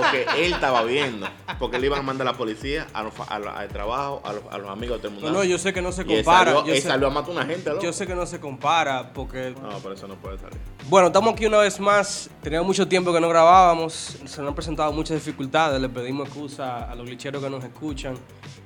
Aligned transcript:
lo 0.00 0.10
que 0.10 0.26
él 0.46 0.52
estaba 0.52 0.82
viendo. 0.84 1.26
Porque 1.58 1.78
le 1.78 1.86
iban 1.86 2.00
a 2.00 2.02
mandar 2.02 2.26
a 2.28 2.32
la 2.32 2.36
policía, 2.38 2.86
a 2.92 3.02
los, 3.02 3.12
a 3.28 3.38
los- 3.38 3.54
al 3.54 3.68
trabajo, 3.68 4.20
a 4.24 4.32
los, 4.32 4.42
a 4.50 4.58
los 4.58 4.70
amigos 4.70 4.96
de 4.96 5.08
todo 5.08 5.08
el 5.08 5.14
mundo. 5.22 5.30
no, 5.38 5.44
yo 5.44 5.58
sé 5.58 5.72
que 5.72 5.82
no 5.82 5.92
se 5.92 6.02
y 6.06 6.12
él 6.12 6.24
compara. 6.24 6.52
salió, 6.52 6.66
yo, 6.66 6.72
él 6.74 6.82
sé, 6.82 6.88
salió 6.88 7.06
a 7.06 7.10
matar 7.10 7.30
a 7.30 7.32
una 7.32 7.46
gente, 7.46 7.70
loco. 7.70 7.82
yo 7.82 7.92
sé 7.92 8.06
que 8.06 8.14
no 8.14 8.26
se 8.26 8.40
compara 8.40 9.12
porque 9.12 9.54
No, 9.60 9.68
por 9.78 9.92
eso 9.92 10.06
no 10.08 10.14
puede 10.14 10.38
salir. 10.38 10.58
Bueno, 10.88 11.08
estamos 11.08 11.32
aquí 11.34 11.46
una 11.46 11.58
vez 11.58 11.78
más. 11.78 12.30
Teníamos 12.42 12.66
mucho 12.66 12.88
tiempo 12.88 13.12
que 13.12 13.20
no 13.20 13.28
grabábamos. 13.28 13.92
Se 14.24 14.40
nos 14.40 14.48
han 14.48 14.54
presentado 14.54 14.92
muchas 14.92 15.16
dificultades. 15.24 15.80
Le 15.80 15.88
pedimos 15.88 16.26
excusa 16.28 16.90
a 16.90 16.94
los 16.94 17.06
glitcheros 17.06 17.42
que 17.42 17.50
nos 17.50 17.62
escuchan 17.64 18.14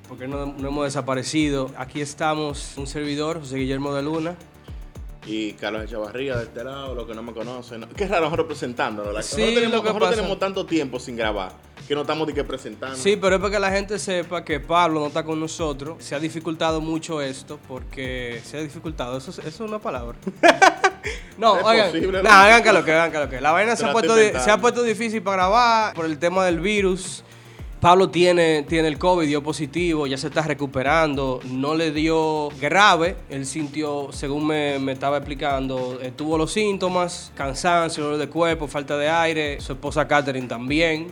porque 0.09 0.27
no, 0.29 0.47
no 0.47 0.69
hemos 0.69 0.85
desaparecido. 0.85 1.71
Aquí 1.77 2.01
estamos, 2.01 2.75
un 2.77 2.87
servidor, 2.87 3.41
José 3.41 3.57
Guillermo 3.57 3.93
de 3.95 4.03
Luna. 4.03 4.35
Y 5.27 5.53
Carlos 5.55 5.85
Echavarría 5.85 6.37
de 6.37 6.45
este 6.45 6.63
lado, 6.63 6.95
los 6.95 7.07
que 7.07 7.15
no 7.15 7.23
me 7.23 7.33
conocen. 7.33 7.81
¿no? 7.81 7.89
Qué 7.89 8.07
raro 8.07 8.25
nosotros 8.25 8.47
presentándonos. 8.47 9.13
la- 9.15 9.23
Sí, 9.23 9.37
nosotros 9.41 9.55
tenemos, 9.55 9.77
lo 9.77 9.83
que 9.83 9.89
nosotros 9.89 10.09
pasa- 10.11 10.17
tenemos 10.21 10.39
tanto 10.39 10.67
tiempo 10.67 11.01
sin 11.01 11.17
grabar 11.17 11.53
que 11.89 11.95
no 11.95 12.03
estamos 12.03 12.27
ni 12.29 12.35
que 12.35 12.45
presentando. 12.45 12.97
Sí, 12.97 13.17
pero 13.17 13.37
es 13.37 13.41
para 13.41 13.53
que 13.53 13.59
la 13.61 13.71
gente 13.71 13.99
sepa 13.99 14.45
que 14.45 14.61
Pablo 14.61 15.01
no 15.01 15.07
está 15.07 15.23
con 15.25 15.41
nosotros. 15.41 15.97
Se 16.05 16.15
ha 16.15 16.21
dificultado 16.21 16.81
mucho 16.83 17.23
esto 17.23 17.59
porque 17.69 18.41
se 18.45 18.59
ha 18.59 18.61
dificultado. 18.61 19.17
Eso, 19.17 19.31
es- 19.31 19.39
eso 19.39 19.65
es 19.65 19.71
una 19.71 19.79
palabra. 19.79 20.17
no, 21.39 21.57
Es 21.59 21.65
oigan, 21.65 21.91
posible, 21.91 22.23
¿no? 22.23 22.31
hagan 22.31 22.63
que 22.63 22.73
lo 22.73 22.85
que, 22.85 22.93
hagan 22.93 23.13
que 23.13 23.19
lo 23.19 23.29
que. 23.31 23.41
La 23.41 23.53
vaina 23.53 23.77
se 23.77 23.87
ha, 23.87 23.93
puesto, 23.93 24.15
se 24.17 24.51
ha 24.51 24.59
puesto 24.59 24.83
difícil 24.83 25.23
para 25.23 25.37
grabar 25.45 25.95
por 25.95 26.05
el 26.05 26.19
tema 26.19 26.45
del 26.45 26.61
virus. 26.61 27.25
Pablo 27.85 28.09
tiene, 28.09 28.63
tiene 28.63 28.89
el 28.89 28.97
COVID, 28.97 29.27
dio 29.27 29.43
positivo, 29.43 30.07
ya 30.07 30.17
se 30.17 30.29
está 30.29 30.41
recuperando, 30.41 31.41
no 31.51 31.75
le 31.75 31.91
dio 31.91 32.49
grave, 32.59 33.15
él 33.29 33.45
sintió, 33.45 34.09
según 34.11 34.47
me, 34.47 34.79
me 34.79 34.93
estaba 34.93 35.19
explicando, 35.19 35.99
eh, 36.01 36.11
tuvo 36.11 36.39
los 36.39 36.51
síntomas, 36.51 37.31
cansancio, 37.35 38.05
dolor 38.05 38.19
de 38.19 38.31
cuerpo, 38.31 38.69
falta 38.69 38.97
de 38.97 39.11
aire, 39.11 39.61
su 39.61 39.75
esposa 39.75 40.09
Catherine 40.09 40.49
también, 40.49 41.09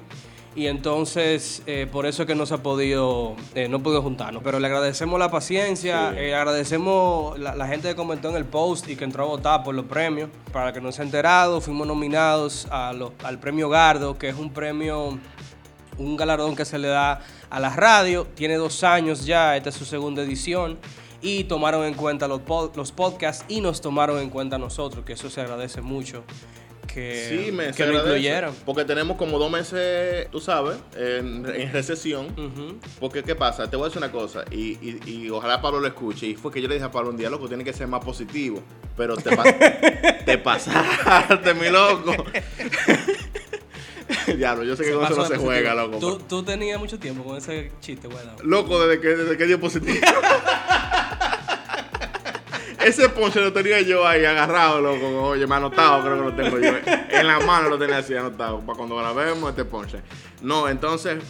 y 0.56 0.66
entonces 0.66 1.62
eh, 1.66 1.86
por 1.92 2.06
eso 2.06 2.22
es 2.22 2.26
que 2.26 2.34
no 2.34 2.46
se 2.46 2.54
ha 2.54 2.62
podido, 2.62 3.36
eh, 3.54 3.68
no 3.68 3.82
pudo 3.82 4.00
juntarnos, 4.00 4.42
pero 4.42 4.58
le 4.58 4.66
agradecemos 4.66 5.18
la 5.20 5.30
paciencia, 5.30 6.12
Sí. 6.12 6.20
eh, 6.20 6.34
agradecemos 6.34 7.38
la, 7.38 7.54
la 7.54 7.66
gente 7.66 7.88
que 7.88 7.94
comentó 7.94 8.30
en 8.30 8.36
el 8.36 8.46
post 8.46 8.88
y 8.88 8.96
que 8.96 9.04
entró 9.04 9.24
a 9.24 9.26
votar 9.26 9.62
por 9.62 9.74
los 9.74 9.84
premios, 9.84 10.30
para 10.54 10.72
que 10.72 10.80
no 10.80 10.90
se 10.90 11.02
ha 11.02 11.04
enterado, 11.04 11.60
fuimos 11.60 11.86
nominados 11.86 12.66
a 12.70 12.94
al 13.24 13.38
premio 13.40 13.68
Gardo, 13.68 14.16
que 14.16 14.30
es 14.30 14.36
un 14.38 14.50
premio 14.50 15.18
un 15.98 16.16
galardón 16.16 16.56
que 16.56 16.64
se 16.64 16.78
le 16.78 16.88
da 16.88 17.20
a 17.50 17.60
la 17.60 17.70
radio. 17.74 18.26
Tiene 18.34 18.54
dos 18.56 18.82
años 18.84 19.24
ya, 19.24 19.56
esta 19.56 19.68
es 19.70 19.74
su 19.74 19.84
segunda 19.84 20.22
edición. 20.22 20.78
Y 21.20 21.44
tomaron 21.44 21.84
en 21.84 21.94
cuenta 21.94 22.26
los, 22.26 22.40
pod- 22.40 22.74
los 22.74 22.90
podcasts 22.90 23.44
y 23.48 23.60
nos 23.60 23.80
tomaron 23.80 24.18
en 24.20 24.28
cuenta 24.30 24.58
nosotros, 24.58 25.04
que 25.04 25.12
eso 25.12 25.30
se 25.30 25.40
agradece 25.40 25.80
mucho. 25.80 26.24
Que, 26.92 27.26
Sí, 27.46 27.52
me 27.52 27.70
que 27.72 27.84
lo 27.86 27.90
agradece, 28.00 28.08
incluyeran. 28.18 28.52
Porque 28.66 28.84
tenemos 28.84 29.16
como 29.16 29.38
dos 29.38 29.50
meses, 29.50 30.28
tú 30.30 30.40
sabes, 30.40 30.76
en, 30.96 31.46
en 31.54 31.72
recesión. 31.72 32.26
Porque, 33.00 33.22
¿qué 33.22 33.34
pasa? 33.34 33.70
Te 33.70 33.76
voy 33.76 33.84
a 33.84 33.88
decir 33.88 33.98
una 34.02 34.10
cosa, 34.12 34.44
y, 34.50 34.72
y- 34.86 35.00
y 35.06 35.30
ojalá 35.30 35.62
Pablo 35.62 35.80
lo 35.80 35.86
escuche. 35.86 36.26
Y 36.26 36.34
fue 36.34 36.50
que 36.52 36.60
yo 36.60 36.68
le 36.68 36.74
dije 36.74 36.86
a 36.86 36.90
Pablo 36.90 37.10
un 37.10 37.16
día, 37.16 37.30
loco, 37.30 37.46
tiene 37.48 37.62
que 37.64 37.72
ser 37.72 37.86
más 37.86 38.04
positivo. 38.04 38.60
Pero 38.96 39.16
te, 39.16 39.30
te 40.26 40.38
pasaste, 40.38 41.54
mi 41.54 41.70
loco. 41.70 42.14
Diablo, 44.36 44.64
yo 44.64 44.76
sé 44.76 44.84
que 44.84 44.90
Se 44.90 44.94
con 44.94 45.04
eso 45.04 45.16
no 45.16 45.26
se 45.26 45.36
juega, 45.36 45.74
loco. 45.74 46.18
Tú, 46.28 46.42
tenías 46.42 46.78
mucho 46.78 46.98
tiempo 46.98 47.24
con 47.24 47.36
ese 47.36 47.72
chiste, 47.80 48.08
güey. 48.08 48.24
Loco, 48.42 48.84
desde 48.86 49.00
que, 49.00 49.08
desde 49.08 49.36
que 49.36 49.46
dio 49.46 49.60
positivo. 49.60 49.98
Ese 52.84 53.08
ponche 53.08 53.40
lo 53.40 53.52
tenía 53.52 53.80
yo 53.80 54.06
ahí 54.06 54.24
agarrado, 54.24 54.80
loco. 54.80 55.06
Oye, 55.22 55.46
me 55.46 55.54
ha 55.54 55.58
anotado, 55.58 56.02
creo 56.02 56.16
que 56.16 56.22
lo 56.22 56.34
tengo 56.34 56.58
yo. 56.58 56.72
En 57.10 57.28
la 57.28 57.38
mano 57.38 57.68
lo 57.68 57.78
tenía 57.78 57.98
así 57.98 58.12
anotado. 58.14 58.58
Para 58.60 58.76
cuando 58.76 58.96
grabemos 58.96 59.50
este 59.50 59.64
ponche. 59.64 60.00
No, 60.40 60.68
entonces, 60.68 61.22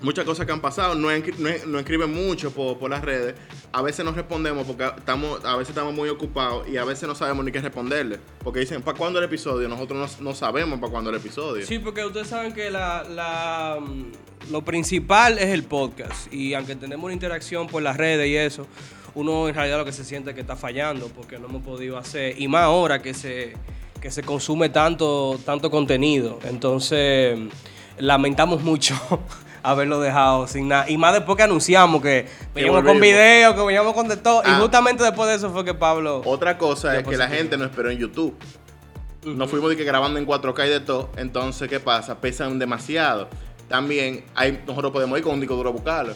muchas 0.00 0.24
cosas 0.24 0.46
que 0.46 0.52
han 0.52 0.60
pasado. 0.60 0.94
No, 0.94 1.08
no, 1.10 1.50
no 1.66 1.78
escriben 1.78 2.12
mucho 2.12 2.50
por, 2.50 2.78
por 2.78 2.90
las 2.90 3.02
redes. 3.02 3.34
A 3.72 3.82
veces 3.82 4.04
no 4.04 4.12
respondemos 4.12 4.66
porque 4.66 4.84
estamos, 4.96 5.44
a 5.44 5.56
veces 5.56 5.70
estamos 5.70 5.94
muy 5.94 6.08
ocupados 6.08 6.68
y 6.68 6.76
a 6.76 6.84
veces 6.84 7.08
no 7.08 7.14
sabemos 7.14 7.44
ni 7.44 7.52
qué 7.52 7.60
responderle. 7.60 8.18
Porque 8.42 8.60
dicen, 8.60 8.82
¿para 8.82 8.96
cuándo 8.96 9.18
el 9.18 9.24
episodio? 9.24 9.68
Nosotros 9.68 10.18
no, 10.20 10.30
no 10.30 10.34
sabemos 10.34 10.78
para 10.78 10.90
cuándo 10.90 11.10
el 11.10 11.16
episodio. 11.16 11.66
Sí, 11.66 11.78
porque 11.78 12.04
ustedes 12.04 12.28
saben 12.28 12.52
que 12.52 12.70
la, 12.70 13.04
la, 13.04 13.78
mm, 13.80 14.50
lo 14.52 14.62
principal 14.62 15.38
es 15.38 15.48
el 15.48 15.64
podcast. 15.64 16.32
Y 16.32 16.54
aunque 16.54 16.76
tenemos 16.76 17.04
una 17.04 17.14
interacción 17.14 17.66
por 17.66 17.82
las 17.82 17.96
redes 17.96 18.28
y 18.28 18.36
eso, 18.36 18.66
uno 19.14 19.48
en 19.48 19.54
realidad 19.54 19.78
lo 19.78 19.84
que 19.84 19.92
se 19.92 20.04
siente 20.04 20.30
es 20.30 20.34
que 20.34 20.42
está 20.42 20.56
fallando 20.56 21.08
porque 21.08 21.38
no 21.38 21.48
hemos 21.48 21.62
podido 21.62 21.98
hacer. 21.98 22.40
Y 22.40 22.48
más 22.48 22.62
ahora 22.62 23.00
que 23.00 23.14
se, 23.14 23.54
que 24.00 24.10
se 24.10 24.22
consume 24.22 24.68
tanto, 24.68 25.40
tanto 25.44 25.70
contenido. 25.70 26.38
Entonces, 26.44 27.38
lamentamos 27.98 28.62
mucho 28.62 28.94
haberlo 29.70 30.00
dejado 30.00 30.46
sin 30.46 30.68
nada. 30.68 30.88
Y 30.88 30.96
más 30.96 31.12
después 31.14 31.36
que 31.36 31.42
anunciamos 31.42 32.00
que 32.02 32.26
veníamos 32.54 32.82
con 32.84 33.00
video, 33.00 33.54
que 33.54 33.62
veníamos 33.62 33.92
con 33.94 34.08
de 34.08 34.16
todo. 34.16 34.42
Ah. 34.44 34.56
Y 34.56 34.60
justamente 34.60 35.02
después 35.04 35.28
de 35.28 35.34
eso 35.36 35.50
fue 35.50 35.64
que 35.64 35.74
Pablo... 35.74 36.22
Otra 36.24 36.56
cosa 36.58 36.96
es 36.98 37.06
que 37.06 37.16
la 37.16 37.28
gente 37.28 37.56
no 37.56 37.64
esperó 37.64 37.90
en 37.90 37.98
YouTube. 37.98 38.34
Nos 39.24 39.50
fuimos 39.50 39.70
de 39.70 39.76
que 39.76 39.84
grabando 39.84 40.18
en 40.18 40.26
4K 40.26 40.66
y 40.66 40.70
de 40.70 40.80
todo. 40.80 41.10
Entonces, 41.16 41.68
¿qué 41.68 41.80
pasa? 41.80 42.20
Pesan 42.20 42.58
demasiado. 42.58 43.28
También 43.68 44.24
hay, 44.36 44.62
nosotros 44.66 44.92
podemos 44.92 45.18
ir 45.18 45.24
con 45.24 45.34
un 45.34 45.40
disco 45.40 45.56
duro 45.56 45.70
a 45.70 45.72
buscarlo. 45.72 46.14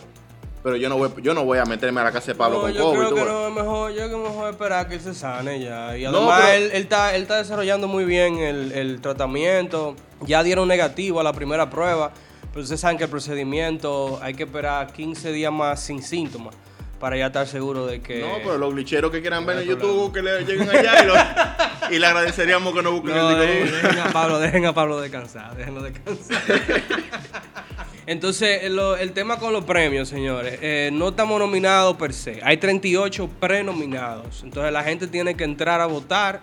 Pero 0.62 0.76
yo 0.76 0.88
no 0.90 0.98
voy, 0.98 1.10
yo 1.22 1.32
no 1.34 1.42
voy 1.44 1.58
a 1.58 1.64
meterme 1.64 2.02
a 2.02 2.04
la 2.04 2.12
casa 2.12 2.28
de 2.32 2.34
Pablo 2.36 2.56
No, 2.58 2.62
con 2.64 2.72
yo 2.74 2.84
COVID. 2.84 2.98
creo 2.98 3.14
que 3.14 3.24
no 3.24 3.48
es 3.48 3.54
mejor, 3.54 3.90
yo 3.92 3.96
creo 3.96 4.10
que 4.22 4.28
mejor 4.28 4.50
esperar 4.50 4.88
que 4.88 4.94
él 4.96 5.00
se 5.00 5.14
sane 5.14 5.58
ya. 5.58 5.96
Y 5.96 6.02
No, 6.04 6.10
además 6.18 6.40
pero- 6.44 6.52
él, 6.52 6.70
él 6.74 6.82
está, 6.82 7.16
él 7.16 7.22
está 7.22 7.36
desarrollando 7.38 7.88
muy 7.88 8.04
bien 8.04 8.36
el, 8.38 8.70
el 8.72 9.00
tratamiento. 9.00 9.96
Ya 10.26 10.42
dieron 10.42 10.68
negativo 10.68 11.18
a 11.18 11.22
la 11.24 11.32
primera 11.32 11.70
prueba. 11.70 12.12
Pero 12.52 12.62
ustedes 12.62 12.80
saben 12.80 12.98
que 12.98 13.04
el 13.04 13.10
procedimiento 13.10 14.18
hay 14.22 14.34
que 14.34 14.42
esperar 14.44 14.92
15 14.92 15.32
días 15.32 15.52
más 15.52 15.80
sin 15.82 16.02
síntomas 16.02 16.54
para 16.98 17.16
ya 17.16 17.28
estar 17.28 17.46
seguro 17.46 17.86
de 17.86 18.02
que... 18.02 18.20
No, 18.20 18.34
pero 18.42 18.58
los 18.58 18.74
glitcheros 18.74 19.10
que 19.10 19.20
quieran 19.22 19.46
ver 19.46 19.58
en 19.60 19.64
YouTube, 19.68 20.12
que 20.12 20.20
le 20.20 20.44
lleguen 20.44 20.68
allá 20.68 21.02
y, 21.02 21.06
lo- 21.06 21.94
y 21.96 21.98
le 21.98 22.06
agradeceríamos 22.06 22.74
que 22.74 22.82
no 22.82 22.92
busquen 22.92 23.14
No, 23.16 23.30
el 23.30 23.38
dejen, 23.38 23.72
dejen 23.82 23.98
a 24.00 24.12
Pablo, 24.12 24.38
dejen 24.38 24.66
a 24.66 24.74
Pablo 24.74 25.00
descansar, 25.00 25.56
déjenlo 25.56 25.82
descansar. 25.82 26.42
Entonces, 28.06 28.68
lo- 28.70 28.96
el 28.96 29.12
tema 29.12 29.38
con 29.38 29.52
los 29.52 29.64
premios, 29.64 30.08
señores, 30.08 30.58
eh, 30.60 30.90
no 30.92 31.08
estamos 31.10 31.38
nominados 31.38 31.96
per 31.96 32.12
se. 32.12 32.40
Hay 32.42 32.56
38 32.56 33.28
prenominados. 33.38 34.42
Entonces, 34.42 34.72
la 34.72 34.82
gente 34.82 35.06
tiene 35.06 35.34
que 35.36 35.44
entrar 35.44 35.80
a 35.80 35.86
votar. 35.86 36.40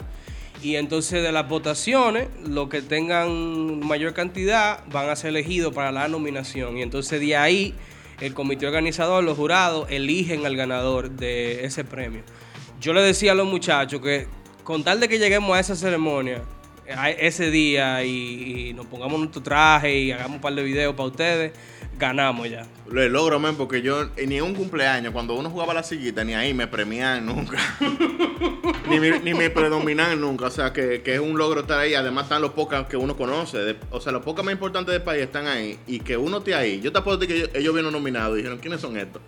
Y 0.61 0.75
entonces, 0.75 1.21
de 1.21 1.31
las 1.31 1.47
votaciones, 1.47 2.27
los 2.43 2.67
que 2.69 2.81
tengan 2.81 3.79
mayor 3.79 4.13
cantidad 4.13 4.83
van 4.91 5.09
a 5.09 5.15
ser 5.15 5.29
elegidos 5.29 5.73
para 5.73 5.91
la 5.91 6.07
nominación. 6.07 6.77
Y 6.77 6.81
entonces, 6.81 7.19
de 7.19 7.35
ahí, 7.35 7.75
el 8.21 8.33
comité 8.33 8.65
organizador, 8.65 9.23
los 9.23 9.37
jurados, 9.37 9.87
eligen 9.91 10.45
al 10.45 10.55
ganador 10.55 11.11
de 11.11 11.65
ese 11.65 11.83
premio. 11.83 12.23
Yo 12.81 12.93
le 12.93 13.01
decía 13.01 13.33
a 13.33 13.35
los 13.35 13.47
muchachos 13.47 14.01
que, 14.01 14.27
con 14.63 14.83
tal 14.83 14.99
de 14.99 15.07
que 15.07 15.19
lleguemos 15.19 15.55
a 15.55 15.59
esa 15.59 15.75
ceremonia, 15.75 16.41
ese 17.19 17.51
día 17.51 18.03
y 18.03 18.73
nos 18.73 18.85
pongamos 18.85 19.19
nuestro 19.19 19.43
traje 19.43 19.99
y 19.99 20.11
hagamos 20.11 20.37
un 20.37 20.41
par 20.41 20.55
de 20.55 20.63
videos 20.63 20.95
para 20.95 21.09
ustedes, 21.09 21.51
ganamos 21.97 22.49
ya. 22.49 22.65
Lo 22.89 23.07
logro, 23.09 23.39
men, 23.39 23.55
porque 23.55 23.81
yo 23.81 24.05
ni 24.25 24.37
en 24.37 24.43
un 24.43 24.55
cumpleaños, 24.55 25.11
cuando 25.11 25.35
uno 25.35 25.49
jugaba 25.49 25.73
la 25.73 25.83
sillita, 25.83 26.23
ni 26.23 26.33
ahí 26.33 26.53
me 26.53 26.67
premiaban 26.67 27.25
nunca. 27.25 27.57
ni, 28.89 28.99
me, 28.99 29.19
ni 29.19 29.33
me 29.33 29.49
predominaban 29.49 30.19
nunca. 30.21 30.45
O 30.45 30.51
sea, 30.51 30.71
que, 30.73 31.01
que 31.01 31.15
es 31.15 31.19
un 31.19 31.37
logro 31.37 31.61
estar 31.61 31.79
ahí. 31.79 31.93
Además, 31.95 32.23
están 32.25 32.41
los 32.41 32.51
pocas 32.51 32.87
que 32.87 32.97
uno 32.97 33.15
conoce. 33.15 33.75
O 33.91 33.99
sea, 33.99 34.11
los 34.11 34.23
pocas 34.23 34.45
más 34.45 34.53
importantes 34.53 34.93
del 34.93 35.01
país 35.01 35.23
están 35.23 35.47
ahí. 35.47 35.79
Y 35.87 35.99
que 35.99 36.17
uno 36.17 36.37
esté 36.37 36.55
ahí. 36.55 36.79
Yo 36.79 36.91
te 36.91 37.01
decir 37.01 37.27
que 37.27 37.35
ellos, 37.35 37.49
ellos 37.53 37.73
vieron 37.73 37.91
nominados 37.91 38.35
y 38.35 38.37
dijeron, 38.37 38.59
¿quiénes 38.59 38.79
son 38.79 38.97
estos? 38.97 39.21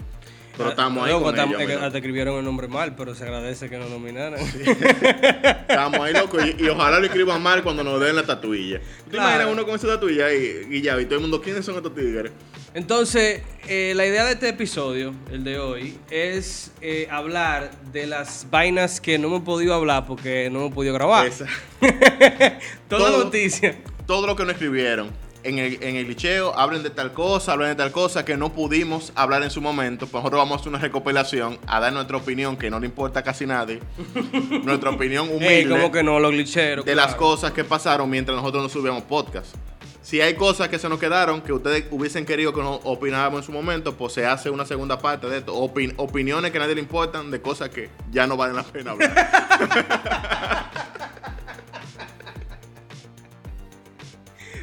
Pero 0.59 0.69
estamos 0.71 1.03
ahí 1.05 1.11
Loco, 1.11 1.23
con 1.25 1.39
ellos, 1.39 1.61
es 1.61 1.91
que 1.91 1.97
escribieron 1.97 2.37
el 2.37 2.45
nombre 2.45 2.67
mal, 2.67 2.95
pero 2.95 3.15
se 3.15 3.23
agradece 3.23 3.69
que 3.69 3.77
nos 3.77 3.89
nominaran. 3.89 4.39
Estamos 5.69 5.99
ahí, 6.01 6.13
loco. 6.13 6.37
Y, 6.45 6.63
y 6.63 6.67
ojalá 6.69 6.99
lo 6.99 7.05
escriban 7.05 7.41
mal 7.41 7.63
cuando 7.63 7.83
nos 7.83 7.99
den 8.01 8.15
la 8.15 8.23
tatuilla. 8.25 8.79
¿Tú 8.79 8.85
te 9.05 9.11
Claro. 9.11 9.29
imaginas 9.29 9.53
uno 9.53 9.65
con 9.65 9.75
esa 9.75 9.87
tatuilla 9.87 10.33
y, 10.33 10.67
y 10.69 10.81
ya? 10.81 10.99
Y 10.99 11.05
todo 11.05 11.15
el 11.15 11.21
mundo, 11.21 11.41
¿quiénes 11.41 11.65
son 11.65 11.75
estos 11.75 11.95
tigres? 11.95 12.31
Entonces, 12.73 13.41
eh, 13.67 13.93
la 13.95 14.05
idea 14.05 14.25
de 14.25 14.33
este 14.33 14.49
episodio, 14.49 15.13
el 15.31 15.43
de 15.43 15.57
hoy, 15.59 15.97
es 16.11 16.71
eh, 16.81 17.07
hablar 17.09 17.71
de 17.91 18.05
las 18.07 18.45
vainas 18.51 19.01
que 19.01 19.17
no 19.17 19.27
hemos 19.27 19.41
podido 19.43 19.73
hablar 19.73 20.05
porque 20.05 20.49
no 20.51 20.59
hemos 20.59 20.73
podido 20.73 20.93
grabar. 20.93 21.25
Esa. 21.27 21.45
Toda 22.89 23.09
Todo. 23.11 23.23
noticia. 23.25 23.75
todo 24.05 24.25
lo 24.27 24.35
que 24.35 24.43
nos 24.43 24.53
escribieron 24.53 25.09
en 25.43 25.57
el, 25.59 25.81
en 25.81 25.95
el 25.95 26.07
liceo, 26.07 26.53
hablen 26.57 26.83
de 26.83 26.89
tal 26.89 27.13
cosa, 27.13 27.53
hablen 27.53 27.69
de 27.69 27.75
tal 27.75 27.91
cosa 27.91 28.25
que 28.25 28.35
no 28.37 28.51
pudimos 28.53 29.11
hablar 29.15 29.43
en 29.43 29.49
su 29.51 29.61
momento. 29.61 30.05
Pues 30.07 30.21
nosotros 30.23 30.39
vamos 30.39 30.57
a 30.57 30.59
hacer 30.61 30.69
una 30.69 30.79
recopilación 30.79 31.57
a 31.67 31.79
dar 31.79 31.93
nuestra 31.93 32.17
opinión, 32.17 32.57
que 32.57 32.69
no 32.69 32.79
le 32.79 32.85
importa 32.87 33.19
a 33.19 33.23
casi 33.23 33.45
nadie. 33.45 33.79
nuestra 34.63 34.89
opinión 34.89 35.27
humilde 35.29 35.59
Ey, 35.59 35.67
como 35.67 35.91
que 35.91 36.03
no, 36.03 36.19
los 36.19 36.31
glitcheros. 36.31 36.85
de 36.85 36.95
las 36.95 37.07
claro. 37.07 37.19
cosas 37.19 37.51
que 37.53 37.63
pasaron 37.63 38.09
mientras 38.09 38.35
nosotros 38.37 38.63
nos 38.63 38.71
subíamos 38.71 39.03
podcast. 39.03 39.55
Si 40.01 40.21
hay 40.21 40.33
cosas 40.35 40.69
que 40.69 40.79
se 40.79 40.89
nos 40.89 40.97
quedaron 40.97 41.41
que 41.41 41.53
ustedes 41.53 41.85
hubiesen 41.91 42.25
querido 42.25 42.51
que 42.53 42.61
nos 42.61 42.79
opináramos 42.83 43.41
en 43.41 43.45
su 43.45 43.51
momento, 43.51 43.95
pues 43.95 44.13
se 44.13 44.25
hace 44.25 44.49
una 44.49 44.65
segunda 44.65 44.97
parte 44.97 45.27
de 45.27 45.37
esto. 45.39 45.53
Opin- 45.55 45.93
opiniones 45.97 46.51
que 46.51 46.57
a 46.57 46.61
nadie 46.61 46.73
le 46.75 46.81
importan 46.81 47.29
de 47.29 47.41
cosas 47.41 47.69
que 47.69 47.89
ya 48.09 48.25
no 48.25 48.35
valen 48.35 48.55
la 48.55 48.63
pena 48.63 48.91
hablar. 48.91 50.89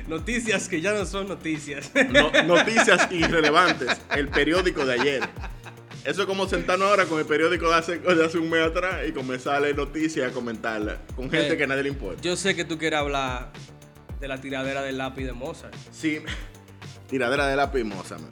Noticias 0.08 0.68
que 0.68 0.80
ya 0.80 0.92
no 0.92 1.04
son 1.06 1.28
noticias. 1.28 1.90
No- 2.10 2.30
noticias 2.46 3.08
irrelevantes. 3.10 3.88
El 4.14 4.28
periódico 4.28 4.84
de 4.86 4.94
ayer. 5.00 5.22
Eso 6.04 6.20
es 6.22 6.26
como 6.28 6.46
sentarnos 6.48 6.88
ahora 6.88 7.04
con 7.06 7.18
el 7.18 7.26
periódico 7.26 7.68
de 7.68 7.74
hace, 7.74 7.98
de 7.98 8.24
hace 8.24 8.38
un 8.38 8.48
mes 8.48 8.64
atrás 8.64 9.00
y 9.08 9.12
comenzar 9.12 9.56
a 9.56 9.60
leer 9.60 9.76
noticias 9.76 10.30
a 10.30 10.32
comentarlas 10.32 10.98
con 11.16 11.28
gente 11.30 11.54
Eh, 11.54 11.56
que 11.56 11.64
a 11.64 11.66
nadie 11.66 11.82
le 11.82 11.88
importa. 11.88 12.22
Yo 12.22 12.36
sé 12.36 12.54
que 12.54 12.64
tú 12.64 12.78
quieres 12.78 13.00
hablar 13.00 13.50
de 14.20 14.28
la 14.28 14.40
tiradera 14.40 14.82
del 14.82 14.98
lápiz 14.98 15.24
de 15.24 15.32
Mozart. 15.32 15.74
Sí, 15.90 16.20
tiradera 17.08 17.48
de 17.48 17.56
lápiz 17.56 17.82
moza, 17.82 18.18
man. 18.18 18.30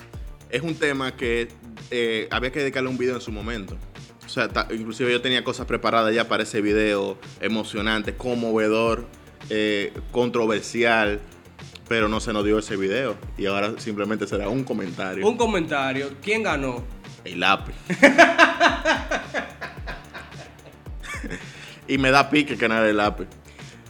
Es 0.51 0.63
un 0.63 0.77
tema 0.77 1.17
que 1.17 1.49
eh, 1.91 2.29
había 2.31 2.53
que 2.53 2.61
dedicarle 2.61 2.89
un 2.89 2.97
video 2.99 3.17
en 3.17 3.21
su 3.21 3.33
momento. 3.33 3.77
O 4.25 4.29
sea, 4.29 4.49
ta- 4.49 4.69
inclusive 4.71 5.11
yo 5.11 5.21
tenía 5.21 5.43
cosas 5.43 5.67
preparadas 5.67 6.15
ya 6.15 6.29
para 6.29 6.45
ese 6.45 6.61
video, 6.61 7.19
emocionante, 7.41 8.15
conmovedor, 8.15 9.07
eh, 9.51 9.93
controversial, 10.13 11.21
pero 11.89 12.09
no 12.09 12.21
se 12.21 12.33
nos 12.33 12.45
dio 12.45 12.59
ese 12.59 12.77
video. 12.77 13.17
Y 13.39 13.47
ahora 13.47 13.75
simplemente 13.79 14.27
será 14.27 14.49
un 14.49 14.65
comentario. 14.65 15.27
Un 15.27 15.37
comentario. 15.37 16.11
¿Quién 16.23 16.43
ganó? 16.43 16.85
El 17.25 17.41
lápiz. 17.41 17.75
y 21.89 21.99
me 21.99 22.11
da 22.11 22.31
pique 22.31 22.57
que 22.57 22.69
nada 22.69 22.89
el 22.89 22.97
lápiz. 22.97 23.27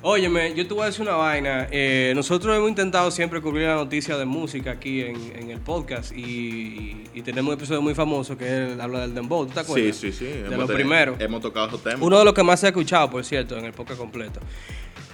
Óyeme, 0.06 0.52
yo 0.54 0.66
te 0.68 0.74
voy 0.74 0.82
a 0.82 0.86
decir 0.86 1.00
una 1.00 1.14
vaina. 1.14 1.66
Eh, 1.70 2.12
nosotros 2.14 2.54
hemos 2.54 2.68
intentado 2.68 3.10
siempre 3.10 3.40
cubrir 3.40 3.66
la 3.68 3.76
noticia 3.76 4.18
de 4.18 4.26
música 4.26 4.72
aquí 4.72 5.00
en, 5.00 5.16
en 5.34 5.50
el 5.50 5.60
podcast 5.60 6.12
y, 6.14 7.04
y 7.14 7.22
tenemos 7.22 7.54
un 7.54 7.58
episodio 7.58 7.80
muy 7.80 7.94
famoso 7.94 8.36
que 8.36 8.44
es 8.44 8.72
el- 8.72 8.80
habla 8.82 9.00
del 9.00 9.14
dembow. 9.14 9.46
¿Tú 9.46 9.52
te 9.54 9.60
Sí, 9.60 9.64
acuerdas? 9.64 9.96
sí, 9.96 10.12
sí. 10.12 10.26
De 10.26 10.40
Hemos 10.46 10.58
lo 10.58 10.66
te- 10.66 10.74
primero. 10.74 11.16
Hemos 11.18 11.40
tocado 11.40 11.68
esos 11.68 11.82
temas. 11.82 12.00
Uno 12.02 12.18
de 12.18 12.24
los 12.26 12.34
que 12.34 12.42
más 12.42 12.60
se 12.60 12.66
ha 12.66 12.68
escuchado, 12.68 13.08
por 13.08 13.24
cierto, 13.24 13.56
en 13.56 13.64
el 13.64 13.72
podcast 13.72 13.98
completo. 13.98 14.40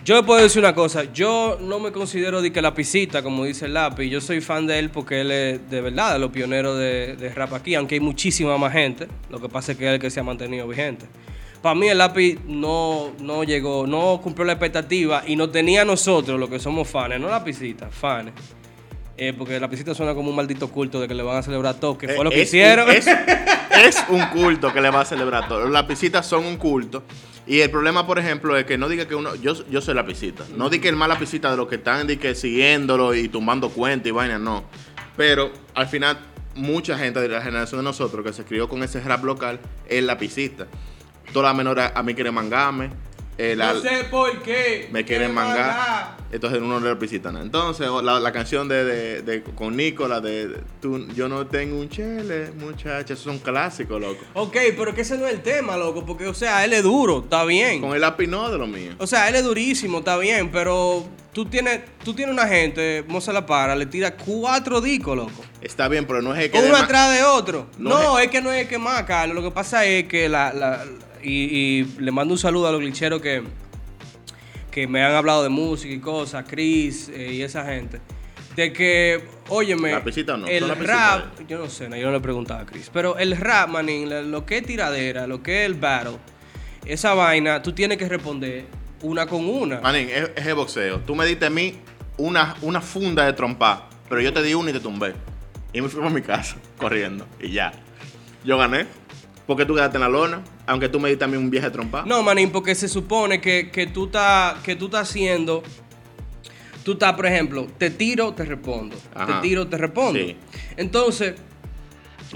Yo 0.03 0.17
le 0.17 0.23
puedo 0.23 0.41
decir 0.41 0.61
una 0.61 0.75
cosa, 0.75 1.05
yo 1.13 1.59
no 1.61 1.79
me 1.79 1.93
considero 1.93 2.41
de 2.41 2.51
que 2.51 2.63
lapicita, 2.63 3.23
como 3.23 3.45
dice 3.45 3.67
el 3.67 3.75
lápiz, 3.75 4.09
yo 4.09 4.23
soy 4.23 4.41
fan 4.41 4.67
de 4.67 4.79
él 4.79 4.89
porque 4.89 5.21
él 5.21 5.31
es 5.31 5.71
de 5.71 5.83
verdad 5.83 6.15
de 6.15 6.19
los 6.19 6.31
pioneros 6.31 6.79
de, 6.79 7.33
rap 7.35 7.53
aquí, 7.53 7.75
aunque 7.75 7.97
hay 7.97 8.01
muchísima 8.01 8.57
más 8.57 8.73
gente, 8.73 9.09
lo 9.29 9.39
que 9.41 9.51
pasa 9.51 9.73
es 9.73 9.79
que 9.79 9.87
es 9.87 9.93
el 9.93 10.01
que 10.01 10.09
se 10.09 10.21
ha 10.21 10.23
mantenido 10.23 10.67
vigente. 10.67 11.05
Para 11.61 11.75
mí 11.75 11.87
el 11.89 11.99
lápiz 11.99 12.39
no, 12.47 13.13
no 13.21 13.45
llegó, 13.45 13.87
no 13.87 14.19
cumplió 14.23 14.47
la 14.47 14.55
expectativa 14.55 15.23
y 15.27 15.37
no 15.37 15.51
tenía 15.51 15.85
nosotros, 15.85 16.41
los 16.41 16.49
que 16.49 16.59
somos 16.59 16.89
fans, 16.89 17.21
no 17.21 17.29
lapicita, 17.29 17.91
fans. 17.91 18.33
Eh, 19.23 19.35
porque 19.37 19.61
lapicita 19.61 19.95
suena 19.95 20.15
como 20.15 20.31
un 20.31 20.37
maldito 20.37 20.69
culto 20.69 20.99
de 20.99 21.07
que 21.07 21.13
le 21.15 21.23
van 21.23 21.37
a 21.37 21.43
celebrar 21.43 21.75
todo, 21.79 21.99
que 21.99 22.09
fue 22.09 22.25
lo 22.25 22.31
que 22.31 22.39
Eh, 22.39 22.43
Es- 22.43 22.49
hicieron. 22.49 22.91
Es, 22.91 23.07
es 23.85 24.03
un 24.09 24.25
culto 24.29 24.73
que 24.73 24.81
le 24.81 24.89
va 24.89 25.03
a 25.03 25.05
celebrar 25.05 25.47
todo. 25.47 25.61
Los 25.61 25.71
lapicitas 25.71 26.27
son 26.27 26.47
un 26.47 26.57
culto. 26.57 27.03
Y 27.47 27.61
el 27.61 27.71
problema, 27.71 28.07
por 28.07 28.19
ejemplo, 28.19 28.57
es 28.57 28.65
que 28.65 28.79
no 28.79 28.89
diga 28.89 29.07
que 29.07 29.15
uno. 29.15 29.35
Yo, 29.35 29.53
yo 29.69 29.83
soy 29.83 29.95
lapicita. 29.95 30.45
No 30.57 30.71
diga 30.71 30.85
que 30.85 30.89
el 30.89 30.97
más 30.97 31.09
lapicita 31.11 31.51
de 31.51 31.59
los 31.59 31.69
que 31.69 31.75
están 31.75 32.07
di 32.07 32.17
que 32.17 32.35
siguiéndolo 32.35 33.15
y 33.15 33.29
tumbando 33.29 33.69
cuentas 33.69 34.09
y 34.09 34.11
vainas, 34.11 34.41
no. 34.41 34.65
Pero 35.19 35.51
al 35.75 35.87
final, 35.87 36.19
mucha 36.55 36.97
gente 36.97 37.21
de 37.21 37.29
la 37.29 37.43
generación 37.43 37.81
de 37.81 37.85
nosotros 37.85 38.25
que 38.25 38.33
se 38.33 38.45
crió 38.45 38.71
con 38.71 38.83
ese 38.83 39.01
rap 39.03 39.23
local 39.25 39.61
es 39.87 40.03
lapicista. 40.03 40.67
Todas 41.35 41.51
las 41.51 41.57
menores 41.57 41.91
a 41.95 42.03
mí 42.03 42.15
quieren 42.15 42.33
mangarme. 42.33 42.89
Eh, 43.43 43.57
no 43.57 43.81
sé 43.81 44.05
por 44.11 44.43
qué. 44.43 44.89
me 44.93 45.05
quieren 45.05 45.33
mangar. 45.33 46.19
Entonces 46.33 46.61
uno 46.61 46.79
no 46.79 46.87
le 46.87 46.95
visita 46.95 47.33
nada. 47.33 47.45
Entonces, 47.45 47.89
la, 48.05 48.21
la 48.21 48.33
canción 48.33 48.69
de, 48.69 48.85
de- 48.85 49.23
de- 49.23 49.43
con 49.43 49.77
Nicola 49.77 50.21
de, 50.21 50.61
tú, 50.81 51.09
Yo 51.15 51.29
no 51.29 51.47
tengo 51.47 51.79
un 51.81 51.89
chele, 51.89 52.53
muchacha, 52.53 53.15
esos 53.15 53.25
son 53.25 53.39
clásicos, 53.39 54.01
loco. 54.01 54.21
Ok, 54.35 54.57
pero 54.77 54.95
que 54.95 55.01
ese 55.01 55.17
no 55.19 55.27
es 55.27 55.33
el 55.35 55.41
tema, 55.43 55.77
loco, 55.77 56.05
porque, 56.07 56.27
o 56.29 56.35
sea, 56.35 56.65
él 56.65 56.73
es 56.73 56.83
duro, 56.83 57.21
está 57.25 57.45
bien. 57.45 57.81
Con 57.81 57.95
el 57.95 58.31
no 58.31 58.51
de 58.51 58.59
lo 58.59 58.67
mío. 58.67 58.93
O 58.99 59.07
sea, 59.07 59.29
él 59.29 59.35
es 59.35 59.43
durísimo, 59.45 59.99
está 59.99 60.17
bien, 60.19 60.51
pero 60.53 61.05
tú 61.33 61.47
tienes, 61.47 61.81
tú 62.05 62.15
tienes 62.15 62.33
una 62.33 62.47
gente, 62.47 63.05
Moza 63.09 63.33
La 63.33 63.47
Para, 63.47 63.75
le 63.75 63.87
tira 63.87 64.15
cuatro 64.17 64.81
discos, 64.81 65.17
loco. 65.17 65.45
Está 65.63 65.89
bien, 65.89 66.07
pero 66.07 66.23
no 66.23 66.35
es 66.35 66.45
el 66.45 66.51
que. 66.51 66.59
Uno 66.59 66.77
atrás 66.77 67.13
de 67.17 67.25
otro. 67.25 67.67
No 67.79 67.91
No, 67.91 68.19
es 68.21 68.29
que 68.29 68.41
no 68.41 68.53
es 68.53 68.63
el 68.63 68.69
que 68.69 68.79
más, 68.79 69.03
Carlos. 69.05 69.35
Lo 69.35 69.43
que 69.43 69.51
pasa 69.55 69.85
es 69.85 70.05
que 70.07 70.29
la... 70.29 70.53
la- 70.53 70.85
y, 71.23 71.31
y 71.31 71.85
le 71.99 72.11
mando 72.13 72.35
un 72.35 72.39
saludo 72.39 72.69
a 72.69 72.73
los 72.73 72.81
glitcheros 72.81 73.21
que, 73.21 73.43
que 74.71 74.87
me 74.87 75.05
han 75.05 75.15
hablado 75.15 75.43
de 75.43 75.49
música 75.49 75.93
y 75.93 76.01
cosas, 76.01 76.45
Chris 76.49 77.09
eh, 77.09 77.33
y 77.33 77.43
esa 77.43 77.65
gente. 77.65 78.01
De 78.57 78.73
que, 78.73 79.25
óyeme, 79.49 79.93
el 80.49 80.69
rap, 80.79 81.39
yo 81.49 81.59
no 81.59 81.69
sé, 81.69 81.89
no, 81.89 81.97
yo 81.97 82.07
no 82.07 82.13
le 82.13 82.21
preguntaba 82.21 82.63
a 82.63 82.67
Chris, 82.67 82.91
pero 82.93 83.17
el 83.17 83.37
rap, 83.37 83.69
manín, 83.69 84.31
lo 84.31 84.45
que 84.45 84.59
es 84.59 84.67
tiradera, 84.67 85.27
lo 85.27 85.43
que 85.43 85.61
es 85.61 85.67
el 85.67 85.75
battle, 85.75 86.19
esa 86.85 87.15
vaina, 87.15 87.63
tú 87.63 87.73
tienes 87.73 87.97
que 87.97 88.09
responder 88.09 88.65
una 89.03 89.27
con 89.27 89.49
una. 89.49 89.81
Manín, 89.81 90.09
es, 90.11 90.31
es 90.35 90.47
el 90.47 90.55
boxeo. 90.55 90.99
Tú 91.01 91.15
me 91.15 91.27
diste 91.27 91.47
a 91.47 91.51
mí 91.51 91.77
una, 92.17 92.57
una 92.63 92.81
funda 92.81 93.25
de 93.25 93.33
trompa, 93.33 93.89
pero 94.09 94.21
yo 94.21 94.33
te 94.33 94.43
di 94.43 94.55
una 94.55 94.71
y 94.71 94.73
te 94.73 94.81
tumbé. 94.81 95.15
Y 95.73 95.81
me 95.81 95.89
fui 95.89 96.01
para 96.01 96.13
mi 96.13 96.23
casa, 96.23 96.57
corriendo. 96.79 97.27
Y 97.41 97.53
ya. 97.53 97.73
Yo 98.45 98.59
gané. 98.59 98.87
Porque 99.47 99.65
tú 99.65 99.75
quedaste 99.75 99.97
en 99.97 100.03
la 100.03 100.09
lona, 100.09 100.43
aunque 100.71 100.89
tú 100.89 100.99
me 101.01 101.17
a 101.21 101.27
mí 101.27 101.37
un 101.37 101.51
viaje 101.51 101.71
trompa. 101.71 102.05
No, 102.07 102.23
manín, 102.23 102.51
porque 102.51 102.75
se 102.75 102.89
supone 102.89 103.41
que, 103.41 103.71
que 103.71 103.87
tú 103.87 104.07
estás 104.07 104.55
que 104.63 104.77
tú 104.77 104.87
estás 104.87 105.09
haciendo. 105.09 105.63
Tú 106.85 106.93
estás, 106.93 107.13
por 107.13 107.27
ejemplo, 107.27 107.67
te 107.77 107.91
tiro, 107.91 108.33
te 108.33 108.45
respondo. 108.45 108.97
Ajá. 109.15 109.27
Te 109.41 109.49
tiro, 109.49 109.67
te 109.69 109.77
respondo. 109.77 110.19
Sí. 110.19 110.35
Entonces, 110.79 111.35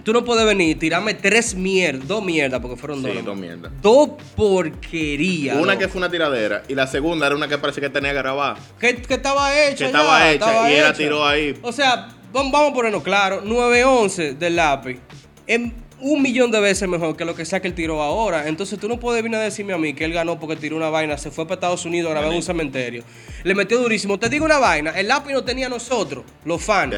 tú 0.05 0.13
no 0.13 0.23
puedes 0.25 0.45
venir 0.45 0.69
y 0.71 0.75
tirarme 0.75 1.15
tres 1.15 1.55
mierdas, 1.55 2.07
dos 2.07 2.23
mierdas, 2.23 2.61
porque 2.61 2.77
fueron 2.77 2.99
Sí, 2.99 3.05
dos. 3.07 3.15
nomás. 3.15 3.27
dos 3.27 3.37
mierdas. 3.39 3.73
Dos 3.81 4.11
porquerías. 4.37 5.57
Una 5.57 5.73
loco. 5.73 5.79
que 5.79 5.89
fue 5.89 5.99
una 5.99 6.11
tiradera 6.11 6.63
y 6.69 6.75
la 6.75 6.87
segunda 6.87 7.27
era 7.27 7.35
una 7.37 7.49
que 7.49 7.57
parece 7.59 7.81
que 7.81 7.89
tenía 7.89 8.13
grabada. 8.13 8.57
que, 8.79 8.97
que 8.97 9.15
estaba 9.15 9.51
hecha. 9.59 9.77
Que 9.87 9.93
ya, 9.93 9.99
estaba 9.99 10.31
hecha 10.31 10.47
estaba 10.47 10.71
y 10.71 10.75
él 10.75 10.81
la 10.83 10.89
hecha. 10.89 10.99
tiró 10.99 11.27
ahí. 11.27 11.59
O 11.63 11.73
sea, 11.73 12.09
vam- 12.33 12.51
vamos 12.53 12.71
a 12.71 12.75
ponernos 12.75 13.03
claro: 13.03 13.41
911 13.45 14.35
del 14.35 14.57
lápiz. 14.57 14.99
En 15.47 15.73
un 16.01 16.23
millón 16.23 16.51
de 16.51 16.61
veces 16.61 16.89
mejor 16.89 17.17
que 17.17 17.25
lo 17.25 17.35
que 17.35 17.45
sea 17.45 17.61
que 17.61 17.69
él 17.69 17.75
tiró 17.75 18.03
ahora. 18.03 18.49
Entonces 18.49 18.79
tú 18.79 18.89
no 18.89 18.99
puedes 18.99 19.23
venir 19.23 19.39
a 19.39 19.43
decirme 19.43 19.73
a 19.73 19.79
mí 19.79 19.95
que 19.95 20.05
él 20.05 20.13
ganó 20.13 20.39
porque 20.39 20.57
tiró 20.57 20.77
una 20.77 20.91
vaina, 20.91 21.17
se 21.19 21.31
fue 21.31 21.45
para 21.45 21.55
Estados 21.55 21.85
Unidos 21.85 22.11
a 22.11 22.15
grabar 22.15 22.31
en 22.31 22.37
un 22.37 22.43
cementerio. 22.43 23.05
Le 23.43 23.55
metió 23.55 23.79
durísimo. 23.79 24.19
Te 24.19 24.29
digo 24.29 24.45
una 24.45 24.59
vaina: 24.59 24.91
el 24.91 25.09
lápiz 25.09 25.33
no 25.33 25.45
tenía 25.45 25.69
nosotros, 25.69 26.25
los 26.45 26.63
fans, 26.63 26.97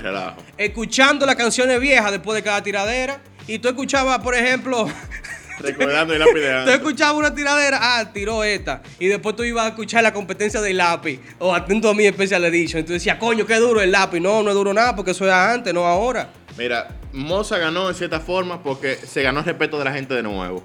escuchando 0.57 1.27
las 1.27 1.37
canciones 1.37 1.81
viejas 1.81 2.11
después 2.13 2.37
de 2.37 2.43
cada 2.43 2.63
tiradera. 2.63 3.21
Y 3.47 3.59
tú 3.61 3.69
escuchabas, 3.69 4.19
por 4.19 4.35
ejemplo. 4.35 4.89
Recordando 5.59 6.13
el 6.13 6.19
lápiz 6.19 6.41
de 6.41 6.65
Tú 6.65 6.71
escuchabas 6.71 7.17
una 7.17 7.35
tiradera, 7.35 7.79
ah, 7.81 8.13
tiró 8.13 8.45
esta. 8.45 8.83
Y 8.99 9.07
después 9.07 9.37
tú 9.37 9.45
ibas 9.45 9.65
a 9.65 9.69
escuchar 9.69 10.03
la 10.03 10.13
competencia 10.13 10.61
del 10.61 10.77
lápiz. 10.77 11.21
O 11.39 11.55
atento 11.55 11.89
a 11.89 11.95
mi 11.95 12.07
Special 12.09 12.45
Edition. 12.45 12.83
Y 12.83 12.85
tú 12.85 12.93
decías, 12.93 13.17
coño, 13.19 13.47
qué 13.47 13.57
duro 13.57 13.81
el 13.81 13.93
lápiz. 13.93 14.21
No, 14.21 14.43
no 14.43 14.51
es 14.51 14.55
duro 14.55 14.75
nada 14.75 14.95
porque 14.95 15.13
eso 15.13 15.25
era 15.25 15.53
antes, 15.53 15.73
no 15.73 15.87
ahora. 15.87 16.29
Mira, 16.59 16.89
Moza 17.17 17.57
ganó 17.57 17.89
en 17.89 17.95
cierta 17.95 18.21
forma 18.21 18.63
porque 18.63 18.95
se 18.95 19.23
ganó 19.23 19.41
el 19.41 19.47
respeto 19.47 19.79
de 19.79 19.85
la 19.85 19.93
gente 19.93 20.13
de 20.13 20.23
nuevo. 20.23 20.63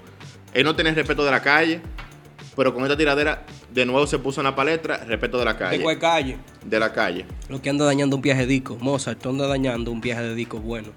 Él 0.52 0.64
no 0.64 0.76
tenía 0.76 0.90
el 0.90 0.96
respeto 0.96 1.24
de 1.24 1.30
la 1.30 1.40
calle, 1.40 1.80
pero 2.54 2.74
con 2.74 2.82
esta 2.82 2.94
tiradera 2.94 3.46
de 3.70 3.86
nuevo 3.86 4.06
se 4.06 4.18
puso 4.18 4.42
en 4.42 4.44
la 4.44 4.54
palestra 4.54 4.98
respeto 4.98 5.38
de 5.38 5.46
la 5.46 5.54
De 5.54 5.58
calle. 5.58 5.82
cuál 5.82 5.98
calle. 5.98 6.36
De 6.62 6.78
la 6.78 6.92
calle. 6.92 7.24
Lo 7.48 7.62
que 7.62 7.70
anda 7.70 7.86
dañando 7.86 8.16
un 8.16 8.22
viaje 8.22 8.42
de 8.42 8.48
disco. 8.48 8.76
Mozart, 8.78 9.24
anda 9.24 9.46
dañando 9.46 9.90
un 9.90 10.02
viaje 10.02 10.20
de 10.24 10.34
disco 10.34 10.58
bueno. 10.58 10.88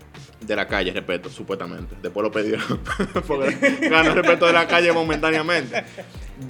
De 0.42 0.56
la 0.58 0.68
calle, 0.68 0.92
respeto, 0.92 1.30
supuestamente. 1.30 1.96
Después 2.02 2.22
lo 2.22 2.32
pidió. 2.34 2.58
porque 3.26 3.78
ganó 3.90 4.10
el 4.10 4.16
respeto 4.16 4.48
de 4.48 4.54
la 4.54 4.68
calle 4.68 4.92
momentáneamente. 4.92 5.86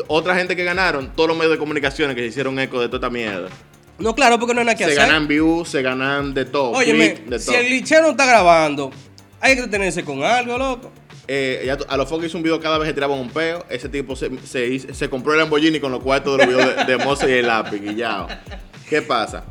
Otra 0.07 0.35
gente 0.35 0.55
que 0.55 0.63
ganaron, 0.63 1.13
todos 1.15 1.29
los 1.29 1.38
medios 1.38 1.51
de 1.51 1.59
comunicaciones 1.59 2.15
que 2.15 2.24
se 2.24 2.27
hicieron 2.29 2.57
eco 2.57 2.81
de 2.81 2.88
toda 2.88 2.97
esta 2.97 3.09
mierda. 3.12 3.50
No, 3.98 4.14
claro, 4.14 4.40
porque 4.40 4.54
no 4.54 4.60
hay 4.60 4.66
nada 4.66 4.78
que 4.78 4.86
Se 4.86 4.92
hacer. 4.92 5.04
ganan 5.08 5.28
views, 5.28 5.70
se 5.70 5.82
ganan 5.82 6.34
de 6.34 6.46
todo. 6.46 6.78
De 6.80 7.40
si 7.40 7.54
el 7.54 7.68
glitchero 7.68 8.10
está 8.10 8.25
grabando, 8.25 8.92
hay 9.40 9.56
que 9.56 9.62
detenerse 9.62 10.04
con 10.04 10.24
algo, 10.24 10.58
loco. 10.58 10.92
Eh, 11.28 11.64
ya 11.66 11.78
a 11.88 11.98
los 11.98 12.08
Fox 12.08 12.25
hizo 12.25 12.38
un 12.38 12.44
video 12.44 12.60
cada 12.60 12.78
vez 12.78 12.88
que 12.88 12.94
tiraban 12.94 13.18
un 13.20 13.30
peo. 13.30 13.66
Ese 13.70 13.90
tipo 13.90 14.16
se, 14.16 14.30
se, 14.46 14.94
se 14.94 15.10
compró 15.10 15.34
el 15.34 15.40
Lamborghini 15.40 15.80
con 15.80 15.92
los 15.92 16.02
cuartos 16.04 16.38
de 16.38 16.46
los 16.46 16.56
videos 16.56 16.88
de, 16.88 16.98
de 17.25 17.32
y 17.32 17.40
el 17.40 17.48
lápiz. 17.48 17.82
Y 17.84 17.96
ya. 17.96 18.44
¿Qué 18.90 19.02
pasa? 19.02 19.46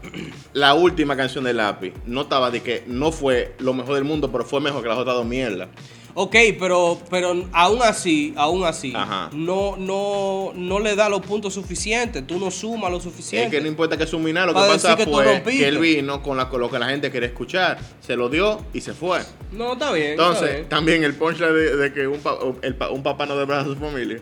La 0.53 0.75
última 0.75 1.17
canción 1.17 1.43
del 1.43 1.57
lápiz 1.57 1.93
no 2.07 2.23
estaba 2.23 2.51
de 2.53 2.63
que 2.63 2.85
no 2.87 3.11
fue 3.11 3.55
lo 3.59 3.75
mejor 3.75 3.97
del 3.97 4.05
mundo, 4.05 4.31
pero 4.31 4.45
fue 4.45 4.61
mejor 4.61 4.83
que 4.83 4.89
las 4.89 4.99
otras 4.99 5.17
dos 5.17 5.27
mierdas. 5.27 5.69
Ok, 6.17 6.37
pero, 6.61 7.01
pero 7.11 7.35
aún 7.53 7.83
así, 7.83 8.33
aún 8.37 8.65
así, 8.65 8.93
Ajá. 8.95 9.31
no, 9.33 9.77
no, 9.77 10.53
no 10.55 10.79
le 10.79 10.95
da 10.95 11.09
los 11.09 11.21
puntos 11.23 11.55
suficientes. 11.55 12.25
Tú 12.25 12.39
no 12.39 12.53
sumas 12.53 12.91
lo 12.91 12.99
Es 12.99 13.03
suficiente. 13.03 13.51
que 13.57 13.61
no 13.61 13.67
importa 13.69 13.97
que 13.97 14.07
suminar, 14.07 14.47
lo 14.47 14.55
que 14.55 14.61
pasa 14.61 14.95
que 14.97 15.07
fue 15.07 15.43
que 15.43 15.67
él 15.67 15.79
vino 15.79 16.23
con, 16.23 16.37
la, 16.37 16.49
con 16.49 16.61
lo 16.61 16.71
que 16.71 16.79
la 16.79 16.89
gente 16.89 17.11
quería 17.11 17.29
escuchar, 17.29 17.79
se 18.01 18.15
lo 18.15 18.29
dio 18.29 18.65
y 18.73 18.81
se 18.81 18.93
fue. 18.95 19.21
No, 19.51 19.73
está 19.73 19.91
bien. 19.91 20.13
está 20.13 20.23
Entonces, 20.23 20.53
bien. 20.55 20.69
también 20.69 21.03
el 21.03 21.15
punchline 21.17 21.53
de, 21.53 21.77
de 21.77 21.93
que 21.93 22.07
un, 22.07 22.21
pa- 22.21 22.39
el 22.63 22.77
pa- 22.77 22.91
un 22.91 23.03
papá 23.03 23.27
no 23.27 23.37
debraza 23.37 23.63
a 23.63 23.65
su 23.65 23.77
familia, 23.77 24.21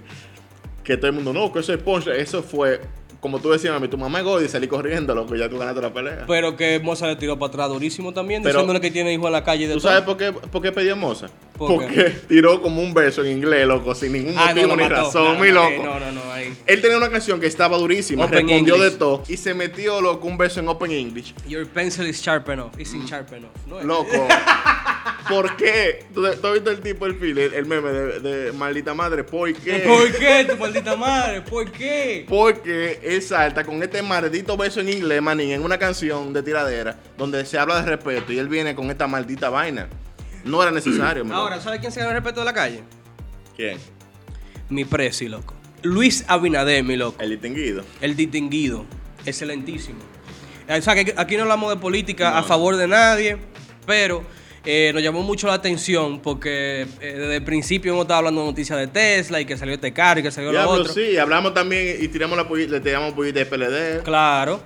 que 0.83 0.97
todo 0.97 1.09
el 1.09 1.13
mundo, 1.13 1.33
no, 1.35 1.53
que 1.53 1.59
ese 1.59 1.77
punchline, 1.77 2.17
eso 2.21 2.43
fue 2.43 2.81
como 3.23 3.39
tú 3.39 3.51
decías, 3.53 3.73
mami, 3.73 3.87
tu 3.87 3.97
mamá 3.97 4.19
es 4.19 4.25
gorda 4.25 4.45
y 4.45 4.49
salí 4.49 4.67
corriendo, 4.67 5.15
loco, 5.15 5.37
ya 5.37 5.49
tú 5.49 5.57
ganaste 5.57 5.81
la 5.81 5.93
pelea. 5.95 6.25
Pero 6.27 6.57
que 6.57 6.81
Moza 6.81 7.07
le 7.07 7.15
tiró 7.15 7.39
para 7.39 7.51
atrás 7.51 7.69
durísimo 7.69 8.13
también, 8.13 8.43
Pero- 8.43 8.55
diciéndole 8.59 8.81
que 8.81 8.91
tiene 8.91 9.15
hijo 9.15 9.27
en 9.29 9.33
la 9.33 9.45
calle. 9.45 9.69
De 9.69 9.75
¿Tú 9.75 9.81
todo. 9.81 9.91
sabes 9.93 10.05
por 10.05 10.17
qué, 10.17 10.33
por 10.33 10.61
qué 10.61 10.73
perdió 10.73 10.97
Moza? 10.97 11.29
Porque 11.57 12.13
tiró 12.29 12.61
como 12.61 12.83
un 12.83 12.93
beso 12.93 13.25
en 13.25 13.31
inglés, 13.39 13.65
loco, 13.69 13.95
sin 13.95 14.13
ningún 14.15 14.35
Ah, 14.37 14.47
motivo 14.49 14.67
no, 14.67 14.77
ni 14.77 14.83
mató. 14.83 14.95
razón, 14.97 15.39
No, 15.39 15.45
no, 15.45 15.53
loco. 15.53 15.69
eh, 15.71 15.81
No, 15.85 16.01
no, 16.01 16.11
no, 16.13 16.33
ahí. 16.33 16.53
Él 16.67 16.81
tenía 16.83 16.97
una 16.97 17.11
canción 17.11 17.39
que 17.39 17.47
estaba 17.47 17.79
durísima, 17.79 18.25
Open 18.25 18.49
respondió 18.49 18.75
English. 18.75 18.91
de 18.93 18.99
todo 18.99 19.23
y 19.29 19.37
se 19.37 19.55
metió, 19.55 20.01
loco, 20.01 20.27
un 20.27 20.37
beso 20.37 20.59
en 20.59 20.67
Open 20.69 20.91
English. 20.91 21.33
Your 21.47 21.65
pencil 21.69 22.07
is 22.09 22.21
sharp 22.21 22.49
enough. 22.49 22.73
It's 22.77 22.93
in 22.93 23.05
sharp 23.07 23.33
enough. 23.33 23.53
No, 23.69 23.79
es-. 23.79 23.85
Loco. 23.87 24.09
¿Por 25.35 25.57
qué? 25.57 26.05
¿Tú, 26.15 26.23
tú 26.23 26.47
has 26.47 26.53
visto 26.55 26.71
el 26.71 26.81
tipo, 26.81 27.07
el 27.07 27.15
feel, 27.17 27.39
el, 27.39 27.55
el 27.55 27.67
meme 27.67 27.91
de, 27.91 28.21
de 28.21 28.53
maldita 28.53 28.95
madre? 28.95 29.25
¿Por 29.25 29.53
qué? 29.55 29.79
¿Por 29.81 30.13
qué, 30.13 30.47
tu 30.49 30.57
maldita 30.57 30.97
madre? 30.97 31.41
¿Por 31.43 31.71
qué? 31.73 32.27
Porque 32.29 33.01
él 33.03 33.23
salta 33.23 33.65
con 33.65 33.83
este 33.83 34.03
maldito 34.03 34.57
beso 34.57 34.81
en 34.81 34.89
inglés, 34.91 35.21
manín, 35.23 35.51
en 35.53 35.63
una 35.63 35.79
canción 35.79 36.33
de 36.33 36.43
tiradera 36.43 36.99
donde 37.17 37.45
se 37.47 37.59
habla 37.59 37.81
de 37.83 37.91
respeto 37.97 38.33
y 38.33 38.39
él 38.39 38.49
viene 38.49 38.75
con 38.75 38.91
esta 38.91 39.07
maldita 39.07 39.49
vaina. 39.51 39.89
No 40.45 40.61
era 40.63 40.73
necesario, 40.73 41.25
mi. 41.25 41.33
Ahora, 41.33 41.61
¿sabes 41.61 41.79
quién 41.81 41.93
se 41.93 42.01
gana 42.01 42.11
el 42.13 42.17
respeto 42.17 42.41
de 42.41 42.47
la 42.47 42.53
calle? 42.53 42.83
¿Quién? 43.57 43.79
Mi 44.69 44.85
presi, 44.85 45.29
loco. 45.29 45.55
Luis 45.83 46.25
Abinader, 46.29 46.83
mi 46.85 46.97
loco. 46.97 47.21
El 47.23 47.31
distinguido. 47.31 47.85
El 48.01 48.17
distinguido. 48.17 48.85
Excelentísimo. 49.25 50.01
Eh, 50.69 50.79
O 50.79 50.83
sea, 50.83 50.95
que 50.95 51.15
aquí 51.17 51.37
no 51.37 51.43
hablamos 51.43 51.73
de 51.75 51.81
política 51.81 52.31
No. 52.31 52.37
a 52.39 52.43
favor 52.43 52.77
de 52.77 52.89
nadie, 52.89 53.37
pero 53.87 54.25
eh, 54.65 54.91
nos 54.95 55.03
llamó 55.03 55.23
mucho 55.23 55.47
la 55.49 55.55
atención 55.55 56.21
porque 56.21 56.83
eh, 57.01 57.15
desde 57.19 57.37
el 57.37 57.43
principio 57.45 57.93
hemos 57.93 58.03
estado 58.05 58.19
hablando 58.19 58.43
de 58.43 58.47
noticias 58.49 58.79
de 58.79 58.87
Tesla 58.87 59.41
y 59.41 59.45
que 59.45 59.57
salió 59.57 59.75
este 59.75 59.93
carro 59.93 60.21
y 60.21 60.23
que 60.23 60.31
salió 60.31 60.53
lo 60.53 60.59
Diablo, 60.59 60.81
otro. 60.83 60.93
sí, 60.93 61.17
hablamos 61.19 61.53
también 61.55 61.97
y 62.01 62.09
tiramos 62.09 62.37
la 62.37 62.45
le 62.57 62.81
tiramos 62.81 63.13
pollita 63.15 63.41
de 63.41 63.47
PLD. 63.47 64.03
Claro. 64.05 64.63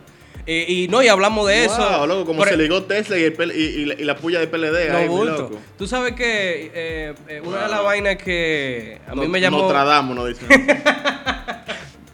Eh, 0.48 0.64
y 0.68 0.86
no, 0.88 1.02
y 1.02 1.08
hablamos 1.08 1.48
de 1.48 1.64
eso. 1.64 1.76
Wow, 1.98 2.06
loco, 2.06 2.24
como 2.26 2.38
Por- 2.38 2.48
se 2.50 2.56
ligó 2.56 2.84
Tesla 2.84 3.18
y, 3.18 3.24
el 3.24 3.34
y, 3.52 3.60
y 3.62 3.84
la, 3.86 3.94
y 3.94 4.04
la 4.04 4.16
puya 4.16 4.38
de 4.38 4.46
PLD. 4.46 4.90
No, 4.92 4.96
ahí, 4.98 5.06
loco. 5.08 5.58
Tú 5.76 5.88
sabes 5.88 6.12
que 6.12 6.70
eh, 6.72 7.14
eh, 7.28 7.40
una 7.42 7.62
de 7.62 7.68
las 7.68 7.78
Wow. 7.78 7.86
vainas 7.86 8.16
que 8.16 8.98
a 9.08 9.14
mí 9.16 9.22
No- 9.22 9.28
me 9.28 9.40
llamó. 9.40 9.58
Nostradamus, 9.58 10.14
nos 10.14 10.28
dicen. 10.28 10.46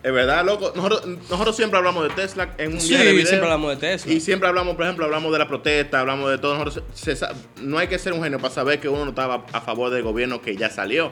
es 0.03 0.13
verdad, 0.13 0.45
loco. 0.45 0.73
Nosotros, 0.75 1.07
nosotros 1.31 1.55
siempre 1.57 1.79
hablamos 1.79 2.03
de 2.09 2.11
Tesla 2.15 2.55
en 2.59 2.73
un 2.75 2.81
Sí, 2.81 2.89
viaje 2.91 3.05
de 3.07 3.13
video. 3.13 3.27
siempre 3.27 3.47
hablamos 3.47 3.71
de 3.71 3.77
Tesla. 3.77 4.13
Y 4.13 4.21
siempre 4.21 4.49
hablamos, 4.49 4.75
por 4.77 4.85
ejemplo, 4.85 5.05
hablamos 5.05 5.33
de 5.33 5.39
la 5.39 5.49
protesta, 5.49 6.01
hablamos 6.01 6.31
de 6.31 6.39
todo. 6.39 6.57
Nosotros 6.59 6.85
se- 6.95 7.15
se- 7.17 7.27
no 7.61 7.79
hay 7.79 7.89
que 7.89 7.99
ser 7.99 8.13
un 8.13 8.23
genio 8.23 8.39
para 8.39 8.53
saber 8.53 8.81
que 8.81 8.89
uno 8.89 9.05
no 9.05 9.11
estaba 9.11 9.45
a 9.53 9.61
favor 9.61 9.91
del 9.91 10.03
gobierno 10.03 10.41
que 10.43 10.57
ya 10.57 10.71
salió. 10.71 11.11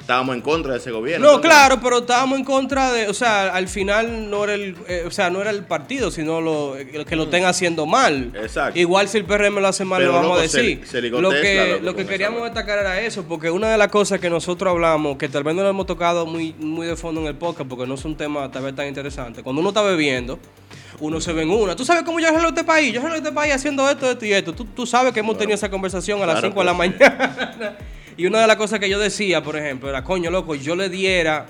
Estábamos 0.00 0.34
en 0.34 0.42
contra 0.42 0.72
de 0.72 0.78
ese 0.80 0.90
gobierno. 0.90 1.26
No, 1.32 1.40
claro, 1.40 1.80
pero 1.80 2.00
estábamos 2.00 2.38
en 2.38 2.44
contra 2.44 2.92
de, 2.92 3.08
o 3.08 3.14
sea, 3.14 3.54
al 3.54 3.68
final 3.68 4.28
no 4.28 4.44
era 4.44 4.52
el, 4.52 4.76
eh, 4.86 5.04
o 5.06 5.10
sea, 5.10 5.30
no 5.30 5.40
era 5.40 5.48
el 5.48 5.64
partido, 5.64 6.10
sino 6.10 6.42
lo 6.42 6.76
eh, 6.76 7.06
que 7.06 7.16
lo 7.16 7.22
estén 7.22 7.46
haciendo 7.46 7.86
mal. 7.86 8.30
Mm. 8.34 8.36
Exacto. 8.36 8.78
Igual 8.78 9.08
si 9.08 9.16
el 9.16 9.24
PRM 9.24 9.60
lo 9.60 9.66
hace 9.68 9.86
mal, 9.86 10.00
Pero, 10.00 10.12
lo 10.12 10.18
vamos 10.20 10.38
a 10.42 10.46
se- 10.46 10.58
decir. 10.62 10.86
se 10.86 11.00
lo 11.00 11.30
Tesla, 11.30 11.40
que, 11.42 11.68
loco, 11.70 11.84
lo 11.84 11.96
que 11.96 12.04
queríamos 12.06 12.42
destacar 12.42 12.80
era 12.80 13.00
eso, 13.00 13.24
porque 13.24 13.50
una 13.50 13.70
de 13.70 13.78
las 13.78 13.88
cosas 13.88 14.20
que 14.20 14.28
nosotros 14.28 14.70
hablamos, 14.70 15.16
que 15.16 15.30
tal 15.30 15.42
vez 15.42 15.54
no 15.54 15.62
lo 15.62 15.70
hemos 15.70 15.86
tocado 15.86 16.26
muy, 16.26 16.54
muy 16.58 16.86
de 16.86 16.96
fondo 16.96 17.22
en 17.22 17.28
el 17.28 17.36
podcast, 17.36 17.66
porque 17.66 17.86
no 17.86 17.94
es 17.94 18.04
un 18.04 18.14
tema 18.14 18.50
tal 18.50 18.62
vez 18.64 18.74
tan 18.74 18.86
interesante. 18.86 19.42
Cuando 19.42 19.60
uno 19.60 19.70
está 19.70 19.80
bebiendo, 19.80 20.38
uno 21.00 21.18
se 21.18 21.32
ve 21.32 21.44
en 21.44 21.50
una. 21.50 21.74
¿Tú 21.76 21.84
sabes 21.86 22.02
cómo 22.02 22.20
yo 22.20 22.28
arreglo 22.28 22.48
este 22.48 22.64
país? 22.64 22.92
Yo 22.92 23.00
arreglo 23.00 23.16
este 23.16 23.32
país 23.32 23.54
haciendo 23.54 23.88
esto, 23.88 24.10
esto 24.10 24.26
y 24.26 24.34
esto. 24.34 24.52
Tú, 24.52 24.66
tú 24.66 24.84
sabes 24.86 25.14
que 25.14 25.20
hemos 25.20 25.38
tenido 25.38 25.54
esa 25.54 25.70
conversación 25.70 26.20
a 26.22 26.26
las 26.26 26.34
Claro 26.40 26.48
5 26.48 26.60
de 26.60 26.66
la 26.66 26.74
mañana. 26.74 27.78
y 28.16 28.26
una 28.26 28.40
de 28.40 28.46
las 28.46 28.56
cosas 28.56 28.80
que 28.80 28.88
yo 28.88 28.98
decía, 28.98 29.42
por 29.42 29.56
ejemplo, 29.56 29.88
era, 29.88 30.04
coño, 30.04 30.30
loco, 30.30 30.54
yo 30.54 30.76
le 30.76 30.88
diera 30.88 31.46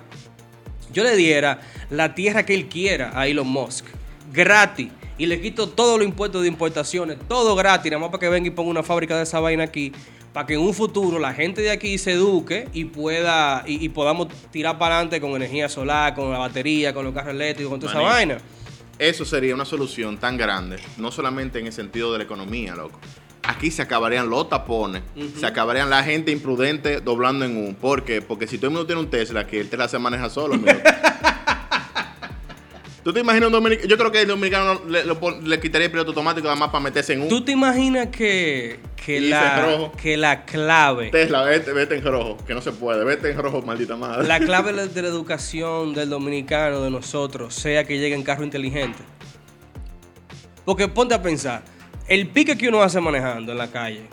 yo 0.94 1.02
le 1.02 1.16
diera 1.16 1.60
la 1.90 2.14
tierra 2.14 2.46
que 2.46 2.54
él 2.54 2.68
quiera 2.68 3.10
a 3.14 3.26
Elon 3.26 3.48
Musk, 3.48 3.84
gratis, 4.32 4.90
y 5.18 5.26
le 5.26 5.40
quito 5.40 5.68
todos 5.68 5.98
los 5.98 6.06
impuestos 6.06 6.42
de 6.42 6.48
importaciones, 6.48 7.18
todo 7.28 7.54
gratis, 7.54 7.90
nada 7.90 8.00
más 8.00 8.10
para 8.10 8.20
que 8.20 8.28
venga 8.28 8.48
y 8.48 8.50
ponga 8.50 8.70
una 8.70 8.82
fábrica 8.82 9.16
de 9.16 9.24
esa 9.24 9.40
vaina 9.40 9.64
aquí, 9.64 9.92
para 10.32 10.46
que 10.46 10.54
en 10.54 10.60
un 10.60 10.72
futuro 10.72 11.18
la 11.18 11.34
gente 11.34 11.62
de 11.62 11.70
aquí 11.70 11.98
se 11.98 12.12
eduque 12.12 12.68
y 12.72 12.86
pueda 12.86 13.64
y, 13.66 13.84
y 13.84 13.88
podamos 13.88 14.28
tirar 14.50 14.78
para 14.78 14.96
adelante 14.96 15.20
con 15.20 15.32
energía 15.32 15.68
solar, 15.68 16.14
con 16.14 16.32
la 16.32 16.38
batería, 16.38 16.94
con 16.94 17.04
los 17.04 17.12
carros 17.12 17.34
eléctricos, 17.34 17.70
con 17.70 17.80
toda 17.80 17.92
esa 17.92 18.00
vaina. 18.00 18.38
Eso 18.98 19.24
sería 19.24 19.54
una 19.54 19.64
solución 19.64 20.18
tan 20.18 20.36
grande, 20.36 20.78
no 20.96 21.10
solamente 21.10 21.58
en 21.58 21.66
el 21.66 21.72
sentido 21.72 22.12
de 22.12 22.18
la 22.18 22.24
economía, 22.24 22.76
loco. 22.76 23.00
Aquí 23.46 23.70
se 23.70 23.82
acabarían 23.82 24.30
los 24.30 24.48
tapones, 24.48 25.02
se 25.38 25.44
acabarían 25.46 25.90
la 25.90 26.02
gente 26.02 26.30
imprudente 26.32 27.00
doblando 27.00 27.44
en 27.44 27.56
un. 27.56 27.74
¿Por 27.74 28.02
qué? 28.04 28.22
Porque 28.22 28.46
si 28.46 28.56
todo 28.56 28.68
el 28.68 28.72
mundo 28.72 28.86
tiene 28.86 29.00
un 29.02 29.10
Tesla, 29.10 29.46
que 29.46 29.60
el 29.60 29.68
Tesla 29.68 29.86
se 29.88 29.98
maneja 29.98 30.30
solo, 30.30 30.54
mi 30.56 30.64
loco. 30.66 30.80
¿Tú 33.04 33.12
te 33.12 33.20
imaginas 33.20 33.48
un 33.48 33.52
dominicano? 33.52 33.86
Yo 33.86 33.98
creo 33.98 34.10
que 34.10 34.22
el 34.22 34.28
dominicano 34.28 34.80
le, 34.88 35.04
lo 35.04 35.20
pon- 35.20 35.46
le 35.46 35.60
quitaría 35.60 35.84
el 35.86 35.90
piloto 35.90 36.12
automático 36.12 36.44
nada 36.46 36.56
más 36.56 36.70
para 36.70 36.82
meterse 36.82 37.12
en 37.12 37.20
un 37.20 37.28
¿Tú 37.28 37.44
te 37.44 37.52
imaginas 37.52 38.06
que, 38.06 38.80
que, 38.96 39.20
la, 39.20 39.90
que 40.00 40.16
la 40.16 40.46
clave 40.46 41.10
Tesla, 41.10 41.42
vete, 41.42 41.74
vete 41.74 41.96
en 41.96 42.02
rojo, 42.02 42.38
que 42.46 42.54
no 42.54 42.62
se 42.62 42.72
puede, 42.72 43.04
vete 43.04 43.30
en 43.30 43.36
rojo, 43.36 43.60
maldita 43.60 43.94
madre. 43.96 44.26
La 44.26 44.40
clave 44.40 44.72
de 44.72 44.76
la- 44.78 44.86
de 44.94 45.02
la 45.02 45.08
educación 45.08 45.92
del 45.92 46.08
dominicano, 46.08 46.80
de 46.80 46.90
nosotros, 46.90 47.54
sea 47.54 47.84
que 47.84 47.98
llegue 47.98 48.14
en 48.14 48.22
carro 48.22 48.42
inteligente. 48.42 49.00
Porque 50.64 50.88
ponte 50.88 51.14
a 51.14 51.20
pensar, 51.22 51.62
el 52.08 52.28
pique 52.28 52.56
que 52.56 52.68
uno 52.68 52.82
hace 52.82 53.00
manejando 53.00 53.52
en 53.52 53.58
la 53.58 53.68
calle. 53.68 54.06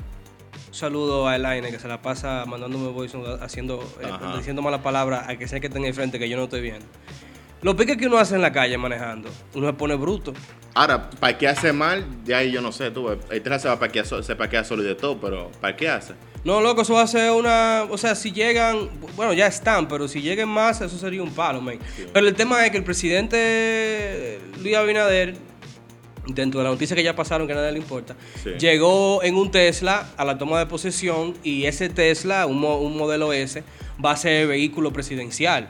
Un 0.67 0.73
saludo 0.73 1.27
a 1.27 1.35
Elaine 1.35 1.69
que 1.69 1.79
se 1.79 1.87
la 1.87 2.01
pasa 2.01 2.45
mandándome 2.45 2.89
voice 2.89 3.17
haciendo, 3.41 3.81
eh, 4.01 4.07
diciendo 4.37 4.61
malas 4.61 4.81
palabras 4.81 5.27
a 5.27 5.35
que 5.35 5.47
sea 5.47 5.59
que 5.59 5.69
tenga 5.69 5.87
enfrente 5.87 6.17
que 6.17 6.29
yo 6.29 6.37
no 6.37 6.43
estoy 6.45 6.61
viendo. 6.61 6.85
Los 7.61 7.75
piques 7.75 7.97
que 7.97 8.07
uno 8.07 8.17
hace 8.17 8.35
en 8.35 8.41
la 8.41 8.51
calle 8.51 8.77
manejando, 8.77 9.29
uno 9.53 9.67
se 9.67 9.73
pone 9.73 9.95
bruto. 9.95 10.33
Ahora, 10.73 11.09
parquearse 11.09 11.73
mal, 11.73 12.05
ya 12.23 12.37
ahí 12.37 12.51
yo 12.51 12.61
no 12.61 12.71
sé, 12.71 12.89
tú, 12.89 13.09
el 13.09 13.41
Tesla 13.41 13.59
se 13.59 13.67
va 13.67 13.75
a 13.75 13.79
parquear, 13.79 14.05
se 14.05 14.35
parquea 14.35 14.63
solo 14.63 14.81
y 14.81 14.85
de 14.85 14.95
todo, 14.95 15.19
pero 15.19 15.51
parquearse. 15.59 16.13
No, 16.43 16.59
loco, 16.59 16.81
eso 16.81 16.95
va 16.95 17.03
a 17.03 17.07
ser 17.07 17.31
una. 17.31 17.85
O 17.89 17.97
sea, 17.97 18.15
si 18.15 18.31
llegan. 18.31 18.89
Bueno, 19.15 19.33
ya 19.33 19.45
están, 19.45 19.87
pero 19.87 20.07
si 20.07 20.21
lleguen 20.21 20.49
más, 20.49 20.81
eso 20.81 20.97
sería 20.97 21.21
un 21.21 21.31
palo, 21.31 21.61
man. 21.61 21.77
Pero 22.11 22.27
el 22.27 22.33
tema 22.33 22.65
es 22.65 22.71
que 22.71 22.77
el 22.77 22.83
presidente 22.83 24.39
Luis 24.59 24.75
Abinader, 24.75 25.35
dentro 26.33 26.59
de 26.59 26.65
la 26.65 26.69
noticia 26.71 26.95
que 26.95 27.03
ya 27.03 27.15
pasaron, 27.15 27.47
que 27.47 27.53
a 27.53 27.57
nadie 27.57 27.71
le 27.73 27.79
importa, 27.79 28.15
Sí. 28.43 28.51
llegó 28.59 29.21
en 29.23 29.35
un 29.35 29.51
Tesla 29.51 30.07
a 30.17 30.25
la 30.25 30.37
toma 30.37 30.59
de 30.59 30.65
posesión 30.65 31.35
y 31.43 31.65
ese 31.65 31.89
Tesla, 31.89 32.45
un, 32.45 32.59
mo- 32.59 32.77
un 32.79 32.97
modelo 32.97 33.33
S, 33.33 33.63
va 34.03 34.11
a 34.11 34.17
ser 34.17 34.47
vehículo 34.47 34.91
presidencial. 34.93 35.67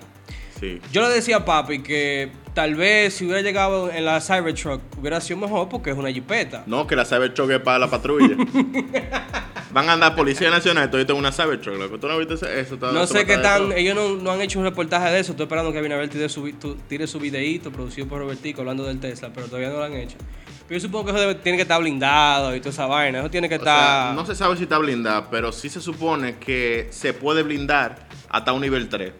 Sí. 0.59 0.79
Yo 0.91 1.01
le 1.01 1.09
decía 1.09 1.37
a 1.37 1.45
papi 1.45 1.79
que 1.81 2.29
tal 2.53 2.75
vez 2.75 3.15
si 3.15 3.25
hubiera 3.25 3.41
llegado 3.41 3.89
en 3.91 4.05
la 4.05 4.21
Cybertruck 4.21 4.79
hubiera 4.99 5.19
sido 5.19 5.39
mejor 5.39 5.67
porque 5.69 5.89
es 5.89 5.97
una 5.97 6.11
jipeta. 6.11 6.63
No, 6.67 6.85
que 6.85 6.95
la 6.95 7.03
Cybertruck 7.03 7.49
es 7.49 7.59
para 7.61 7.79
la 7.79 7.89
patrulla. 7.89 8.35
Van 9.73 9.87
a 9.89 9.93
andar 9.93 10.15
Policía 10.15 10.49
Nacional, 10.49 10.91
todo 10.91 10.99
en 11.01 11.11
una 11.13 11.31
Cybertruck, 11.31 11.77
loco. 11.79 11.97
¿Tú 11.97 12.07
no 12.07 12.17
viste 12.17 12.33
eso? 12.59 12.77
No 12.91 13.07
sé 13.07 13.25
qué 13.25 13.37
tan. 13.37 13.71
Ellos 13.71 13.95
no, 13.95 14.09
no 14.17 14.31
han 14.31 14.41
hecho 14.41 14.59
un 14.59 14.65
reportaje 14.65 15.09
de 15.11 15.19
eso. 15.21 15.31
Estoy 15.31 15.45
esperando 15.45 15.71
que 15.71 15.77
Abinader 15.79 16.09
tire 16.09 16.27
su, 16.27 16.51
tire 16.89 17.07
su 17.07 17.19
videíto 17.19 17.71
producido 17.71 18.05
por 18.07 18.19
Robertico 18.19 18.61
hablando 18.61 18.83
del 18.83 18.99
Tesla, 18.99 19.31
pero 19.33 19.47
todavía 19.47 19.69
no 19.69 19.77
lo 19.77 19.83
han 19.85 19.93
hecho. 19.93 20.17
Pero 20.71 20.79
yo 20.79 20.87
supongo 20.87 21.03
que 21.07 21.11
eso 21.11 21.19
debe- 21.19 21.35
tiene 21.35 21.57
que 21.57 21.63
estar 21.63 21.81
blindado 21.81 22.55
y 22.55 22.59
toda 22.61 22.69
esa 22.71 22.85
vaina. 22.85 23.19
Eso 23.19 23.29
tiene 23.29 23.49
que 23.49 23.57
O 23.57 23.61
sea, 23.61 23.75
estar. 23.75 24.15
no 24.15 24.25
se 24.25 24.33
sabe 24.35 24.55
si 24.55 24.63
está 24.63 24.77
blindada, 24.77 25.29
pero 25.29 25.51
sí 25.51 25.67
se 25.67 25.81
supone 25.81 26.37
que 26.37 26.87
se 26.91 27.11
puede 27.11 27.43
blindar 27.43 28.07
hasta 28.29 28.53
un 28.53 28.61
nivel 28.61 28.87
3. 28.87 29.11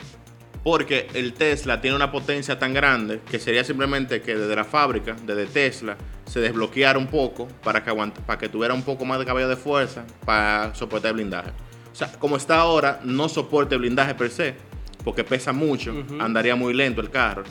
Porque 0.64 1.10
el 1.14 1.34
Tesla 1.34 1.82
tiene 1.82 1.98
una 1.98 2.10
potencia 2.10 2.58
tan 2.58 2.74
grande 2.74 3.20
que 3.30 3.38
sería 3.38 3.66
simplemente 3.66 4.22
que 4.22 4.34
desde 4.38 4.56
la 4.56 4.64
fábrica, 4.64 5.18
desde 5.26 5.46
Tesla, 5.48 5.98
se 6.24 6.40
desbloqueara 6.40 6.98
un 6.98 7.08
poco 7.08 7.50
para 7.62 7.84
que, 7.84 7.90
aguante- 7.90 8.22
para 8.22 8.40
que 8.40 8.48
tuviera 8.48 8.74
un 8.74 8.84
poco 8.84 9.04
más 9.04 9.20
de 9.20 9.26
caballo 9.26 9.50
de 9.50 9.58
fuerza 9.58 10.06
para 10.26 10.74
soportar 10.74 11.10
el 11.10 11.16
blindaje. 11.16 11.50
O 11.92 11.96
sea, 11.98 12.10
como 12.14 12.38
está 12.38 12.62
ahora, 12.62 13.02
no 13.04 13.28
soporta 13.28 13.76
el 13.76 13.82
blindaje 13.82 14.16
per 14.16 14.30
se, 14.30 14.56
porque 15.04 15.26
pesa 15.26 15.52
mucho, 15.52 15.94
andaría 16.18 16.56
muy 16.56 16.74
lento 16.74 17.02
el 17.02 17.10
carro. 17.10 17.44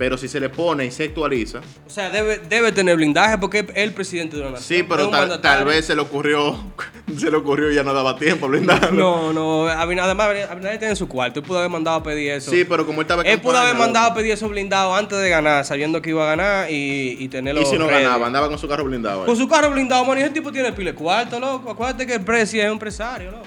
Pero 0.00 0.16
si 0.16 0.28
se 0.28 0.40
le 0.40 0.48
pone 0.48 0.86
y 0.86 0.90
se 0.90 1.04
actualiza, 1.04 1.60
O 1.86 1.90
sea, 1.90 2.08
debe, 2.08 2.38
debe 2.38 2.72
tener 2.72 2.96
blindaje 2.96 3.36
porque 3.36 3.58
es 3.58 3.66
el 3.74 3.92
presidente 3.92 4.34
de 4.34 4.40
una 4.40 4.52
nación. 4.52 4.78
sí, 4.78 4.82
pero 4.82 5.10
tal, 5.10 5.42
tal 5.42 5.66
vez 5.66 5.84
se 5.84 5.94
le 5.94 6.00
ocurrió, 6.00 6.56
se 7.18 7.30
le 7.30 7.36
ocurrió 7.36 7.70
y 7.70 7.74
ya 7.74 7.82
no 7.82 7.92
daba 7.92 8.16
tiempo 8.16 8.46
a 8.46 8.48
blindarlo. 8.48 8.92
No, 8.98 9.32
no. 9.34 9.66
Además, 9.68 10.08
Abinader 10.48 10.78
tiene 10.78 10.96
su 10.96 11.06
cuarto. 11.06 11.40
Él 11.40 11.44
pudo 11.44 11.58
haber 11.58 11.68
mandado 11.68 11.98
a 11.98 12.02
pedir 12.02 12.32
eso. 12.32 12.50
Sí, 12.50 12.64
pero 12.64 12.86
como 12.86 13.02
él 13.02 13.04
estaba 13.04 13.22
Él 13.24 13.42
pudo 13.42 13.58
haber 13.58 13.74
mandado 13.74 14.12
a 14.12 14.14
pedir 14.14 14.32
eso 14.32 14.48
blindado 14.48 14.94
antes 14.94 15.18
de 15.18 15.28
ganar, 15.28 15.66
sabiendo 15.66 16.00
que 16.00 16.08
iba 16.08 16.22
a 16.24 16.34
ganar 16.34 16.70
y, 16.70 17.18
y 17.20 17.28
tenerlo. 17.28 17.60
Y 17.60 17.66
si 17.66 17.76
no 17.76 17.86
ready. 17.86 18.04
ganaba, 18.04 18.26
andaba 18.26 18.48
con 18.48 18.58
su 18.58 18.66
carro 18.66 18.84
blindado. 18.86 19.20
ahí. 19.20 19.26
Con 19.26 19.36
su 19.36 19.46
carro 19.48 19.70
blindado, 19.70 20.06
man, 20.06 20.16
y 20.16 20.22
ese 20.22 20.30
tipo 20.30 20.50
tiene 20.50 20.72
pile 20.72 20.94
cuarto, 20.94 21.38
loco. 21.38 21.70
Acuérdate 21.72 22.06
que 22.06 22.14
el 22.14 22.22
Prezi 22.22 22.58
es 22.58 22.64
un 22.64 22.72
empresario, 22.72 23.32
loco. 23.32 23.44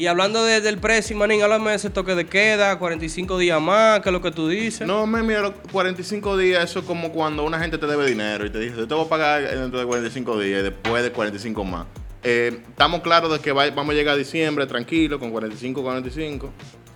Y 0.00 0.06
hablando 0.06 0.42
de- 0.42 0.62
del 0.62 0.78
Prezi, 0.78 1.14
manín, 1.14 1.42
háblame 1.42 1.68
de 1.72 1.76
ese 1.76 1.90
toque 1.90 2.14
de 2.14 2.24
queda, 2.24 2.78
45 2.78 3.36
días 3.36 3.60
más, 3.60 4.00
que 4.00 4.08
es 4.08 4.12
lo 4.14 4.22
que 4.22 4.30
tú 4.30 4.48
dices. 4.48 4.86
No, 4.86 5.06
me 5.06 5.22
mira, 5.22 5.42
los 5.42 5.52
45 5.70 6.38
días, 6.38 6.64
eso 6.64 6.78
es 6.78 6.86
como 6.86 7.12
cuando 7.12 7.44
una 7.44 7.58
gente 7.60 7.76
te 7.76 7.86
debe 7.86 8.06
dinero 8.06 8.46
y 8.46 8.50
te 8.50 8.58
dice, 8.60 8.76
yo 8.78 8.88
te 8.88 8.94
voy 8.94 9.04
a 9.04 9.08
pagar 9.10 9.42
dentro 9.42 9.78
de 9.78 9.84
45 9.84 10.40
días 10.40 10.60
y 10.60 10.62
después 10.62 11.02
de 11.02 11.12
45 11.12 11.64
más. 11.64 11.84
Eh, 12.22 12.62
estamos 12.66 13.02
claros 13.02 13.30
de 13.30 13.40
que 13.40 13.52
va- 13.52 13.68
vamos 13.72 13.92
a 13.92 13.94
llegar 13.94 14.14
a 14.14 14.16
diciembre 14.16 14.66
tranquilo, 14.66 15.18
con 15.18 15.30
45, 15.30 15.82
45. 15.82 16.50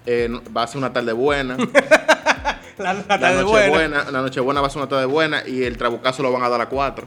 Eh, 0.06 0.30
va 0.56 0.62
a 0.62 0.66
ser 0.66 0.78
una 0.78 0.90
tarde 0.94 1.12
buena. 1.12 1.58
La, 2.78 2.94
la 2.94 3.04
La 3.06 3.18
tarde 3.20 3.34
noche 3.42 3.44
buena. 3.50 3.68
buena, 3.68 4.10
la 4.10 4.22
noche 4.22 4.40
buena 4.40 4.60
va 4.62 4.66
a 4.68 4.70
ser 4.70 4.80
una 4.80 4.88
tarde 4.88 5.04
buena 5.04 5.46
y 5.46 5.62
el 5.62 5.76
trabucazo 5.76 6.22
lo 6.22 6.32
van 6.32 6.42
a 6.42 6.48
dar 6.48 6.62
a 6.62 6.70
4, 6.70 7.06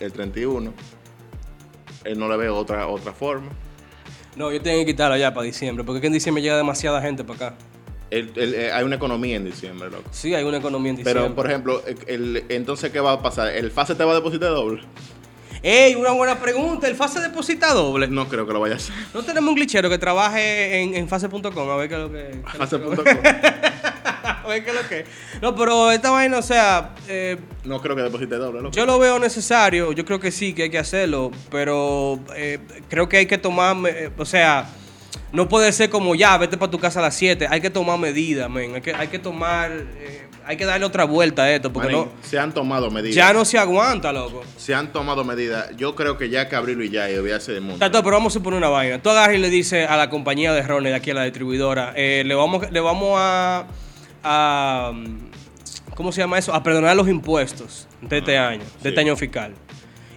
el 0.00 0.12
31. 0.12 0.74
Él 2.02 2.18
no 2.18 2.28
le 2.28 2.36
veo 2.36 2.56
otra, 2.56 2.88
otra 2.88 3.12
forma. 3.12 3.50
No, 4.36 4.52
yo 4.52 4.60
tengo 4.60 4.78
que 4.80 4.86
quitarlo 4.86 5.16
ya 5.16 5.32
para 5.32 5.44
diciembre, 5.46 5.82
porque 5.84 5.98
es 5.98 6.00
que 6.02 6.06
en 6.08 6.12
diciembre 6.12 6.42
llega 6.42 6.56
demasiada 6.56 7.00
gente 7.00 7.24
para 7.24 7.48
acá. 7.48 7.56
El- 8.10 8.30
el- 8.36 8.54
eh, 8.54 8.72
hay 8.72 8.84
una 8.84 8.96
economía 8.96 9.36
en 9.36 9.44
diciembre, 9.44 9.90
loco. 9.90 10.04
Sí, 10.12 10.34
hay 10.34 10.44
una 10.44 10.58
economía 10.58 10.90
en 10.90 10.96
diciembre. 10.96 11.22
Pero, 11.24 11.34
por 11.34 11.46
ejemplo, 11.48 11.82
entonces, 12.48 12.90
¿qué 12.92 13.00
va 13.00 13.12
a 13.12 13.22
pasar? 13.22 13.48
¿El 13.48 13.70
FASE 13.70 13.94
te 13.96 14.04
va 14.04 14.12
a 14.12 14.14
depositar 14.14 14.50
doble? 14.50 14.82
¡Ey! 15.68 15.96
Una 15.96 16.12
buena 16.12 16.38
pregunta. 16.38 16.86
¿El 16.86 16.94
fase 16.94 17.18
deposita 17.20 17.72
doble? 17.74 18.06
No 18.06 18.28
creo 18.28 18.46
que 18.46 18.52
lo 18.52 18.60
vaya 18.60 18.74
a 18.74 18.76
hacer. 18.76 18.94
¿No 19.12 19.24
tenemos 19.24 19.48
un 19.50 19.56
glitchero 19.56 19.90
que 19.90 19.98
trabaje 19.98 20.80
en, 20.80 20.94
en 20.94 21.08
fase.com? 21.08 21.70
A 21.70 21.76
ver 21.76 21.88
qué 21.88 21.94
es 21.96 22.00
lo 22.00 22.12
que... 22.12 22.40
Fase.com. 22.56 23.04
A 24.26 24.48
ver 24.48 24.64
qué 24.64 24.70
es 24.70 24.76
lo 24.76 24.88
que... 24.88 25.04
No, 25.42 25.56
pero 25.56 25.90
esta 25.90 26.10
vaina, 26.10 26.38
o 26.38 26.42
sea... 26.42 26.94
eh, 27.08 27.36
No 27.64 27.80
creo 27.82 27.96
que 27.96 28.02
deposite 28.02 28.36
doble, 28.36 28.60
loco. 28.62 28.76
Yo 28.76 28.86
lo 28.86 28.98
veo 29.00 29.18
necesario, 29.18 29.90
yo 29.92 30.04
creo 30.04 30.20
que 30.20 30.30
sí, 30.30 30.52
que 30.52 30.64
hay 30.64 30.70
que 30.70 30.78
hacerlo, 30.78 31.32
pero 31.50 32.20
eh, 32.36 32.58
creo 32.88 33.08
que 33.08 33.16
hay 33.18 33.26
que 33.26 33.38
tomar, 33.38 33.76
eh, 33.88 34.10
o 34.16 34.24
sea, 34.24 34.68
no 35.32 35.48
puede 35.48 35.72
ser 35.72 35.90
como 35.90 36.14
ya, 36.14 36.36
vete 36.38 36.56
para 36.56 36.70
tu 36.70 36.78
casa 36.78 37.00
a 37.00 37.02
las 37.02 37.14
7, 37.16 37.46
hay 37.50 37.60
que 37.60 37.70
tomar 37.70 37.98
medidas, 37.98 38.48
men, 38.50 38.74
hay 38.76 38.80
que, 38.82 38.94
hay 38.94 39.08
que 39.08 39.18
tomar, 39.18 39.70
hay 40.46 40.56
que 40.56 40.64
darle 40.64 40.86
otra 40.86 41.04
vuelta 41.04 41.42
a 41.42 41.50
esto, 41.50 41.72
porque 41.72 41.90
no, 41.90 42.08
se 42.22 42.38
han 42.38 42.54
tomado 42.54 42.88
medidas. 42.88 43.16
ya 43.16 43.32
no 43.32 43.44
se 43.44 43.58
aguanta, 43.58 44.12
loco. 44.12 44.44
Se 44.56 44.74
han 44.74 44.92
tomado 44.92 45.24
medidas. 45.24 45.76
Yo 45.76 45.96
creo 45.96 46.16
que 46.16 46.30
ya 46.30 46.48
que 46.48 46.54
abrirlo 46.54 46.84
y 46.84 46.90
ya 46.90 47.10
y 47.10 47.16
olvidarse 47.16 47.52
del 47.52 47.62
mundo. 47.62 47.78
Tato, 47.78 48.00
pero 48.04 48.16
vamos 48.16 48.32
a 48.32 48.34
suponer 48.34 48.58
una 48.58 48.68
vaina. 48.68 49.02
Tú 49.02 49.10
agarras 49.10 49.34
y 49.34 49.38
le 49.40 49.50
dices 49.50 49.90
a 49.90 49.96
la 49.96 50.08
compañía 50.08 50.52
de 50.52 50.62
rones 50.62 50.92
de 50.92 50.96
aquí 50.96 51.10
a 51.10 51.14
la 51.14 51.24
distribuidora, 51.24 51.92
eh, 51.96 52.22
le 52.24 52.34
vamos, 52.36 52.70
le 52.70 52.78
vamos 52.78 53.16
a, 53.18 53.66
a, 54.22 54.92
¿cómo 55.96 56.12
se 56.12 56.20
llama 56.20 56.38
eso? 56.38 56.54
A 56.54 56.62
perdonar 56.62 56.96
los 56.96 57.08
impuestos 57.08 57.88
de 58.00 58.18
este 58.18 58.38
año, 58.38 58.60
de 58.60 58.82
sí. 58.82 58.88
este 58.88 59.00
año 59.00 59.16
fiscal. 59.16 59.52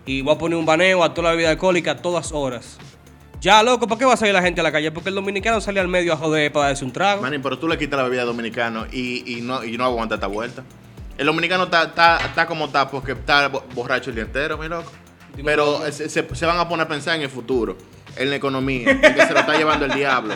Y 0.06 0.22
voy 0.22 0.36
a 0.36 0.38
poner 0.38 0.60
un 0.60 0.66
baneo 0.66 1.04
a 1.04 1.12
toda 1.12 1.30
la 1.30 1.32
bebida 1.32 1.50
alcohólica 1.50 1.92
a 1.92 1.98
todas 1.98 2.32
horas. 2.32 2.78
Ya, 3.42 3.64
loco, 3.64 3.88
¿para 3.88 3.98
qué 4.00 4.06
va 4.06 4.14
a 4.14 4.18
salir 4.18 4.34
la 4.34 4.42
gente 4.42 4.60
a 4.60 4.64
la 4.64 4.72
calle? 4.72 4.92
Porque 4.92 5.10
el 5.10 5.16
dominicano 5.16 5.62
sale 5.62 5.80
al 5.80 5.88
medio 5.88 6.12
a 6.14 6.18
joder 6.18 6.52
para 6.52 6.68
darse 6.68 6.84
un 6.84 6.92
trago. 6.92 7.22
Manny, 7.22 7.40
pero 7.40 7.58
tú 7.58 7.68
le 7.70 7.78
quitas 7.78 7.98
la 7.98 8.04
bebida 8.04 8.22
al 8.22 8.28
dominicano 8.28 8.86
y, 8.92 9.38
y 9.38 9.42
no, 9.42 9.64
y 9.64 9.78
no 9.78 9.86
aguanta 9.86 10.16
esta 10.16 10.28
vuelta. 10.28 10.64
El 11.18 11.26
dominicano 11.26 11.64
está, 11.64 12.46
como 12.48 12.66
está 12.66 12.90
porque 12.90 13.14
está 13.14 13.48
bo- 13.48 13.64
borracho 13.74 14.10
el 14.10 14.16
día 14.18 14.26
entero, 14.26 14.58
mi 14.58 14.68
loco. 14.68 14.92
Pero 15.44 15.90
se, 15.92 16.10
se- 16.10 16.36
se 16.36 16.46
van 16.46 16.58
a 16.60 16.68
poner 16.68 16.86
a 16.86 16.90
pensar 16.90 17.16
en 17.16 17.22
el 17.22 17.30
futuro, 17.30 17.78
en 18.18 18.30
la 18.30 18.36
economía, 18.36 18.92
en 18.92 19.00
que 19.02 19.26
se 19.26 19.34
lo 19.34 19.40
está 19.40 19.56
llevando 19.58 19.86
el 19.86 19.94
diablo. 19.94 20.36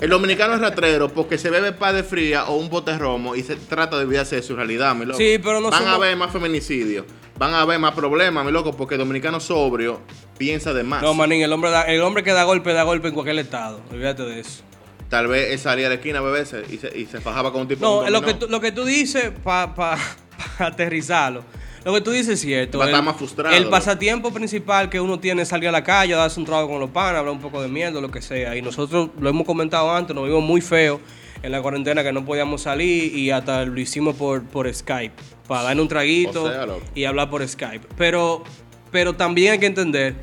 El 0.00 0.08
dominicano 0.08 0.54
es 0.54 0.60
ratrero 0.60 1.10
porque 1.10 1.36
se 1.36 1.50
bebe 1.50 1.72
pa 1.72 1.92
de 1.92 2.02
fría 2.02 2.46
o 2.46 2.56
un 2.56 2.70
bote 2.70 2.96
romo 2.96 3.36
y 3.36 3.42
se 3.42 3.56
trata 3.56 3.98
de 3.98 4.04
olvidarse 4.04 4.36
de 4.36 4.42
su 4.42 4.56
realidad, 4.56 4.94
mi 4.94 5.04
loco. 5.04 5.18
Sí, 5.18 5.38
pero 5.42 5.60
no 5.60 5.70
Van 5.70 5.86
a 5.86 5.94
haber 5.94 6.16
más 6.16 6.32
feminicidios, 6.32 7.04
van 7.38 7.52
a 7.52 7.60
haber 7.60 7.78
más 7.78 7.92
problemas, 7.92 8.44
mi 8.44 8.52
loco, 8.52 8.72
porque 8.74 8.94
el 8.94 9.00
dominicano 9.00 9.38
sobrio 9.38 10.00
piensa 10.42 10.72
de 10.72 10.82
más. 10.82 11.02
No, 11.02 11.14
manín, 11.14 11.40
el 11.42 11.52
hombre, 11.52 11.70
da- 11.70 11.82
el 11.84 12.00
hombre 12.02 12.22
que 12.24 12.32
da 12.32 12.44
golpe, 12.44 12.72
da 12.72 12.82
golpe 12.82 13.08
en 13.08 13.14
cualquier 13.14 13.38
estado. 13.38 13.80
Olvídate 13.90 14.22
de 14.24 14.40
eso. 14.40 14.62
Tal 15.08 15.26
vez 15.28 15.52
él 15.52 15.58
salía 15.58 15.86
a 15.86 15.88
la 15.90 15.96
esquina 15.96 16.18
a 16.18 16.22
beberse 16.22 16.64
y 16.70 16.78
se, 16.78 16.98
y 16.98 17.06
se 17.06 17.20
fajaba 17.20 17.52
con 17.52 17.60
un 17.62 17.68
tipo 17.68 17.84
No, 17.84 18.02
de 18.02 18.10
lo 18.10 18.22
que, 18.22 18.34
tú, 18.34 18.48
lo 18.48 18.60
que 18.60 18.72
tú 18.72 18.84
dices, 18.84 19.30
para 19.44 19.96
aterrizarlo, 20.58 21.44
lo 21.84 21.92
que 21.94 22.00
tú 22.00 22.10
dices 22.12 22.30
es 22.34 22.40
cierto. 22.40 22.78
Va 22.78 22.84
el, 22.84 22.90
estar 22.90 23.04
más 23.04 23.16
frustrado, 23.16 23.54
El 23.54 23.64
¿no? 23.64 23.70
pasatiempo 23.70 24.32
principal 24.32 24.88
que 24.88 25.00
uno 25.00 25.18
tiene 25.20 25.42
es 25.42 25.48
salir 25.48 25.68
a 25.68 25.72
la 25.72 25.82
calle, 25.84 26.14
darse 26.14 26.38
un 26.40 26.46
trago 26.46 26.68
con 26.68 26.80
los 26.80 26.90
panas, 26.90 27.18
hablar 27.20 27.34
un 27.34 27.40
poco 27.40 27.60
de 27.60 27.68
mierda, 27.68 28.00
lo 28.00 28.10
que 28.10 28.22
sea. 28.22 28.56
Y 28.56 28.62
nosotros 28.62 29.10
lo 29.20 29.28
hemos 29.28 29.46
comentado 29.46 29.90
antes, 29.94 30.14
nos 30.14 30.24
vimos 30.26 30.42
muy 30.42 30.60
feo 30.60 31.00
en 31.42 31.50
la 31.52 31.60
cuarentena 31.60 32.02
que 32.04 32.12
no 32.12 32.24
podíamos 32.24 32.62
salir 32.62 33.16
y 33.16 33.30
hasta 33.32 33.64
lo 33.64 33.78
hicimos 33.80 34.14
por, 34.16 34.44
por 34.44 34.72
Skype, 34.72 35.14
para 35.48 35.64
darle 35.64 35.82
un 35.82 35.88
traguito 35.88 36.44
O 36.44 36.50
sea, 36.50 36.66
loco. 36.66 36.82
y 36.94 37.04
hablar 37.04 37.28
por 37.30 37.46
Skype. 37.46 37.86
Pero, 37.98 38.44
pero 38.92 39.14
también 39.14 39.52
hay 39.52 39.58
que 39.58 39.66
entender 39.66 40.14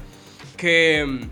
que 0.59 1.05
mm, 1.07 1.23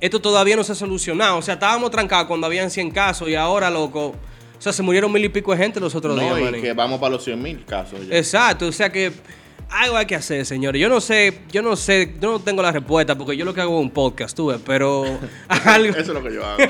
esto 0.00 0.20
todavía 0.20 0.56
no 0.56 0.64
se 0.64 0.72
ha 0.72 0.74
solucionado. 0.74 1.38
O 1.38 1.42
sea, 1.42 1.54
estábamos 1.54 1.90
trancados 1.90 2.26
cuando 2.26 2.46
habían 2.46 2.70
100 2.70 2.90
casos 2.90 3.28
y 3.28 3.34
ahora, 3.34 3.70
loco, 3.70 4.08
o 4.08 4.60
sea, 4.60 4.72
se 4.72 4.82
murieron 4.82 5.12
mil 5.12 5.24
y 5.24 5.28
pico 5.28 5.52
de 5.52 5.58
gente 5.58 5.78
los 5.80 5.94
otros 5.94 6.18
días, 6.18 6.30
No, 6.32 6.38
y 6.38 6.42
manín. 6.44 6.62
que 6.62 6.72
vamos 6.72 6.98
para 7.00 7.12
los 7.14 7.24
100 7.24 7.40
mil 7.42 7.64
casos. 7.64 8.06
ya. 8.08 8.16
Exacto, 8.16 8.66
o 8.66 8.72
sea 8.72 8.90
que 8.90 9.12
algo 9.68 9.96
hay 9.96 10.06
que 10.06 10.14
hacer, 10.14 10.44
señores. 10.44 10.80
Yo 10.80 10.88
no 10.88 11.00
sé, 11.00 11.40
yo 11.50 11.62
no 11.62 11.76
sé, 11.76 12.14
yo 12.20 12.32
no 12.32 12.40
tengo 12.40 12.62
la 12.62 12.72
respuesta 12.72 13.16
porque 13.16 13.36
yo 13.36 13.44
lo 13.44 13.54
que 13.54 13.60
hago 13.60 13.78
es 13.78 13.82
un 13.82 13.90
podcast, 13.90 14.36
tú 14.36 14.46
ves, 14.48 14.60
pero 14.64 15.04
algo... 15.48 15.90
Eso 15.96 16.00
es 16.00 16.08
lo 16.08 16.22
que 16.22 16.34
yo 16.34 16.44
hago. 16.44 16.62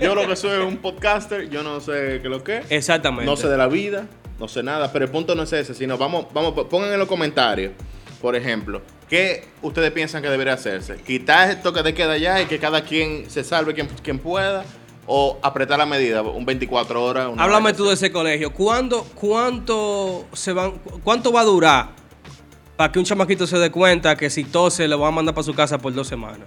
Yo 0.00 0.14
lo 0.14 0.26
que 0.28 0.36
soy 0.36 0.60
es 0.60 0.64
un 0.66 0.76
podcaster, 0.76 1.48
yo 1.50 1.62
no 1.62 1.80
sé 1.80 1.92
qué 2.20 2.20
es 2.24 2.30
lo 2.30 2.44
que 2.44 2.58
es. 2.58 2.66
Exactamente. 2.70 3.24
No 3.26 3.36
sé 3.36 3.48
de 3.48 3.56
la 3.56 3.66
vida, 3.66 4.06
no 4.38 4.46
sé 4.46 4.62
nada, 4.62 4.92
pero 4.92 5.04
el 5.06 5.10
punto 5.10 5.34
no 5.34 5.42
es 5.42 5.52
ese, 5.52 5.74
sino 5.74 5.98
vamos, 5.98 6.26
vamos, 6.32 6.52
pongan 6.68 6.92
en 6.92 6.98
los 6.98 7.08
comentarios, 7.08 7.72
por 8.20 8.36
ejemplo, 8.36 8.80
¿qué 9.08 9.44
ustedes 9.62 9.90
piensan 9.92 10.22
que 10.22 10.28
debería 10.28 10.54
hacerse? 10.54 10.96
¿Quitar 10.96 11.50
el 11.50 11.60
toque 11.62 11.82
de 11.82 11.94
queda 11.94 12.16
ya 12.18 12.40
y 12.42 12.46
que 12.46 12.58
cada 12.58 12.82
quien 12.82 13.28
se 13.30 13.42
salve 13.44 13.74
quien, 13.74 13.88
quien 14.02 14.18
pueda? 14.18 14.64
¿O 15.06 15.38
apretar 15.42 15.78
la 15.78 15.86
medida, 15.86 16.20
un 16.22 16.44
24 16.44 17.02
horas? 17.02 17.28
una 17.32 17.42
Háblame 17.42 17.72
tú 17.72 17.86
de 17.86 17.94
ese 17.94 18.12
colegio. 18.12 18.52
¿Cuándo, 18.52 19.04
cuánto 19.14 20.26
se 20.34 20.52
van, 20.52 20.74
cuánto 21.02 21.32
va 21.32 21.40
a 21.40 21.44
durar 21.44 21.88
para 22.76 22.92
que 22.92 22.98
un 22.98 23.04
chamaquito 23.06 23.46
se 23.46 23.56
dé 23.58 23.70
cuenta 23.70 24.14
que 24.16 24.28
si 24.28 24.44
tose 24.44 24.86
le 24.86 24.94
van 24.94 25.08
a 25.08 25.10
mandar 25.12 25.34
para 25.34 25.44
su 25.44 25.54
casa 25.54 25.78
por 25.78 25.94
dos 25.94 26.06
semanas? 26.06 26.40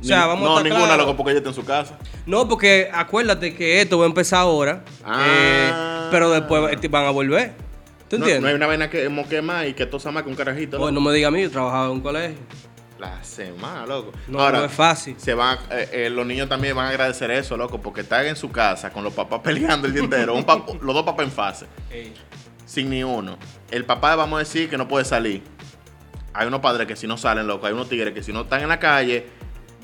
O 0.00 0.04
sea, 0.04 0.20
Ni- 0.22 0.28
vamos 0.28 0.44
no, 0.48 0.58
a 0.58 0.62
ninguna, 0.62 0.84
claros. 0.84 1.06
loco, 1.06 1.16
porque 1.16 1.30
ella 1.32 1.38
está 1.38 1.48
en 1.48 1.54
su 1.56 1.64
casa. 1.64 1.98
No, 2.26 2.46
porque 2.46 2.90
acuérdate 2.92 3.54
que 3.54 3.80
esto 3.80 3.98
va 3.98 4.04
a 4.04 4.08
empezar 4.08 4.40
ahora, 4.40 4.84
Ah. 5.04 5.24
eh, 5.26 6.08
pero 6.12 6.30
después 6.30 6.76
van 6.90 7.06
a 7.06 7.10
volver. 7.10 7.54
¿Tú 8.08 8.18
No, 8.18 8.24
entiendes? 8.24 8.42
no 8.42 8.48
hay 8.48 8.54
una 8.54 8.66
vaina 8.66 8.88
que 8.90 9.08
moque 9.08 9.42
más 9.42 9.66
y 9.66 9.74
que 9.74 9.86
tosa 9.86 10.10
más 10.10 10.22
que 10.22 10.30
un 10.30 10.34
carajito. 10.36 10.76
Oye, 10.78 10.86
loco. 10.86 10.92
no 10.92 11.00
me 11.00 11.12
diga 11.14 11.28
a 11.28 11.30
mí, 11.30 11.42
yo 11.42 11.50
trabajaba 11.50 11.86
en 11.86 11.90
un 11.92 12.00
colegio. 12.00 12.38
La 12.98 13.22
semana, 13.22 13.86
loco. 13.86 14.12
No, 14.26 14.50
no 14.50 14.64
es 14.64 14.72
fácil. 14.72 15.14
Se 15.18 15.32
van, 15.34 15.56
eh, 15.70 15.88
eh, 15.92 16.10
los 16.10 16.26
niños 16.26 16.48
también 16.48 16.74
van 16.74 16.86
a 16.86 16.88
agradecer 16.88 17.30
eso, 17.30 17.56
loco, 17.56 17.80
porque 17.80 18.00
están 18.00 18.26
en 18.26 18.34
su 18.34 18.50
casa 18.50 18.90
con 18.90 19.04
los 19.04 19.12
papás 19.12 19.40
peleando 19.44 19.86
el 19.86 19.92
día 19.92 20.02
entero. 20.02 20.34
un 20.34 20.44
los 20.82 20.94
dos 20.94 21.04
papás 21.04 21.26
en 21.26 21.30
fase, 21.32 21.66
sin 22.66 22.90
ni 22.90 23.04
uno. 23.04 23.38
El 23.70 23.84
papá, 23.84 24.16
vamos 24.16 24.36
a 24.36 24.40
decir, 24.40 24.68
que 24.68 24.76
no 24.76 24.88
puede 24.88 25.04
salir. 25.04 25.42
Hay 26.34 26.46
unos 26.48 26.60
padres 26.60 26.86
que 26.88 26.96
si 26.96 27.06
no 27.06 27.16
salen, 27.16 27.46
loco. 27.46 27.66
Hay 27.66 27.72
unos 27.72 27.88
tigres 27.88 28.12
que 28.14 28.22
si 28.22 28.32
no 28.32 28.40
están 28.42 28.62
en 28.62 28.68
la 28.68 28.78
calle, 28.80 29.26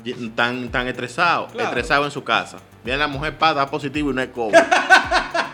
están, 0.03 0.65
están 0.65 0.87
estresados. 0.87 1.51
Claro. 1.53 1.69
Estresados 1.69 2.05
en 2.07 2.11
su 2.11 2.23
casa. 2.23 2.57
Viene 2.83 2.99
la 2.99 3.07
mujer, 3.07 3.37
pa, 3.37 3.53
da 3.53 3.69
positivo 3.69 4.11
y 4.11 4.13
no 4.13 4.21
es 4.21 4.29
COVID. 4.29 4.55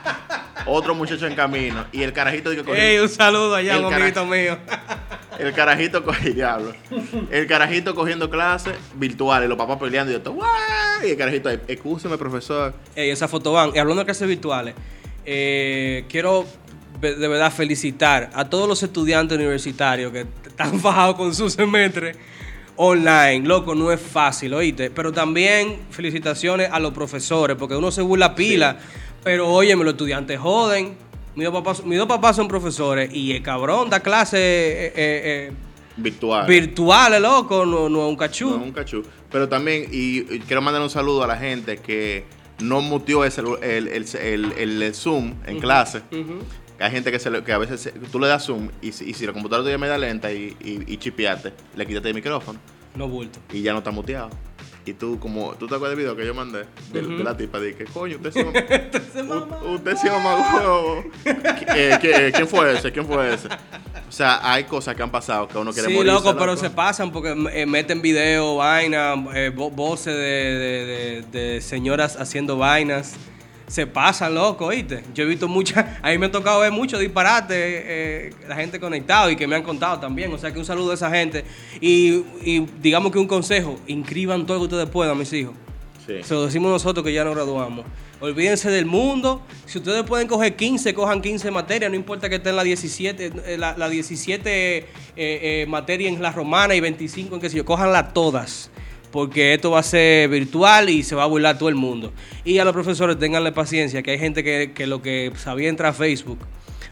Otro 0.66 0.96
muchacho 0.96 1.28
en 1.28 1.36
camino. 1.36 1.86
Y 1.92 2.04
el 2.04 2.14
carajito 2.14 2.50
que 2.52 2.72
Ey, 2.74 3.00
un 3.00 3.10
saludo 3.10 3.56
allá, 3.56 3.80
un 3.80 3.94
amiguito 3.94 4.26
mío. 4.26 4.58
El 5.40 5.54
carajito 5.54 6.04
cogiendo, 6.04 6.36
diablo. 6.36 6.74
El 7.32 7.48
carajito 7.48 7.96
cogiendo 7.96 8.30
clases 8.30 8.74
virtuales, 8.96 9.50
los 9.50 9.58
papás 9.58 9.78
peleando 9.80 10.12
y 10.12 10.22
yo, 10.22 10.34
¡guay! 10.34 11.08
Y 11.08 11.12
el 11.12 11.18
carajito 11.18 11.50
ahí, 11.50 11.60
excúseme, 11.68 12.18
profesor. 12.18 12.74
Ey, 12.96 13.10
esa 13.10 13.28
foto 13.28 13.52
van. 13.54 13.72
Y 13.74 13.80
hablando 13.80 14.02
de 14.02 14.06
clases 14.06 14.28
virtuales, 14.28 14.76
eh, 15.26 16.06
quiero 16.10 16.46
de 17.00 17.28
verdad 17.28 17.52
felicitar 17.52 18.30
a 18.34 18.48
todos 18.48 18.68
los 18.68 18.84
estudiantes 18.84 19.36
universitarios 19.36 20.12
que 20.12 20.28
están 20.46 20.80
fajados 20.82 21.16
con 21.16 21.34
su 21.34 21.50
semestre 21.50 22.16
online. 22.76 23.48
Loco, 23.48 23.76
no 23.76 23.92
es 23.92 24.00
fácil, 24.00 24.54
oíste. 24.54 24.90
Pero 24.92 25.12
también 25.12 25.80
felicitaciones 25.90 26.70
a 26.72 26.80
los 26.80 26.94
profesores, 26.94 27.58
porque 27.58 27.76
uno 27.76 27.92
se 27.92 28.02
burla 28.02 28.36
pila. 28.36 28.78
Pero 29.24 29.50
óyeme, 29.50 29.84
los 29.84 29.94
estudiantes 29.94 30.40
joden. 30.40 30.98
Mis 31.36 31.46
dos 31.46 31.54
papás, 31.54 31.84
mis 31.86 31.98
dos 31.98 32.08
papás 32.08 32.36
son 32.36 32.48
profesores 32.48 33.10
y 33.14 33.32
el 33.32 33.42
cabrón 33.42 33.90
da 33.90 34.02
clases 34.02 34.40
eh, 34.40 34.88
eh, 34.88 34.94
eh, 34.96 35.52
Virtual. 35.96 36.46
virtuales, 36.48 37.22
loco, 37.22 37.66
no, 37.66 37.88
no 37.88 38.02
es 38.04 38.10
un 38.10 38.16
cachú. 38.18 38.50
No, 38.50 38.58
un 38.58 38.72
cachú. 38.74 39.04
Pero 39.32 39.48
también, 39.48 39.88
y, 39.92 40.20
y 40.36 40.40
quiero 40.40 40.62
mandar 40.62 40.82
un 40.82 40.90
saludo 40.90 41.24
a 41.24 41.28
la 41.28 41.38
gente 41.38 41.78
que 41.78 42.26
no 42.60 42.82
muteó 42.82 43.24
el, 43.24 43.32
el, 43.62 43.88
el, 44.18 44.82
el- 44.84 44.94
Zoom 44.96 45.36
en 45.48 45.60
clase. 45.60 46.02
Hay 46.80 46.92
gente 46.92 47.12
que, 47.12 47.20
se 47.20 47.30
le- 47.30 47.44
que 47.44 47.54
a 47.54 47.58
veces 47.60 47.80
se- 47.80 47.92
tú 47.92 48.20
le 48.20 48.28
das 48.28 48.46
Zoom 48.46 48.70
y, 48.82 48.92
si- 48.92 49.10
y 49.10 49.14
si 49.14 49.26
la 49.26 49.32
computadora 49.32 49.64
tuya 49.64 49.76
es 49.76 49.80
media 49.82 49.98
lenta 49.98 50.34
y, 50.34 50.58
y, 50.60 50.84
y 50.94 50.98
chipeaste, 50.98 51.54
le 51.78 51.86
quitaste 51.86 52.10
el 52.10 52.16
micrófono 52.16 52.60
No 52.96 53.08
bulto. 53.08 53.40
y 53.54 53.62
ya 53.62 53.72
no 53.72 53.78
está 53.78 53.92
muteado. 53.92 54.30
Y 54.84 54.94
tú, 54.94 55.20
como, 55.20 55.54
¿tú 55.54 55.68
te 55.68 55.76
acuerdas 55.76 55.96
del 55.96 56.06
video 56.06 56.16
que 56.18 56.26
yo 56.26 56.34
mandé? 56.34 56.66
De, 56.92 57.02
de 57.04 57.24
la 57.24 57.38
tipa, 57.38 57.60
de 57.60 57.76
que, 57.76 57.86
coño, 57.86 58.16
usted 58.18 58.32
se 59.14 59.24
mamá. 59.24 59.60
U- 59.64 59.76
Usted 59.76 59.96
se 59.96 60.10
huevo. 60.10 61.04
Eh, 61.76 61.98
¿qué- 62.02 62.32
¿Quién 62.34 62.48
fue 62.48 62.74
ese? 62.74 62.92
¿Quién 62.92 63.06
fue 63.06 63.34
ese? 63.34 63.48
O 63.48 64.12
sea, 64.12 64.40
hay 64.42 64.64
cosas 64.64 64.96
que 64.96 65.04
han 65.04 65.12
pasado 65.12 65.48
que 65.48 65.58
uno 65.58 65.72
quiere 65.72 65.88
Sí, 65.88 65.94
morirse, 65.94 66.16
loco, 66.16 66.36
pero 66.38 66.58
se 66.58 66.70
pasan 66.72 67.12
porque 67.12 67.36
eh, 67.54 67.66
meten 67.66 68.02
video, 68.02 68.56
vaina, 68.58 69.14
eh, 69.36 69.52
vo- 69.56 69.72
voces 69.72 70.16
de, 70.16 70.22
de- 70.22 71.22
de- 71.32 71.40
de 71.54 71.62
señoras 71.62 72.16
haciendo 72.20 72.58
vainas. 72.58 73.14
Se 73.72 73.88
pasan, 73.88 74.36
loco, 74.36 74.66
¿oíste? 74.66 75.02
Yo 75.14 75.24
he 75.24 75.28
visto 75.28 75.48
muchas, 75.48 75.86
a 76.02 76.10
mí 76.10 76.18
me 76.18 76.26
ha 76.26 76.32
tocado 76.32 76.60
ver 76.60 76.74
muchos 76.74 77.00
disparates, 77.00 77.58
eh, 77.58 78.34
la 78.46 78.58
gente 78.58 78.82
conectado 78.82 79.32
y 79.32 79.38
que 79.38 79.48
me 79.48 79.56
han 79.56 79.64
contado 79.64 79.98
también. 79.98 80.34
O 80.34 80.38
sea 80.38 80.52
que 80.52 80.60
un 80.60 80.66
saludo 80.66 80.92
a 80.92 80.96
esa 80.96 81.10
gente. 81.10 81.46
Y, 81.80 82.22
y 82.44 82.68
digamos 82.82 83.14
que 83.14 83.18
un 83.18 83.28
consejo, 83.28 83.80
inscriban 83.88 84.46
todo 84.46 84.58
lo 84.58 84.68
que 84.68 84.76
ustedes 84.76 84.90
puedan, 84.90 85.18
mis 85.18 85.32
hijos. 85.32 85.56
Sí. 86.06 86.16
Se 86.22 86.34
lo 86.34 86.48
decimos 86.48 86.70
nosotros 86.70 87.06
que 87.06 87.14
ya 87.14 87.24
nos 87.24 87.34
graduamos. 87.34 87.86
Olvídense 88.20 88.70
del 88.70 88.86
mundo. 88.86 89.42
Si 89.66 89.78
ustedes 89.78 90.04
pueden 90.04 90.28
coger 90.28 90.58
15, 90.58 90.94
cojan 90.94 91.22
15 91.22 91.50
materias. 91.50 91.90
No 91.90 91.96
importa 91.96 92.28
que 92.28 92.36
estén 92.36 92.58
la 92.58 92.64
17, 92.64 93.32
eh, 93.46 93.58
la, 93.58 93.78
la 93.78 93.88
17 93.88 94.78
eh, 94.78 94.86
eh, 95.16 95.66
materias 95.70 96.14
en 96.14 96.22
la 96.22 96.34
romana 96.34 96.76
y 96.76 96.82
25 96.82 97.36
en 97.36 97.40
qué 97.40 97.50
sé 97.50 97.56
yo. 97.56 97.64
Cojanlas 97.64 98.14
todas. 98.14 98.70
Porque 99.12 99.54
esto 99.54 99.72
va 99.72 99.80
a 99.80 99.84
ser 99.84 100.30
virtual 100.30 100.90
y 100.90 101.04
se 101.04 101.16
va 101.16 101.24
a 101.24 101.28
burlar 101.28 101.58
todo 101.58 101.70
el 101.70 101.76
mundo. 101.76 102.14
Y 102.46 102.58
a 102.60 102.64
los 102.66 102.74
profesores 102.74 103.20
tenganle 103.20 103.52
paciencia, 103.52 104.02
que 104.02 104.12
hay 104.12 104.20
gente 104.20 104.44
que, 104.44 104.72
que 104.74 104.88
lo 104.88 105.02
que 105.02 105.32
sabía 105.36 105.70
entrar 105.70 105.90
a 105.92 105.94
Facebook 105.94 106.40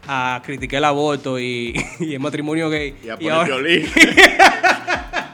a 0.08 0.42
criticar 0.44 0.80
el 0.80 0.86
aborto 0.86 1.40
y, 1.40 1.74
y 2.00 2.14
el 2.14 2.20
matrimonio 2.20 2.70
gay. 2.70 2.96
Y 3.04 3.10
a 3.10 3.16
poner 3.16 3.32
ahora- 3.32 3.48
violín. 3.48 3.86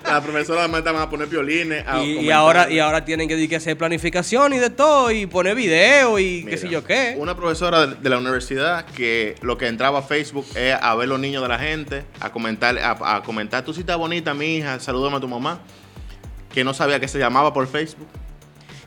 La 0.05 0.21
profesora 0.21 0.67
me 0.67 0.79
van 0.81 0.95
a 0.97 1.09
poner 1.09 1.27
violines. 1.27 1.83
a 1.87 2.01
y, 2.03 2.29
ahora, 2.29 2.69
y 2.71 2.77
ahora 2.79 3.03
tienen 3.03 3.27
que, 3.27 3.49
que 3.49 3.55
hacer 3.55 3.75
planificación 3.75 4.53
y 4.53 4.59
de 4.59 4.69
todo, 4.69 5.11
y 5.11 5.25
poner 5.25 5.55
video 5.55 6.19
y 6.19 6.45
qué 6.45 6.57
sé 6.57 6.69
yo 6.69 6.83
qué. 6.83 7.15
Una 7.17 7.35
profesora 7.35 7.87
de 7.87 7.95
de 7.95 8.09
la 8.09 8.19
universidad 8.19 8.85
que 8.85 9.35
lo 9.41 9.57
que 9.57 9.67
entraba 9.67 9.99
a 9.99 10.01
Facebook 10.03 10.45
es 10.55 10.75
a 10.79 10.93
ver 10.95 11.07
los 11.09 11.19
niños 11.19 11.41
de 11.41 11.49
la 11.49 11.57
gente, 11.57 12.03
a 12.19 12.31
comentar, 12.31 12.77
a, 12.77 13.15
a 13.17 13.23
comentar, 13.23 13.65
tú 13.65 13.73
sí 13.73 13.79
estás 13.79 13.97
bonita, 13.97 14.33
mi 14.35 14.57
hija, 14.57 14.79
salúdame 14.79 15.17
a 15.17 15.19
tu 15.19 15.27
mamá, 15.27 15.59
que 16.55 16.63
no 16.63 16.73
sabía 16.73 16.99
que 17.01 17.07
se 17.09 17.19
llamaba 17.19 17.53
por 17.53 17.67
Facebook, 17.67 18.07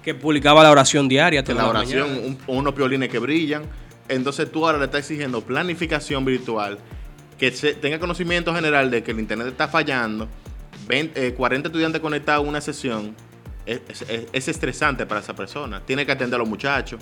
Que 0.03 0.15
publicaba 0.15 0.63
la 0.63 0.71
oración 0.71 1.07
diaria. 1.07 1.45
toda 1.45 1.55
la 1.59 1.63
la 1.65 1.69
oración, 1.69 2.09
un- 2.11 2.39
unos 2.47 2.75
violines 2.75 3.11
que 3.11 3.19
brillan. 3.19 3.65
Entonces 4.09 4.51
tú 4.51 4.65
ahora 4.67 4.79
le 4.79 4.87
estás 4.87 5.01
exigiendo 5.01 5.43
planificación 5.43 6.25
virtual, 6.25 6.79
que 7.39 7.51
se- 7.53 7.75
tenga 7.75 8.01
conocimiento 8.01 8.55
general 8.55 8.91
de 8.91 9.03
que 9.03 9.11
el 9.11 9.21
internet 9.21 9.49
está 9.49 9.69
fallando, 9.69 10.27
20, 10.89 11.27
eh, 11.27 11.35
40 11.35 11.69
estudiantes 11.69 12.01
conectados 12.01 12.45
a 12.45 12.49
una 12.49 12.63
sesión, 12.63 13.15
es, 13.67 13.83
es- 14.09 14.27
es 14.33 14.49
estresante 14.49 15.05
para 15.05 15.21
esa 15.21 15.37
persona. 15.37 15.83
Tiene 15.85 16.07
que 16.07 16.13
atender 16.13 16.37
a 16.37 16.39
los 16.39 16.49
muchachos. 16.49 17.01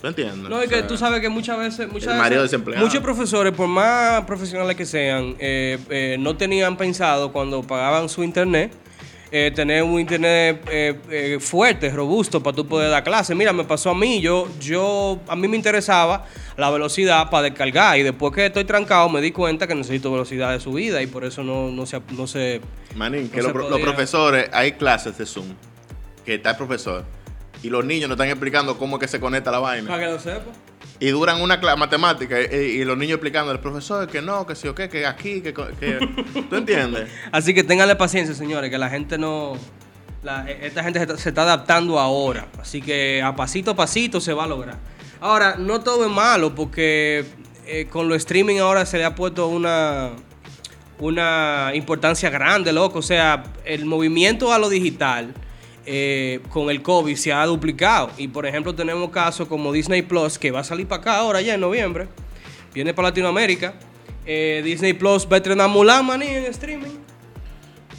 ¿Tú 0.00 0.06
entiendes? 0.06 0.48
No, 0.48 0.60
es 0.60 0.66
O 0.66 0.70
que 0.70 0.76
sea, 0.76 0.86
tú 0.86 0.96
sabes 0.96 1.20
que 1.20 1.28
muchas 1.28 1.58
veces, 1.58 1.90
muchas 1.90 2.16
veces, 2.22 2.42
desempleado. 2.42 2.86
muchos 2.86 3.02
profesores, 3.02 3.52
por 3.52 3.66
más 3.66 4.22
profesionales 4.24 4.76
que 4.76 4.86
sean, 4.86 5.34
eh, 5.40 5.76
eh, 5.90 6.16
no 6.20 6.36
tenían 6.36 6.76
pensado 6.76 7.32
cuando 7.32 7.64
pagaban 7.64 8.08
su 8.08 8.22
internet 8.22 8.72
eh, 9.30 9.52
tener 9.54 9.82
un 9.82 10.00
internet 10.00 10.66
eh, 10.70 10.98
eh, 11.10 11.38
fuerte, 11.38 11.90
robusto 11.90 12.42
para 12.42 12.56
tú 12.56 12.66
poder 12.66 12.90
dar 12.90 13.04
clases. 13.04 13.36
Mira, 13.36 13.52
me 13.52 13.64
pasó 13.64 13.90
a 13.90 13.94
mí, 13.94 14.20
yo, 14.20 14.48
yo, 14.58 15.20
a 15.28 15.36
mí 15.36 15.48
me 15.48 15.56
interesaba 15.56 16.24
la 16.56 16.70
velocidad 16.70 17.28
para 17.28 17.44
descargar 17.44 17.98
y 17.98 18.02
después 18.02 18.32
que 18.32 18.46
estoy 18.46 18.64
trancado 18.64 19.08
me 19.10 19.20
di 19.20 19.30
cuenta 19.30 19.66
que 19.66 19.74
necesito 19.74 20.10
velocidad 20.10 20.52
de 20.52 20.60
subida 20.60 21.02
y 21.02 21.06
por 21.06 21.24
eso 21.24 21.42
no, 21.42 21.70
no 21.70 21.84
se, 21.84 22.00
no 22.16 22.26
se 22.26 22.62
Manín, 22.96 23.28
que 23.28 23.42
No 23.42 23.52
los, 23.52 23.68
se 23.68 23.82
profesores, 23.82 24.48
hay 24.52 24.72
clases 24.72 25.18
de 25.18 25.26
Zoom, 25.26 25.48
que 26.24 26.36
está 26.36 26.50
el 26.50 26.56
profesor, 26.56 27.04
y 27.62 27.70
los 27.70 27.84
niños 27.84 28.08
nos 28.08 28.16
están 28.16 28.28
explicando 28.28 28.78
cómo 28.78 28.96
es 28.96 29.00
que 29.00 29.08
se 29.08 29.18
conecta 29.20 29.50
la 29.50 29.58
vaina. 29.58 29.88
para 29.88 30.00
que 30.06 30.12
lo 30.12 30.18
sepa. 30.18 30.50
Y 31.00 31.08
duran 31.08 31.40
una 31.40 31.60
clase 31.60 31.76
matemática 31.78 32.36
y, 32.40 32.54
y 32.56 32.84
los 32.84 32.96
niños 32.98 33.14
explicando 33.16 33.50
al 33.52 33.60
profesor 33.60 34.08
que 34.08 34.20
no, 34.20 34.46
que 34.46 34.54
sí 34.56 34.66
o 34.68 34.74
qué, 34.74 34.88
que 34.88 35.06
aquí, 35.06 35.40
que... 35.42 35.52
que 35.54 36.08
¿Tú 36.50 36.56
entiendes? 36.56 37.08
Así 37.32 37.54
que 37.54 37.62
ténganle 37.62 37.94
paciencia, 37.96 38.34
señores, 38.34 38.68
que 38.70 38.78
la 38.78 38.88
gente 38.90 39.16
no. 39.18 39.56
la- 40.24 40.50
esta 40.50 40.82
gente 40.82 40.98
se 40.98 41.04
está, 41.04 41.16
se 41.16 41.28
está 41.28 41.42
adaptando 41.42 41.98
ahora. 42.00 42.48
Así 42.60 42.80
que 42.82 43.22
a 43.22 43.34
pasito 43.36 43.70
a 43.72 43.76
pasito 43.76 44.20
se 44.20 44.32
va 44.32 44.44
a 44.44 44.48
lograr. 44.48 44.76
Ahora, 45.20 45.56
no 45.56 45.80
todo 45.80 46.04
es 46.04 46.10
malo, 46.10 46.54
porque 46.54 47.24
eh, 47.66 47.86
con 47.90 48.08
lo 48.08 48.14
streaming 48.16 48.58
ahora 48.58 48.84
se 48.86 48.98
le 48.98 49.04
ha 49.04 49.14
puesto 49.14 49.46
una, 49.48 50.10
una 50.98 51.70
importancia 51.74 52.30
grande, 52.30 52.72
loco. 52.72 52.98
O 52.98 53.02
sea, 53.02 53.44
el 53.64 53.84
movimiento 53.84 54.52
a 54.52 54.58
lo 54.58 54.68
digital 54.68 55.32
eh, 55.90 56.40
con 56.50 56.68
el 56.68 56.82
COVID 56.82 57.16
se 57.16 57.32
ha 57.32 57.46
duplicado. 57.46 58.10
Y 58.18 58.28
por 58.28 58.44
ejemplo, 58.44 58.74
tenemos 58.74 59.10
casos 59.10 59.48
como 59.48 59.72
Disney 59.72 60.02
Plus, 60.02 60.38
que 60.38 60.50
va 60.50 60.60
a 60.60 60.64
salir 60.64 60.86
para 60.86 61.00
acá 61.00 61.16
ahora 61.16 61.40
ya 61.40 61.54
en 61.54 61.60
noviembre. 61.62 62.08
Viene 62.74 62.92
para 62.92 63.08
Latinoamérica. 63.08 63.74
Eh, 64.26 64.60
Disney 64.62 64.92
Plus 64.92 65.26
va 65.26 65.36
a 65.36 65.38
estrenar 65.38 65.70
Mulan, 65.70 66.04
maní, 66.04 66.26
en 66.26 66.44
streaming. 66.44 66.90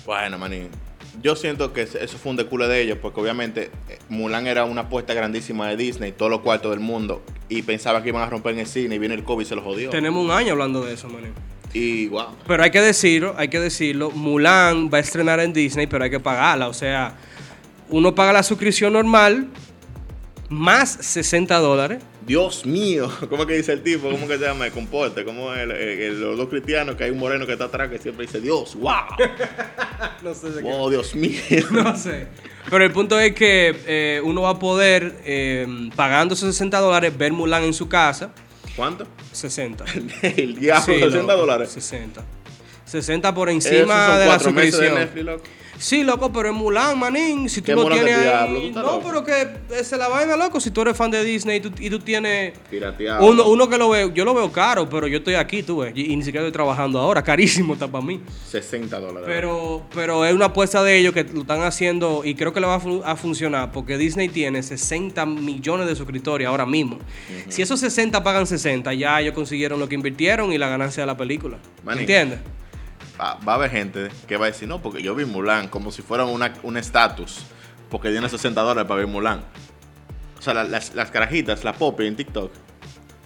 Bueno, 0.06 0.38
manín. 0.38 0.70
Yo 1.24 1.36
siento 1.36 1.74
que 1.74 1.82
eso 1.82 2.18
fue 2.20 2.30
un 2.30 2.36
decule 2.36 2.68
de 2.68 2.80
ellos, 2.80 3.00
porque 3.02 3.20
obviamente 3.20 3.72
eh, 3.90 3.98
Mulan 4.08 4.46
era 4.46 4.66
una 4.66 4.82
apuesta 4.82 5.16
grandísima 5.16 5.68
de 5.68 5.76
Disney, 5.76 6.12
todos 6.12 6.30
los 6.30 6.42
cuartos 6.42 6.70
del 6.70 6.82
mundo, 6.82 7.24
y 7.50 7.64
pensaba 7.64 8.04
que 8.04 8.10
iban 8.10 8.22
a 8.22 8.30
romper 8.30 8.54
en 8.54 8.60
el 8.60 8.68
cine, 8.68 8.96
y 8.96 9.00
viene 9.00 9.16
el 9.16 9.24
COVID 9.24 9.44
y 9.44 9.48
se 9.48 9.56
lo 9.56 9.64
jodió. 9.64 9.90
Tenemos 9.90 10.24
un 10.24 10.30
año 10.30 10.52
hablando 10.52 10.86
de 10.86 10.94
eso, 10.94 11.10
maní. 11.10 11.30
Y 11.74 12.08
wow. 12.08 12.36
Pero 12.48 12.64
hay 12.64 12.70
que 12.70 12.82
decirlo, 12.82 13.34
hay 13.36 13.48
que 13.48 13.60
decirlo, 13.60 14.12
Mulan 14.12 14.92
va 14.94 15.00
a 15.00 15.02
estrenar 15.02 15.40
en 15.40 15.54
Disney, 15.54 15.88
pero 15.88 16.04
hay 16.04 16.12
que 16.12 16.20
pagarla. 16.20 16.68
O 16.68 16.74
sea, 16.74 17.18
uno 17.90 18.16
paga 18.16 18.34
la 18.34 18.44
suscripción 18.44 18.94
normal 18.94 19.48
más 20.50 20.90
60 21.02 21.58
dólares. 21.60 22.02
Dios 22.26 22.66
mío, 22.66 23.10
¿cómo 23.30 23.44
es 23.44 23.48
que 23.48 23.56
dice 23.56 23.74
el 23.74 23.82
tipo? 23.82 24.10
¿Cómo 24.10 24.28
que 24.28 24.38
se 24.38 24.46
llama? 24.46 24.66
El 24.68 24.72
comporte, 24.72 25.24
¿cómo 25.26 25.54
es 25.54 25.62
el- 25.62 25.72
el- 25.72 26.00
el- 26.02 26.22
los 26.22 26.38
dos 26.38 26.48
cristianos 26.50 26.96
que 26.96 27.04
hay 27.06 27.10
un 27.12 27.18
moreno 27.18 27.46
que 27.48 27.54
está 27.54 27.66
atrás 27.66 27.90
que 27.90 27.98
siempre 27.98 28.26
dice 28.28 28.40
Dios, 28.40 28.76
wow, 28.76 28.92
No 30.24 30.34
sé 30.34 30.52
de 30.52 30.62
wow, 30.62 30.90
Dios 30.90 31.16
mío. 31.16 31.40
No 31.72 31.96
sé. 31.98 32.28
Pero 32.70 32.84
el 32.84 32.92
punto 32.92 33.20
es 33.20 33.34
que 33.34 33.76
eh, 33.88 34.22
uno 34.24 34.42
va 34.44 34.52
a 34.52 34.60
poder, 34.60 35.22
eh, 35.26 35.66
pagando 35.96 36.36
esos 36.36 36.52
60 36.54 36.80
dólares, 36.80 37.18
ver 37.18 37.32
Mulan 37.34 37.64
en 37.64 37.74
su 37.74 37.88
casa. 37.90 38.32
¿Cuánto? 38.76 39.08
60. 39.32 39.86
el 40.36 40.56
diablo, 40.60 40.86
Sí, 40.86 41.00
60 41.00 41.20
loco, 41.22 41.36
dólares. 41.38 41.70
60. 41.72 42.24
60 42.86 43.34
por 43.34 43.50
encima 43.50 44.18
de 44.20 44.26
la 44.28 44.32
meses 44.38 44.54
de 44.54 44.72
suscripción. 44.72 44.96
Netflix. 44.96 45.42
Sí, 45.80 46.04
loco, 46.04 46.32
pero 46.32 46.50
es 46.50 46.56
Mulan, 46.56 47.00
manín. 47.00 47.48
Si 47.50 47.62
tú 47.62 47.68
¿Qué 47.68 47.76
lo 47.76 47.88
tienes 47.90 48.16
ahí. 48.16 48.22
diablo? 48.24 48.60
¿Tú 48.60 48.68
estás 48.68 48.84
No, 48.84 48.92
loco? 48.92 49.04
pero 49.08 49.24
que 49.24 49.48
es 49.80 49.92
la 49.94 50.08
vaina, 50.10 50.36
loco. 50.36 50.60
Si 50.60 50.72
tú 50.72 50.82
eres 50.82 50.96
fan 50.98 51.10
de 51.10 51.24
Disney 51.24 51.58
y 51.58 51.60
tú, 51.62 51.72
y 51.80 51.90
tú 51.90 52.00
tienes. 52.00 52.54
Pirateado. 52.70 53.26
Uno, 53.26 53.46
uno 53.48 53.70
que 53.70 53.78
lo 53.78 53.90
veo, 53.90 54.14
yo 54.14 54.26
lo 54.26 54.34
veo 54.34 54.52
caro, 54.52 54.90
pero 54.90 55.08
yo 55.08 55.20
estoy 55.20 55.36
aquí, 55.36 55.64
tú 55.64 55.78
ves. 55.78 55.94
Y, 55.96 56.12
y 56.12 56.16
ni 56.18 56.24
siquiera 56.24 56.46
estoy 56.46 56.52
trabajando 56.54 57.00
ahora. 57.00 57.24
Carísimo 57.24 57.74
está 57.74 57.88
para 57.88 58.04
mí. 58.06 58.20
60 58.50 59.00
dólares. 59.00 59.24
Pero, 59.26 59.84
pero 59.96 60.26
es 60.26 60.34
una 60.34 60.46
apuesta 60.46 60.84
de 60.84 60.98
ellos 60.98 61.14
que 61.14 61.24
lo 61.24 61.42
están 61.42 61.62
haciendo 61.64 62.22
y 62.26 62.36
creo 62.36 62.52
que 62.54 62.60
le 62.60 62.68
va 62.68 62.76
a 63.06 63.16
funcionar 63.16 63.72
porque 63.72 63.98
Disney 63.98 64.28
tiene 64.28 64.62
60 64.62 65.26
millones 65.26 65.88
de 65.88 65.96
suscriptores 65.96 66.46
ahora 66.46 66.66
mismo. 66.66 67.00
Si 67.48 67.62
esos 67.62 67.80
60 67.80 68.22
pagan 68.22 68.46
60, 68.46 68.94
ya 68.96 69.22
ellos 69.22 69.34
consiguieron 69.34 69.80
lo 69.80 69.88
que 69.88 69.96
invirtieron 69.96 70.52
y 70.52 70.58
la 70.58 70.68
ganancia 70.68 71.04
de 71.04 71.08
la 71.08 71.16
película. 71.16 71.58
Manín. 71.86 72.02
¿Entiendes? 72.02 72.40
Va, 73.20 73.36
va 73.48 73.54
a 73.54 73.56
haber 73.56 73.70
gente 73.72 74.10
que 74.28 74.38
va 74.38 74.46
a 74.46 74.50
decir, 74.50 74.68
no, 74.68 74.82
porque 74.82 75.02
yo 75.02 75.16
vi 75.16 75.26
Mulan 75.26 75.68
como 75.68 75.92
si 75.92 76.02
fuera 76.02 76.26
una- 76.26 76.54
un 76.64 76.78
estatus, 76.78 77.40
porque 77.90 78.10
tiene 78.12 78.30
60 78.30 78.62
dólares 78.62 78.88
para 78.88 79.00
ver 79.00 79.08
Mulan. 79.08 79.42
O 80.38 80.42
sea, 80.42 80.54
la- 80.54 80.64
las, 80.64 80.96
las 80.96 81.12
carajitas, 81.12 81.64
la 81.64 81.74
pop 81.74 82.00
en 82.02 82.16
TikTok. 82.16 82.52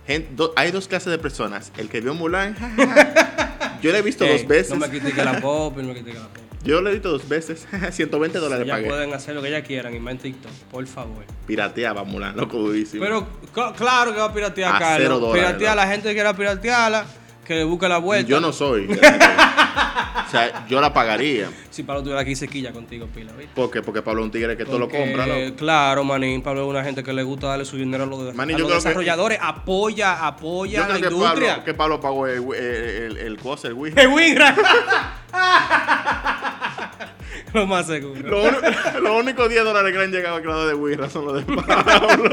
Gen- 0.08 0.36
do- 0.36 0.54
hay 0.56 0.72
dos 0.72 0.88
clases 0.88 1.12
de 1.12 1.18
personas. 1.18 1.72
El 1.78 1.88
que 1.90 2.02
vio 2.02 2.14
Mulan, 2.14 2.56
ja, 2.56 2.70
ja, 2.76 3.80
yo 3.82 3.92
le 3.92 4.00
he 4.00 4.02
visto 4.02 4.24
Ey, 4.26 4.40
dos 4.40 4.48
veces. 4.48 4.70
No 4.72 4.78
me 4.78 4.90
critique 4.90 5.24
la 5.24 5.40
pop, 5.42 5.78
no 5.78 5.84
me 5.84 5.94
critique 5.94 6.16
la 6.20 6.28
pop. 6.28 6.38
Yo 6.64 6.80
lo 6.82 6.90
he 6.90 6.94
visto 6.94 7.10
dos 7.12 7.28
veces. 7.28 7.68
120 7.92 8.40
dólares 8.40 8.66
Ya 8.66 8.74
pagué. 8.76 8.88
pueden 8.88 9.14
hacer 9.14 9.36
lo 9.36 9.42
que 9.42 9.50
ellas 9.50 9.64
quieran 9.68 9.94
y 9.94 10.00
más 10.00 10.14
en 10.14 10.18
TikTok, 10.20 10.52
por 10.72 10.88
favor. 10.88 11.26
Pirateaba 11.46 12.04
Mulan, 12.06 12.38
loco 12.38 12.58
durísimo. 12.58 13.04
Pero 13.04 13.28
cl- 13.54 13.76
claro 13.76 14.14
que 14.14 14.20
va 14.20 14.26
a 14.28 14.34
piratear, 14.34 14.76
A 14.76 14.80
Carlos. 14.80 15.20
dólares, 15.20 15.44
Piratear, 15.46 15.76
loco. 15.76 15.86
la 15.86 15.92
gente 15.92 16.08
que 16.10 16.14
quiera 16.16 16.34
piratearla, 16.34 17.06
que 17.46 17.56
le 17.56 17.64
busque 17.64 17.88
la 17.90 17.98
vuelta. 17.98 18.30
yo 18.30 18.40
no 18.40 18.52
soy. 18.54 18.88
o 20.28 20.32
sea, 20.32 20.66
yo 20.68 20.80
la 20.82 20.94
pagaría. 20.94 21.50
Si 21.70 21.84
Pablo 21.84 22.02
tuviera 22.02 22.22
aquí 22.22 22.36
sequilla 22.36 22.72
contigo, 22.72 23.08
pila, 23.14 23.32
¿viste? 23.34 23.52
¿Por 23.56 23.70
qué? 23.72 23.82
Porque 23.82 24.02
Pablo 24.02 24.22
es 24.22 24.26
un 24.26 24.32
tigre 24.32 24.56
que 24.58 24.66
todo 24.66 24.80
lo 24.80 24.90
compra, 24.90 25.26
loco. 25.28 25.56
Claro, 25.58 26.04
manín. 26.04 26.42
Pablo 26.42 26.64
es 26.64 26.68
una 26.70 26.84
gente 26.84 27.04
que 27.04 27.14
le 27.14 27.24
gusta 27.24 27.48
darle 27.48 27.66
su 27.66 27.78
dinero 27.78 28.04
a 28.04 28.08
los, 28.08 28.34
Manín, 28.36 28.56
a 28.56 28.60
yo 28.60 28.64
los 28.64 28.72
que- 28.74 28.76
desarrolladores. 28.90 29.40
Apoya, 29.42 30.26
apoya 30.26 30.78
Yo 30.80 30.84
a 30.86 30.88
la 30.88 30.96
creo 30.96 31.10
que 31.10 31.16
industria. 31.16 31.50
Pablo, 31.50 31.64
que 31.66 31.74
Pablo 31.74 32.00
pagó 32.02 32.28
el, 32.28 32.44
el, 32.54 32.64
el, 32.64 33.18
el 33.18 33.38
cosa, 33.38 33.68
el 33.68 33.74
Wii. 33.74 33.94
¡El 33.96 34.08
Wingra! 34.08 34.56
Lo 37.54 37.68
más 37.68 37.86
seguro. 37.88 38.30
Lo 38.30 39.00
Los 39.02 39.20
únicos 39.22 39.48
10 39.50 39.64
dólares 39.64 39.92
que 39.92 39.98
le 40.00 40.04
han 40.06 40.12
llegado 40.12 40.36
al 40.38 40.42
creador 40.42 40.68
de 40.68 40.74
Wii 40.74 40.98
son 41.12 41.26
los 41.26 41.36
de 41.36 41.42
Pablo. 41.56 42.30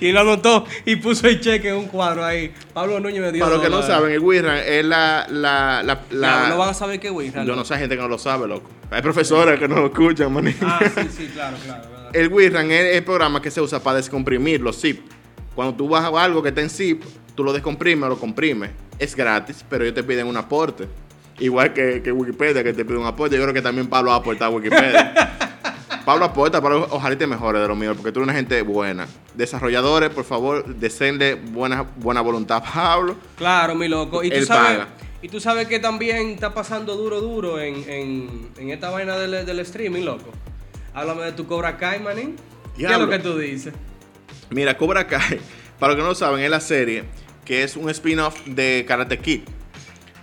Y 0.00 0.12
lo 0.12 0.20
anotó 0.20 0.64
y 0.84 0.96
puso 0.96 1.26
el 1.28 1.40
cheque 1.40 1.70
en 1.70 1.76
un 1.76 1.86
cuadro 1.86 2.24
ahí. 2.24 2.52
Pablo 2.72 3.00
Núñez 3.00 3.20
me 3.20 3.32
dio. 3.32 3.42
Para 3.44 3.56
los 3.56 3.64
que 3.64 3.70
no 3.70 3.82
saben, 3.82 4.12
el 4.12 4.20
Wii 4.20 4.38
es 4.38 4.84
la. 4.84 5.26
la, 5.26 5.26
la, 5.28 5.82
la- 5.82 6.00
Claro, 6.10 6.48
no 6.48 6.58
van 6.58 6.68
a 6.70 6.74
saber 6.74 7.00
qué 7.00 7.08
es 7.08 7.12
Wingra. 7.12 7.44
yo 7.44 7.56
no 7.56 7.64
sé, 7.64 7.74
hay 7.74 7.80
gente 7.80 7.96
que 7.96 8.02
no 8.02 8.08
lo 8.08 8.18
sabe, 8.18 8.46
loco. 8.46 8.68
Hay 8.90 9.02
profesores 9.02 9.58
que 9.58 9.66
no 9.68 9.76
lo 9.76 9.86
escuchan, 9.86 10.32
maní. 10.32 10.54
Ah, 10.62 10.80
sí, 10.82 11.08
sí, 11.16 11.30
claro, 11.32 11.56
claro. 11.64 11.82
verdad. 11.90 12.10
El 12.12 12.28
WIRAN 12.28 12.70
es 12.72 12.96
el 12.96 13.04
programa 13.04 13.40
que 13.40 13.50
se 13.50 13.60
usa 13.60 13.80
para 13.82 13.96
descomprimir 13.96 14.60
los 14.60 14.80
zip. 14.80 15.00
Cuando 15.54 15.74
tú 15.74 15.88
bajas 15.88 16.12
algo 16.14 16.42
que 16.42 16.48
está 16.50 16.60
en 16.60 16.70
zip, 16.70 17.02
tú 17.34 17.44
lo 17.44 17.52
descomprimes 17.52 18.04
o 18.06 18.08
lo 18.10 18.18
comprimes. 18.18 18.70
Es 18.98 19.14
gratis, 19.14 19.64
pero 19.68 19.84
ellos 19.84 19.94
te 19.94 20.02
piden 20.02 20.26
un 20.26 20.36
aporte. 20.36 20.88
Igual 21.38 21.72
que, 21.72 22.02
que 22.02 22.12
Wikipedia, 22.12 22.62
que 22.62 22.72
te 22.72 22.84
pide 22.84 22.98
un 22.98 23.06
aporte. 23.06 23.36
Yo 23.36 23.42
creo 23.42 23.54
que 23.54 23.62
también 23.62 23.86
Pablo 23.88 24.10
va 24.10 24.16
a 24.16 24.18
aportar 24.18 24.48
a 24.48 24.50
Wikipedia. 24.50 25.14
Pablo 26.04 26.24
aporta, 26.24 26.60
pero 26.62 26.86
ojalá 26.90 27.16
te 27.16 27.26
mejores 27.26 27.60
de 27.62 27.68
lo 27.68 27.76
mío, 27.76 27.94
porque 27.94 28.12
tú 28.12 28.20
eres 28.20 28.24
una 28.28 28.34
gente 28.34 28.62
buena. 28.62 29.06
Desarrolladores, 29.34 30.10
por 30.10 30.24
favor, 30.24 30.74
deseenle 30.76 31.34
buena, 31.34 31.82
buena 31.96 32.20
voluntad 32.20 32.62
a 32.64 32.72
Pablo. 32.72 33.16
Claro, 33.36 33.74
mi 33.74 33.88
loco. 33.88 34.22
Y 34.24 34.30
tú 34.30 34.36
Él 34.36 34.46
sabes. 34.46 34.78
paga. 34.78 34.88
Y 35.22 35.28
tú 35.28 35.38
sabes 35.40 35.66
que 35.68 35.78
también 35.78 36.30
está 36.30 36.54
pasando 36.54 36.96
duro, 36.96 37.20
duro 37.20 37.60
en, 37.60 37.88
en, 37.88 38.48
en 38.58 38.70
esta 38.70 38.88
vaina 38.90 39.16
del, 39.18 39.44
del 39.44 39.60
streaming, 39.60 40.02
loco. 40.04 40.30
Háblame 40.94 41.22
de 41.24 41.32
tu 41.32 41.46
Cobra 41.46 41.76
Kai, 41.76 42.00
manín. 42.00 42.36
¿Qué 42.76 42.84
es 42.86 42.98
lo 42.98 43.08
que 43.08 43.18
tú 43.18 43.36
dices? 43.36 43.74
Mira, 44.48 44.76
Cobra 44.78 45.06
Kai, 45.06 45.38
para 45.78 45.92
los 45.92 45.96
que 45.96 46.02
no 46.02 46.08
lo 46.08 46.14
saben, 46.14 46.40
es 46.42 46.50
la 46.50 46.60
serie 46.60 47.04
que 47.44 47.62
es 47.64 47.76
un 47.76 47.90
spin-off 47.90 48.40
de 48.46 48.84
Karate 48.86 49.18
Kid. 49.18 49.40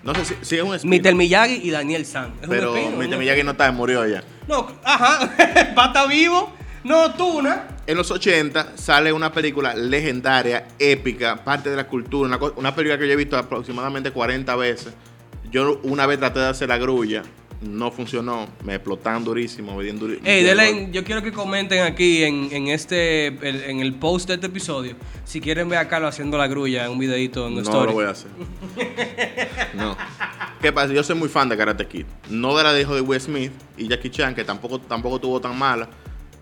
No 0.08 0.16
sé 0.16 0.24
si, 0.24 0.36
si 0.42 0.56
es 0.56 0.64
un 0.64 0.74
spin-off. 0.74 1.06
Mr. 1.06 1.16
Miyagi 1.16 1.60
y 1.64 1.70
Daniel 1.70 2.06
San. 2.06 2.32
¿Es 2.38 2.44
un 2.44 2.50
Pero 2.50 2.74
espino, 2.78 2.96
Mr. 2.96 3.10
no? 3.10 3.18
Miyagi 3.18 3.44
no 3.44 3.52
está, 3.52 3.70
murió 3.74 4.08
ya. 4.08 4.24
No, 4.48 4.66
ajá. 4.82 5.30
Va 5.78 5.84
a 5.84 5.88
estar 5.88 6.08
vivo. 6.08 6.54
No, 6.86 7.14
Tuna. 7.14 7.68
En 7.86 7.98
los 7.98 8.10
80 8.10 8.78
sale 8.78 9.12
una 9.12 9.34
película 9.34 9.76
legendaria, 9.76 10.66
épica, 10.80 11.44
parte 11.44 11.70
de 11.70 11.76
la 11.76 11.88
cultura, 11.88 12.38
una, 12.38 12.54
una 12.56 12.74
película 12.74 12.98
que 12.98 13.06
yo 13.06 13.12
he 13.12 13.18
visto 13.18 13.38
aproximadamente 13.38 14.12
40 14.12 14.56
veces. 14.56 14.94
Yo 15.52 15.82
una 15.84 16.06
vez 16.06 16.20
traté 16.20 16.40
de 16.40 16.48
hacer 16.48 16.70
la 16.70 16.78
grulla, 16.78 17.24
no 17.62 17.92
funcionó, 17.92 18.48
me 18.64 18.76
explotaban 18.76 19.24
durísimo, 19.24 19.76
me 19.76 19.82
dieron 19.84 20.00
durísimo. 20.00 20.28
Ey, 20.28 20.44
denle- 20.44 20.92
yo 20.92 21.04
quiero 21.04 21.24
que 21.24 21.32
comenten 21.32 21.82
aquí 21.82 22.24
en, 22.24 22.50
en 22.52 22.68
este 22.68 23.28
el- 23.28 23.64
en 23.64 23.80
el 23.80 23.96
post 23.96 24.28
de 24.28 24.36
este 24.36 24.48
episodio 24.48 24.96
si 25.26 25.42
quieren 25.42 25.68
ver 25.68 25.80
a 25.80 25.88
Carlos 25.88 26.10
haciendo 26.10 26.38
la 26.38 26.48
grulla 26.48 26.86
en 26.86 26.92
un 26.92 27.00
videito 27.00 27.48
en 27.48 27.56
No 27.56 27.62
story. 27.62 27.88
lo 27.88 27.94
voy 27.94 28.06
a 28.06 28.10
hacer. 28.12 28.30
no. 29.76 29.98
¿Qué 30.62 30.72
pasa? 30.72 30.94
Yo 30.94 31.04
soy 31.04 31.16
muy 31.16 31.30
fan 31.30 31.50
de 31.50 31.58
Karate 31.58 31.88
Kid. 31.88 32.06
No 32.30 32.56
de 32.58 32.64
la 32.64 32.74
de 32.74 32.82
hijo 32.82 32.96
de 32.96 33.02
Will 33.02 33.22
Smith 33.22 33.52
y 33.78 33.88
Jackie 33.88 34.10
Chan, 34.10 34.34
que 34.36 34.44
tampoco, 34.44 34.80
tampoco 34.80 35.20
tuvo 35.20 35.40
tan 35.42 35.58
mala. 35.58 35.88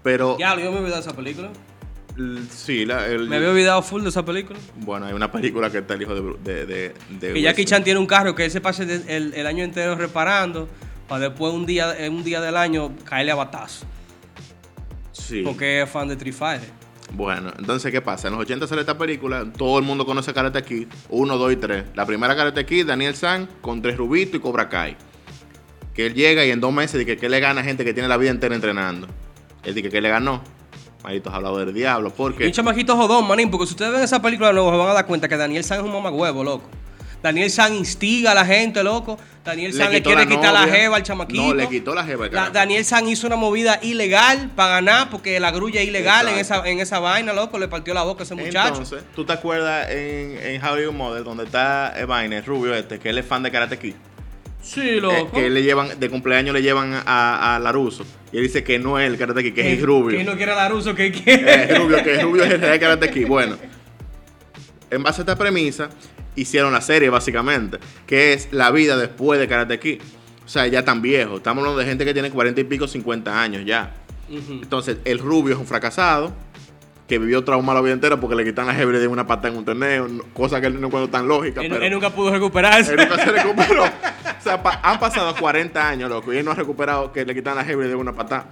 Pero 0.04 0.38
Ya, 0.38 0.52
yo 0.56 0.72
me 0.72 0.78
he 0.78 0.80
olvidado 0.82 0.96
de 0.96 1.08
esa 1.08 1.16
película. 1.16 1.50
sí, 2.50 2.86
la, 2.86 3.08
el- 3.08 3.28
Me 3.28 3.38
había 3.38 3.50
olvidado 3.50 3.82
full 3.82 4.04
de 4.04 4.10
esa 4.10 4.24
película. 4.24 4.58
bueno, 4.78 5.06
hay 5.06 5.14
una 5.14 5.32
película 5.32 5.70
que 5.70 5.80
está 5.80 5.96
el 5.96 6.02
hijo 6.04 6.14
de, 6.16 6.36
de, 6.44 6.66
de, 6.66 6.94
de 7.20 7.34
Que 7.34 7.42
Jackie. 7.42 7.66
Chan 7.66 7.84
tiene 7.84 8.00
un 8.00 8.06
carro 8.06 8.36
que 8.36 8.46
él 8.46 8.52
se 8.52 8.62
pase 8.62 8.86
de- 8.86 9.16
el, 9.18 9.34
el 9.34 9.48
año 9.48 9.64
entero 9.64 9.96
reparando 9.96 10.70
para 11.08 11.30
después 11.30 11.54
un 11.54 11.66
día, 11.66 11.96
un 12.10 12.24
día 12.24 12.42
del 12.42 12.58
año 12.58 12.92
caerle 13.04 13.32
a 13.32 13.36
batazo. 13.36 13.86
Sí. 15.12 15.42
Porque 15.44 15.82
es 15.82 15.90
fan 15.90 16.08
de 16.08 16.16
Street 16.16 16.34
Fighter. 16.36 16.70
Bueno, 17.14 17.52
entonces, 17.58 17.92
¿qué 17.92 18.02
pasa? 18.02 18.28
En 18.28 18.34
los 18.34 18.42
80 18.42 18.68
sale 18.68 18.82
esta 18.82 18.98
película, 18.98 19.46
todo 19.58 19.78
el 19.80 19.86
mundo 19.86 20.06
conoce 20.06 20.34
Karate 20.34 20.64
Kid, 20.64 20.88
1, 21.10 21.38
2 21.38 21.54
y 21.54 21.56
3. 21.56 21.84
La 21.94 22.06
primera 22.06 22.36
Karate 22.36 22.66
Kid, 22.66 22.86
Daniel 22.88 23.16
San, 23.16 23.48
con 23.62 23.82
Tres 23.82 23.96
Rubito 23.98 24.36
y 24.38 24.40
Cobra 24.40 24.68
Kai. 24.68 24.98
Que 25.94 26.08
él 26.08 26.14
llega 26.14 26.44
y 26.44 26.52
en 26.52 26.60
dos 26.60 26.74
meses 26.74 27.00
dice 27.00 27.16
que 27.16 27.30
le 27.30 27.40
gana 27.40 27.62
a 27.62 27.64
gente 27.64 27.86
que 27.86 27.94
tiene 27.94 28.10
la 28.10 28.18
vida 28.18 28.32
entera 28.32 28.54
entrenando. 28.56 29.08
Él 29.64 29.74
dice 29.74 29.90
que 29.90 30.02
le 30.02 30.10
ganó. 30.10 30.42
Malditos 31.04 31.34
hablador 31.34 31.66
del 31.66 31.74
diablo, 31.76 32.08
Y 32.10 32.12
un 32.12 32.18
porque... 32.18 32.52
chamaquito 32.52 32.98
jodón, 32.98 33.28
manín, 33.28 33.50
porque 33.52 33.68
si 33.68 33.74
ustedes 33.74 33.94
ven 33.94 34.02
esa 34.02 34.22
película 34.22 34.48
de 34.50 34.56
nuevo 34.56 34.72
se 34.72 34.78
van 34.78 34.90
a 34.90 34.94
dar 34.94 35.06
cuenta 35.06 35.30
que 35.30 35.38
Daniel 35.38 35.64
San 35.64 35.80
es 35.80 35.86
un 35.86 35.94
mamagüevo, 35.94 36.44
loco. 36.44 36.66
Daniel 37.26 37.50
San 37.50 37.74
instiga 37.74 38.32
a 38.32 38.36
la 38.36 38.46
gente, 38.46 38.84
loco. 38.84 39.18
Daniel 39.44 39.74
San 39.74 39.92
le, 39.92 40.04
quiere 40.04 40.28
quitar 40.28 40.54
la 40.54 40.68
jeva 40.68 40.98
al 40.98 41.02
chamaquito. 41.02 41.42
No, 41.42 41.54
le 41.56 41.68
quitó 41.68 41.96
la 41.96 42.04
jeva. 42.04 42.26
La- 42.26 42.32
carajo. 42.32 42.52
Daniel 42.54 42.86
San 42.86 43.08
hizo 43.10 43.26
una 43.26 43.36
movida 43.36 43.80
ilegal 43.82 44.52
para 44.56 44.76
ganar 44.76 45.10
porque 45.10 45.40
la 45.40 45.50
grulla 45.50 45.82
es 45.82 45.88
ilegal 45.88 46.28
en 46.28 46.38
esa, 46.38 46.64
en 46.68 46.80
esa 46.80 47.00
vaina, 47.00 47.34
loco. 47.34 47.58
Le 47.58 47.68
partió 47.68 47.96
la 47.96 48.04
boca 48.04 48.22
a 48.22 48.26
ese 48.26 48.36
muchacho. 48.36 48.68
Entonces, 48.70 49.04
¿tú 49.16 49.26
te 49.26 49.34
acuerdas 49.34 49.90
en, 49.90 50.38
en 50.38 50.64
How 50.64 50.78
You 50.78 50.92
Mother, 50.94 51.24
donde 51.24 51.46
está 51.46 51.94
Evine, 52.00 52.38
el 52.38 52.46
rubio 52.46 52.76
este, 52.76 53.00
que 53.00 53.10
él 53.10 53.18
es 53.18 53.26
fan 53.26 53.42
de 53.42 53.50
Karate 53.50 53.80
Kid? 53.80 53.96
sí, 54.62 54.82
Eh, 54.82 55.02
loco. 55.02 55.32
que 55.32 55.50
le 55.50 55.64
llevan, 55.64 56.00
de 56.00 56.10
cumpleaños 56.12 56.54
le 56.54 56.62
llevan 56.62 56.94
a, 57.06 57.56
a 57.56 57.60
Laruso. 57.60 58.06
Y 58.32 58.38
él 58.38 58.44
dice 58.44 58.64
que 58.64 58.78
no 58.78 59.00
es 59.00 59.08
el 59.08 59.18
Karate 59.18 59.42
Kid, 59.44 59.54
que 59.56 59.62
es 59.74 59.80
el 59.80 59.84
rubio. 59.86 60.16
Que 60.18 60.24
no 60.24 60.36
quiere 60.38 60.54
la 60.56 60.70
ruso, 60.70 60.94
que 60.94 61.12
quiere. 61.12 61.44
Eh, 61.54 61.68
es 61.72 61.78
rubio, 61.80 62.04
que 62.04 62.14
es 62.16 62.22
rubio 62.24 62.44
es 62.44 62.52
el 62.54 62.80
Karate 62.80 63.10
Kid. 63.12 63.26
Bueno, 63.28 63.58
en 64.92 65.02
base 65.04 65.22
a 65.22 65.24
esta 65.24 65.36
premisa, 65.36 65.90
hicieron 66.36 66.74
la 66.74 66.82
serie 66.82 67.10
básicamente, 67.10 67.80
que 68.06 68.34
es 68.34 68.50
la 68.52 68.72
vida 68.72 68.98
después 68.98 69.40
de 69.40 69.48
Karate 69.48 69.80
Kid. 69.80 70.02
O 70.46 70.48
sea, 70.48 70.68
ya 70.68 70.86
tan 70.86 71.02
viejo. 71.02 71.38
Estamos 71.38 71.62
hablando 71.62 71.80
de 71.80 71.86
gente 71.86 72.06
que 72.06 72.14
tiene 72.14 72.30
40 72.30 72.62
y 72.62 72.64
pico, 72.66 72.88
50 72.88 73.42
años 73.42 73.64
ya. 73.66 73.94
Entonces, 74.30 74.98
el 75.06 75.20
rubio 75.20 75.54
es 75.56 75.60
un 75.60 75.68
fracasado 75.68 76.34
que 77.08 77.20
vivió 77.20 77.44
trauma 77.44 77.74
la 77.76 77.82
vida 77.82 77.94
entera 77.94 78.20
porque 78.20 78.36
le 78.36 78.44
quitan 78.44 78.66
la 78.66 78.80
hebre 78.80 78.98
de 79.00 79.08
una 79.08 79.28
pata 79.28 79.48
en 79.48 79.56
un 79.58 79.64
torneo, 79.66 80.08
cosa 80.34 80.60
que 80.60 80.68
él 80.68 80.82
no 80.82 80.88
encuentra 80.88 81.20
tan 81.20 81.28
lógica. 81.28 81.62
Él, 81.62 81.70
pero 81.70 81.84
él 81.86 81.92
nunca 81.94 82.10
pudo 82.10 82.32
recuperarse. 82.32 82.94
él 82.94 82.98
nunca 83.08 83.24
se 83.24 83.32
recuperó. 83.32 83.84
O 83.86 84.42
sea, 84.44 84.62
pa- 84.64 84.80
han 84.84 85.00
pasado 85.00 85.36
40 85.36 85.88
años, 85.88 86.10
loco, 86.10 86.34
y 86.34 86.38
él 86.38 86.46
no 86.46 86.52
ha 86.52 86.56
recuperado 86.56 87.12
que 87.12 87.24
le 87.24 87.36
quitan 87.36 87.56
la 87.56 87.62
hebre 87.70 87.88
de 87.88 87.94
una 87.96 88.14
patada. 88.14 88.48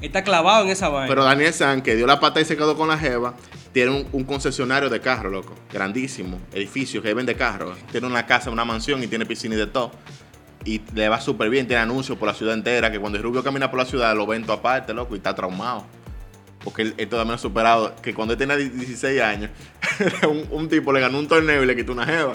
Está 0.00 0.22
clavado 0.22 0.64
en 0.64 0.70
esa 0.70 0.88
vaina. 0.88 1.08
Pero 1.08 1.24
Daniel 1.24 1.52
San, 1.52 1.82
que 1.82 1.96
dio 1.96 2.06
la 2.06 2.20
pata 2.20 2.40
y 2.40 2.44
se 2.44 2.56
quedó 2.56 2.76
con 2.76 2.86
la 2.88 2.98
jeva, 2.98 3.34
tiene 3.76 3.90
un, 3.90 4.08
un 4.12 4.24
concesionario 4.24 4.88
de 4.88 5.02
carro, 5.02 5.28
loco. 5.28 5.54
Grandísimo. 5.70 6.40
Edificio 6.54 7.02
que 7.02 7.12
vende 7.12 7.36
carros. 7.36 7.76
Tiene 7.92 8.06
una 8.06 8.24
casa, 8.24 8.50
una 8.50 8.64
mansión 8.64 9.02
y 9.02 9.06
tiene 9.06 9.26
piscina 9.26 9.54
y 9.54 9.58
de 9.58 9.66
todo. 9.66 9.90
Y 10.64 10.80
le 10.94 11.10
va 11.10 11.20
súper 11.20 11.50
bien. 11.50 11.66
Tiene 11.66 11.82
anuncios 11.82 12.16
por 12.16 12.26
la 12.26 12.32
ciudad 12.32 12.54
entera. 12.54 12.90
Que 12.90 12.98
cuando 12.98 13.18
el 13.18 13.22
rubio 13.22 13.44
camina 13.44 13.70
por 13.70 13.78
la 13.78 13.84
ciudad 13.84 14.16
lo 14.16 14.26
ven 14.26 14.44
todo 14.44 14.54
aparte, 14.54 14.94
loco. 14.94 15.14
Y 15.14 15.18
está 15.18 15.34
traumado. 15.34 15.84
Porque 16.64 16.80
él, 16.80 16.94
él 16.96 17.06
todavía 17.06 17.32
no 17.32 17.34
ha 17.34 17.38
superado. 17.38 17.94
Que 17.96 18.14
cuando 18.14 18.32
él 18.32 18.38
tenía 18.38 18.56
16 18.56 19.20
años, 19.20 19.50
un, 20.26 20.46
un 20.50 20.68
tipo 20.70 20.90
le 20.90 21.00
ganó 21.00 21.18
un 21.18 21.28
torneo 21.28 21.62
y 21.62 21.66
le 21.66 21.76
quitó 21.76 21.92
una 21.92 22.06
jeva. 22.06 22.32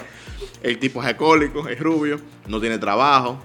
El 0.62 0.78
tipo 0.78 1.02
es 1.02 1.08
alcohólico, 1.08 1.66
es 1.66 1.80
rubio, 1.80 2.20
no 2.46 2.60
tiene 2.60 2.78
trabajo, 2.78 3.42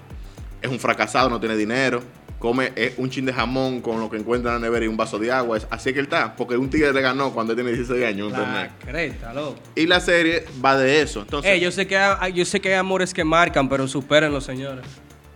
es 0.62 0.70
un 0.70 0.78
fracasado, 0.78 1.28
no 1.30 1.40
tiene 1.40 1.56
dinero. 1.56 2.00
Come 2.38 2.72
eh, 2.76 2.94
un 2.98 3.10
chin 3.10 3.24
de 3.26 3.32
jamón 3.32 3.80
con 3.80 3.98
lo 3.98 4.08
que 4.08 4.16
encuentra 4.16 4.54
en 4.54 4.60
la 4.62 4.66
nevera 4.68 4.84
y 4.84 4.88
un 4.88 4.96
vaso 4.96 5.18
de 5.18 5.32
agua. 5.32 5.56
Es- 5.56 5.66
Así 5.70 5.92
que 5.92 5.98
él 5.98 6.04
está. 6.04 6.36
Porque 6.36 6.56
un 6.56 6.70
tigre 6.70 6.92
le 6.92 7.00
ganó 7.00 7.32
cuando 7.32 7.52
él 7.52 7.56
tiene 7.56 7.72
16 7.72 8.04
años 8.04 8.30
La 8.32 8.70
creta, 8.78 9.32
loco. 9.34 9.56
Y 9.74 9.86
la 9.86 9.98
serie 10.00 10.44
va 10.64 10.76
de 10.78 11.02
eso. 11.02 11.22
Entonces, 11.22 11.50
Eh, 11.52 11.58
yo 11.60 11.72
sé 11.72 11.86
que 11.88 11.96
hay, 11.98 12.32
yo 12.32 12.44
sé 12.44 12.60
que 12.60 12.68
hay 12.68 12.74
amores 12.78 13.12
que 13.12 13.24
marcan, 13.24 13.68
pero 13.68 13.88
supérenlo, 13.88 14.40
señores. 14.40 14.84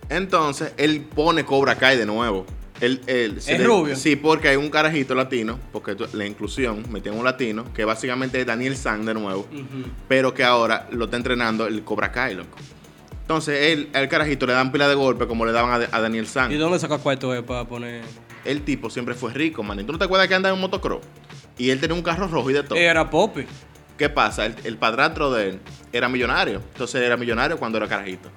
entonces 0.09 0.73
él 0.77 1.01
pone 1.13 1.43
Cobra 1.45 1.75
Kai 1.75 1.97
de 1.97 2.05
nuevo. 2.05 2.45
Él, 2.81 3.01
él- 3.07 3.35
¿Es 3.37 3.47
le- 3.47 3.63
rubio? 3.63 3.95
Sí, 3.95 4.15
porque 4.15 4.49
hay 4.49 4.55
un 4.57 4.69
carajito 4.69 5.15
latino, 5.15 5.57
porque 5.71 5.95
la 6.13 6.25
inclusión, 6.25 6.83
metían 6.89 7.15
un 7.17 7.23
latino, 7.23 7.65
que 7.73 7.85
básicamente 7.85 8.41
es 8.41 8.45
Daniel 8.45 8.75
San 8.75 9.05
de 9.05 9.13
nuevo, 9.13 9.47
pero 10.07 10.33
que 10.33 10.43
ahora 10.43 10.87
lo 10.91 11.05
está 11.05 11.17
entrenando 11.17 11.65
el 11.67 11.83
Cobra 11.83 12.11
Kai, 12.11 12.35
loco. 12.35 12.57
Entonces, 13.23 13.71
él, 13.71 13.89
al 13.93 14.09
carajito 14.09 14.45
le 14.45 14.53
dan 14.53 14.71
pila 14.71 14.87
de 14.87 14.95
golpe 14.95 15.27
como 15.27 15.45
le 15.45 15.51
daban 15.51 15.81
a, 15.81 15.87
a 15.97 16.01
Daniel 16.01 16.27
San. 16.27 16.51
¿Y 16.51 16.55
dónde 16.55 16.77
saca 16.77 16.97
cuarto 16.97 17.33
eh, 17.33 17.41
para 17.41 17.65
poner? 17.65 18.03
El 18.45 18.61
tipo 18.63 18.89
siempre 18.89 19.15
fue 19.15 19.31
rico, 19.33 19.63
man. 19.63 19.79
¿Y 19.79 19.83
¿Tú 19.83 19.93
no 19.93 19.97
te 19.97 20.05
acuerdas 20.05 20.27
que 20.27 20.35
anda 20.35 20.49
en 20.49 20.55
un 20.55 20.61
motocross? 20.61 21.01
Y 21.57 21.69
él 21.69 21.79
tenía 21.79 21.95
un 21.95 22.03
carro 22.03 22.27
rojo 22.27 22.49
y 22.49 22.53
de 22.53 22.63
todo. 22.63 22.77
Era 22.77 23.09
Poppy. 23.09 23.45
¿Qué 23.97 24.09
pasa? 24.09 24.45
El, 24.45 24.55
el 24.65 24.77
padrastro 24.77 25.31
de 25.31 25.49
él 25.49 25.59
era 25.93 26.09
millonario. 26.09 26.61
Entonces 26.73 27.01
era 27.01 27.15
millonario 27.15 27.57
cuando 27.57 27.77
era 27.77 27.87
carajito. 27.87 28.29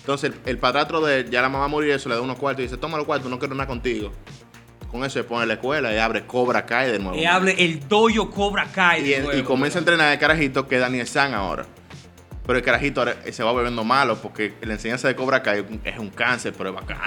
Entonces 0.00 0.32
el, 0.32 0.50
el 0.50 0.58
padrastro 0.58 1.00
de 1.00 1.20
él, 1.20 1.30
ya 1.30 1.40
la 1.40 1.48
mamá 1.48 1.68
murió 1.68 1.90
y 1.90 1.92
eso, 1.92 2.08
le 2.08 2.16
da 2.16 2.20
unos 2.20 2.38
cuartos 2.38 2.60
y 2.60 2.62
dice, 2.64 2.76
toma 2.76 2.98
los 2.98 3.06
cuartos, 3.06 3.30
no 3.30 3.38
quiero 3.38 3.54
nada 3.54 3.66
contigo. 3.68 4.12
Con 4.90 5.04
eso 5.04 5.20
se 5.20 5.24
pone 5.24 5.46
la 5.46 5.54
escuela 5.54 5.94
y 5.94 5.98
abre 5.98 6.26
Cobra 6.26 6.66
Kai 6.66 6.90
de 6.90 6.98
nuevo. 6.98 7.16
Y 7.16 7.24
hable 7.24 7.54
el 7.58 7.88
doyo 7.88 8.28
Cobra 8.30 8.66
Kai. 8.66 9.00
y, 9.00 9.10
de 9.10 9.18
y 9.18 9.22
nuevo, 9.22 9.44
comienza 9.44 9.78
a 9.78 9.80
entrenar 9.80 10.12
el 10.12 10.18
carajito 10.18 10.66
que 10.66 10.74
es 10.74 10.80
Daniel 10.80 11.06
San 11.06 11.32
ahora. 11.32 11.64
Pero 12.50 12.58
el 12.58 12.64
carajito 12.64 13.00
ahora 13.00 13.14
se 13.30 13.44
va 13.44 13.52
volviendo 13.52 13.84
malo 13.84 14.16
porque 14.20 14.54
la 14.62 14.72
enseñanza 14.72 15.06
de 15.06 15.14
Cobra 15.14 15.40
Kai 15.40 15.64
es 15.84 15.98
un 16.00 16.10
cáncer, 16.10 16.52
pero 16.58 16.70
es 16.70 16.74
bacano. 16.74 17.00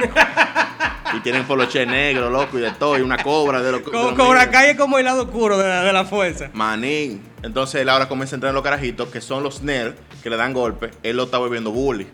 y 1.17 1.19
tienen 1.19 1.43
poloche 1.43 1.85
negro, 1.85 2.29
loco, 2.29 2.57
y 2.57 2.61
de 2.61 2.71
todo, 2.71 2.97
y 2.97 3.01
una 3.01 3.17
cobra 3.21 3.61
de 3.61 3.71
lo 3.73 3.79
de 3.79 3.83
Co- 3.83 3.91
los 3.91 4.13
Cobra. 4.13 4.49
Kai 4.49 4.69
es 4.69 4.77
como 4.77 4.99
el 4.99 5.03
lado 5.03 5.23
oscuro 5.23 5.57
de 5.57 5.67
la, 5.67 5.83
de 5.83 5.91
la 5.91 6.05
fuerza. 6.05 6.49
Manín. 6.53 7.21
Entonces 7.41 7.81
él 7.81 7.89
ahora 7.89 8.07
comienza 8.07 8.35
a 8.35 8.37
entrenar 8.37 8.53
los 8.53 8.63
carajitos, 8.63 9.09
que 9.09 9.19
son 9.19 9.43
los 9.43 9.61
nerds, 9.61 9.97
que 10.23 10.29
le 10.29 10.37
dan 10.37 10.53
golpes. 10.53 10.91
Él 11.03 11.17
lo 11.17 11.23
está 11.23 11.39
volviendo 11.39 11.71
bully. 11.71 12.07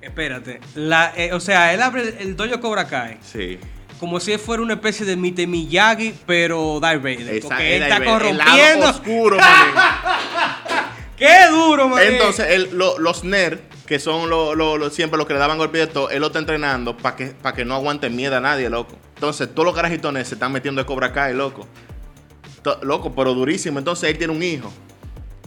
Espérate. 0.00 0.60
La, 0.76 1.12
eh, 1.16 1.32
o 1.32 1.40
sea, 1.40 1.74
él 1.74 1.82
abre 1.82 2.02
el, 2.02 2.08
el 2.20 2.36
dojo 2.36 2.60
Cobra 2.60 2.86
Kai 2.86 3.18
Sí. 3.20 3.58
como 3.98 4.20
si 4.20 4.38
fuera 4.38 4.62
una 4.62 4.74
especie 4.74 5.04
de 5.04 5.16
Mite 5.16 5.44
Miyagi, 5.48 6.14
pero 6.24 6.78
Darth 6.80 7.02
Vader. 7.02 7.28
Esa- 7.34 7.48
porque 7.48 7.76
él 7.76 7.82
está 7.82 7.96
el 7.96 8.04
lado 8.04 8.18
corrompiendo. 8.18 8.88
oscuro, 8.90 9.36
manín. 9.38 9.74
¡Qué 11.18 11.46
duro, 11.50 11.88
man! 11.88 12.00
Entonces, 12.04 12.46
él, 12.50 12.68
lo- 12.72 12.98
los 12.98 13.24
nerds, 13.24 13.60
que 13.86 13.98
son 13.98 14.30
lo- 14.30 14.54
lo- 14.54 14.90
siempre 14.90 15.18
los 15.18 15.26
que 15.26 15.32
le 15.34 15.38
daban 15.40 15.58
golpes 15.58 15.80
de 15.80 15.86
todo, 15.92 16.10
él 16.10 16.20
lo 16.20 16.28
está 16.28 16.38
entrenando 16.38 16.96
para 16.96 17.16
que, 17.16 17.64
no 17.64 17.74
aguante 17.74 18.08
miedo 18.10 18.36
a 18.36 18.40
nadie, 18.40 18.70
loco. 18.70 18.96
Entonces, 19.14 19.48
todos 19.52 19.66
los 19.66 19.74
carajitones 19.74 20.28
se 20.28 20.34
están 20.34 20.52
metiendo 20.52 20.80
de 20.80 20.86
Cobra 20.86 21.12
Kai, 21.12 21.34
loco. 21.34 21.66
To- 22.62 22.78
loco, 22.82 23.14
pero 23.14 23.34
durísimo. 23.34 23.78
Entonces, 23.78 24.10
él 24.10 24.18
tiene 24.18 24.32
un 24.32 24.42
hijo, 24.42 24.72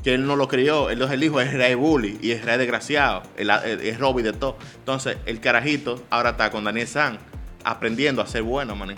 que 0.04 0.14
él 0.16 0.26
no 0.26 0.36
lo 0.36 0.48
crió. 0.48 0.90
Él 0.90 1.02
es 1.02 1.12
el 1.12 1.24
hijo, 1.24 1.40
es 1.40 1.54
rey 1.54 1.76
bully 1.76 2.18
y 2.22 2.32
es 2.32 2.44
rey 2.44 2.58
desgraciado. 2.58 3.24
Es 3.38 4.00
Robby 4.00 4.24
de 4.24 4.34
todo. 4.34 4.58
Entonces, 4.80 5.18
el 5.26 5.40
carajito 5.40 6.04
ahora 6.10 6.32
está 6.32 6.50
con 6.52 6.64
Daniel 6.64 6.88
San, 6.88 7.20
aprendiendo 7.64 8.22
a 8.22 8.28
ser 8.28 8.42
bueno, 8.44 8.76
manín. 8.76 8.98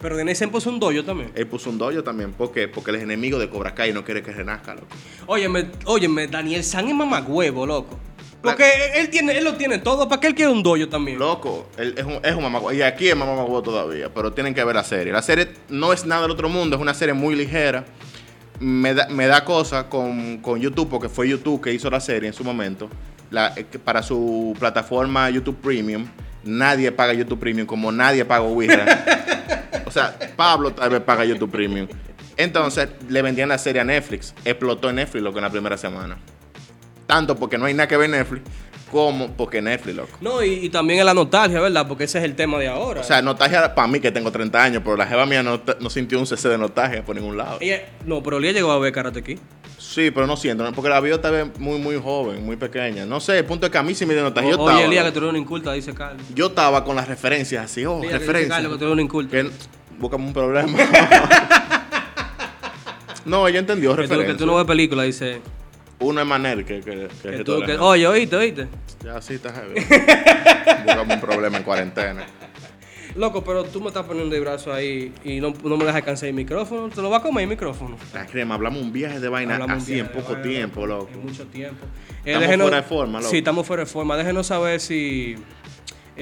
Pero 0.00 0.16
Daniel 0.16 0.34
Sen 0.36 0.50
puso 0.50 0.70
un 0.70 0.80
dojo 0.80 1.04
también. 1.04 1.30
Él 1.34 1.46
puso 1.46 1.68
un 1.70 1.76
dojo 1.78 2.02
también. 2.02 2.32
¿Por 2.32 2.50
qué? 2.52 2.68
Porque 2.68 2.90
él 2.90 2.96
es 2.96 3.02
enemigo 3.02 3.38
de 3.38 3.50
Cobra 3.50 3.74
Kai 3.74 3.90
y 3.90 3.92
no 3.92 4.02
quiere 4.04 4.22
que 4.22 4.32
renazca, 4.32 4.74
loco. 4.74 4.86
Óyeme, 5.26 5.66
óyeme, 5.84 6.26
Daniel 6.26 6.64
San 6.64 6.88
es 6.88 6.94
mamagüevo, 6.94 7.66
loco. 7.66 7.98
Porque 8.42 8.64
él 8.94 9.10
tiene, 9.10 9.36
él 9.36 9.44
lo 9.44 9.54
tiene 9.56 9.76
todo. 9.78 10.08
¿Para 10.08 10.18
qué 10.18 10.28
él 10.28 10.34
quiere 10.34 10.50
un 10.50 10.62
dojo 10.62 10.88
también? 10.88 11.18
Loco, 11.18 11.68
él 11.76 11.92
es 11.98 12.04
un, 12.04 12.18
es 12.24 12.34
un 12.34 12.42
mamagüevo. 12.42 12.72
Y 12.72 12.80
aquí 12.80 13.08
es 13.08 13.14
mamagüevo 13.14 13.62
todavía, 13.62 14.08
pero 14.14 14.32
tienen 14.32 14.54
que 14.54 14.64
ver 14.64 14.74
la 14.74 14.84
serie. 14.84 15.12
La 15.12 15.20
serie 15.20 15.48
no 15.68 15.92
es 15.92 16.06
nada 16.06 16.22
del 16.22 16.30
otro 16.30 16.48
mundo, 16.48 16.76
es 16.76 16.80
una 16.80 16.94
serie 16.94 17.12
muy 17.12 17.34
ligera. 17.34 17.84
Me 18.58 18.94
da, 18.94 19.08
me 19.08 19.26
da 19.26 19.44
cosa 19.44 19.90
con, 19.90 20.38
con 20.38 20.58
YouTube, 20.58 20.88
porque 20.88 21.10
fue 21.10 21.28
YouTube 21.28 21.60
que 21.62 21.72
hizo 21.74 21.90
la 21.90 22.00
serie 22.00 22.28
en 22.28 22.32
su 22.34 22.42
momento, 22.42 22.88
la- 23.30 23.52
eh, 23.56 23.64
para 23.84 24.02
su 24.02 24.54
plataforma 24.58 25.28
YouTube 25.28 25.56
Premium. 25.56 26.06
nadie 26.44 26.90
paga 26.92 27.12
YouTube 27.12 27.38
Premium 27.40 27.66
como 27.66 27.92
nadie 27.92 28.24
paga 28.24 28.42
Ouija. 28.44 28.84
o 29.90 29.92
sea, 29.92 30.16
Pablo 30.36 30.72
tal 30.72 30.90
vez 30.90 31.00
paga 31.00 31.24
YouTube 31.24 31.50
Premium. 31.50 31.86
Entonces 32.36 32.88
le 33.08 33.20
vendían 33.22 33.48
la 33.48 33.58
serie 33.58 33.80
a 33.82 33.84
Netflix. 33.84 34.34
Explotó 34.44 34.88
en 34.88 34.96
Netflix 34.96 35.22
lo 35.22 35.32
que 35.32 35.38
en 35.38 35.44
la 35.44 35.50
primera 35.50 35.76
semana. 35.76 36.16
Tanto 37.06 37.36
porque 37.36 37.58
no 37.58 37.66
hay 37.66 37.74
nada 37.74 37.88
que 37.88 37.96
ver 37.96 38.04
en 38.06 38.12
Netflix, 38.12 38.42
como 38.90 39.32
porque 39.32 39.60
Netflix, 39.60 39.96
loco. 39.96 40.16
No, 40.20 40.42
y, 40.42 40.52
y 40.66 40.68
también 40.70 41.00
es 41.00 41.04
la 41.04 41.12
nostalgia, 41.12 41.60
¿verdad? 41.60 41.88
Porque 41.88 42.04
ese 42.04 42.18
es 42.18 42.24
el 42.24 42.36
tema 42.36 42.56
de 42.58 42.68
ahora. 42.68 43.00
O 43.00 43.04
sea, 43.04 43.20
nostalgia 43.20 43.74
para 43.74 43.88
mí 43.88 43.98
que 43.98 44.12
tengo 44.12 44.30
30 44.30 44.62
años, 44.62 44.82
pero 44.84 44.96
la 44.96 45.06
jeva 45.06 45.26
mía 45.26 45.42
no, 45.42 45.60
sintió 45.90 46.20
un 46.20 46.26
cc 46.26 46.48
de 46.48 46.56
nostalgia 46.56 47.04
por 47.04 47.16
ningún 47.16 47.36
lado. 47.36 47.58
Ella- 47.60 47.82
no, 48.06 48.22
pero 48.22 48.38
ella 48.38 48.52
llegó 48.52 48.70
a 48.70 48.78
ver 48.78 48.92
Karate 48.92 49.22
Kid. 49.24 49.38
Sí, 49.76 50.12
pero 50.12 50.26
no 50.26 50.36
siento, 50.36 50.62
¿no? 50.62 50.72
porque 50.72 50.88
la 50.88 51.00
vio 51.00 51.18
tal 51.18 51.32
vez 51.32 51.58
muy, 51.58 51.78
muy 51.80 51.96
joven, 52.00 52.44
muy 52.46 52.54
pequeña. 52.56 53.04
No 53.06 53.18
sé, 53.18 53.38
el 53.38 53.44
punto 53.44 53.66
es 53.66 53.72
que 53.72 53.78
a 53.78 53.82
mí 53.82 53.92
sí 53.94 54.06
me 54.06 54.14
dio 54.14 54.22
nostalgia. 54.22 54.52
Yo 54.52 54.58
Oye, 54.58 54.70
estaba, 54.72 54.86
Elías, 54.86 55.04
que 55.06 55.10
tú 55.12 55.18
eres 55.18 55.30
una 55.30 55.38
inculta, 55.38 55.72
dice 55.72 55.92
Carlos. 55.94 56.22
yo 56.32 56.46
estaba 56.46 56.84
con 56.84 56.94
las 56.94 57.08
referencias 57.08 57.64
así, 57.64 57.84
oh, 57.86 57.96
Elías, 57.98 58.12
que 58.12 58.18
dice 58.18 58.18
referencias. 58.26 58.54
Carlos, 58.56 58.72
que 58.72 58.78
tú 58.78 58.84
eres 58.84 58.92
una 58.92 59.02
inculta. 59.02 59.30
Que 59.32 59.50
búscame 60.00 60.26
un 60.26 60.32
problema. 60.32 60.78
no, 63.24 63.46
ella 63.46 63.58
entendió 63.60 63.94
Que 63.96 64.08
tú, 64.08 64.18
que 64.20 64.34
tú 64.34 64.46
no 64.46 64.56
ves 64.56 64.64
películas, 64.64 65.06
dice. 65.06 65.40
Uno 66.00 66.20
es 66.20 66.26
Manel 66.26 66.64
que, 66.64 66.80
que, 66.80 67.08
que, 67.22 67.30
Que 67.30 67.44
tú, 67.44 67.62
oye, 67.80 68.06
oíste, 68.06 68.36
oíste. 68.36 68.68
Ya 69.04 69.20
sí 69.20 69.34
está 69.34 69.52
heavy. 69.52 69.74
Búscame 70.84 71.14
un 71.14 71.20
problema 71.20 71.58
en 71.58 71.62
cuarentena. 71.62 72.24
Loco, 73.16 73.42
pero 73.42 73.64
tú 73.64 73.80
me 73.80 73.88
estás 73.88 74.06
poniendo 74.06 74.34
el 74.34 74.40
brazo 74.40 74.72
ahí 74.72 75.12
y 75.24 75.40
no, 75.40 75.52
no 75.64 75.76
me 75.76 75.84
dejas 75.84 76.02
cansar 76.02 76.28
el 76.28 76.34
micrófono. 76.34 76.88
¿Te 76.88 77.02
lo 77.02 77.10
vas 77.10 77.20
a 77.20 77.22
comer 77.22 77.42
el 77.42 77.50
micrófono? 77.50 77.96
La 78.14 78.24
crema, 78.24 78.54
hablamos 78.54 78.80
un 78.80 78.92
viaje 78.92 79.18
de 79.20 79.28
vaina 79.28 79.54
Hablamos 79.54 79.82
así 79.82 79.98
en 79.98 80.06
de 80.06 80.12
poco 80.12 80.34
vaina, 80.34 80.42
tiempo, 80.42 80.86
loco. 80.86 81.10
En 81.12 81.24
mucho 81.26 81.44
tiempo. 81.46 81.84
Eh, 82.24 82.32
Estamos 82.32 82.48
déjenos- 82.48 82.62
fuera 82.68 82.76
de 82.76 82.82
forma, 82.88 83.18
loco. 83.18 83.30
Sí, 83.30 83.38
estamos 83.38 83.66
fuera 83.66 83.82
de 83.84 83.90
forma. 83.90 84.16
Déjenos 84.16 84.46
saber 84.46 84.80
si. 84.80 85.36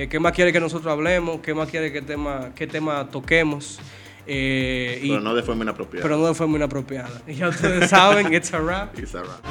Eh, 0.03 0.09
¿Qué 0.09 0.21
más 0.21 0.33
quiere 0.33 0.53
que 0.53 0.61
nosotros 0.61 0.91
hablemos? 0.93 1.41
¿Qué 1.41 1.55
más 1.55 1.69
quiere 1.69 1.93
que 1.93 2.03
tema, 2.03 2.51
qué 2.55 2.67
tema 2.67 3.09
toquemos? 3.11 3.81
Eh, 4.27 5.01
y- 5.03 5.09
Pero 5.09 5.21
no 5.23 5.35
de 5.35 5.43
forma 5.43 5.65
inapropiada. 5.65 6.03
pero 6.03 6.17
no 6.19 6.27
de 6.29 6.35
forma 6.35 6.57
inapropiada. 6.57 7.23
Y 7.27 7.35
ya 7.37 7.49
ustedes 7.49 7.91
saben, 7.91 8.33
it's 8.33 8.53
a 8.55 8.59
wrap. 8.61 8.97
It's 8.99 9.15
a 9.15 9.23
wrap. 9.23 9.45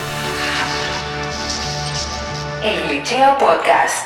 El 2.63 2.87
Glitcheo 2.89 3.37
Podcast. 3.37 4.05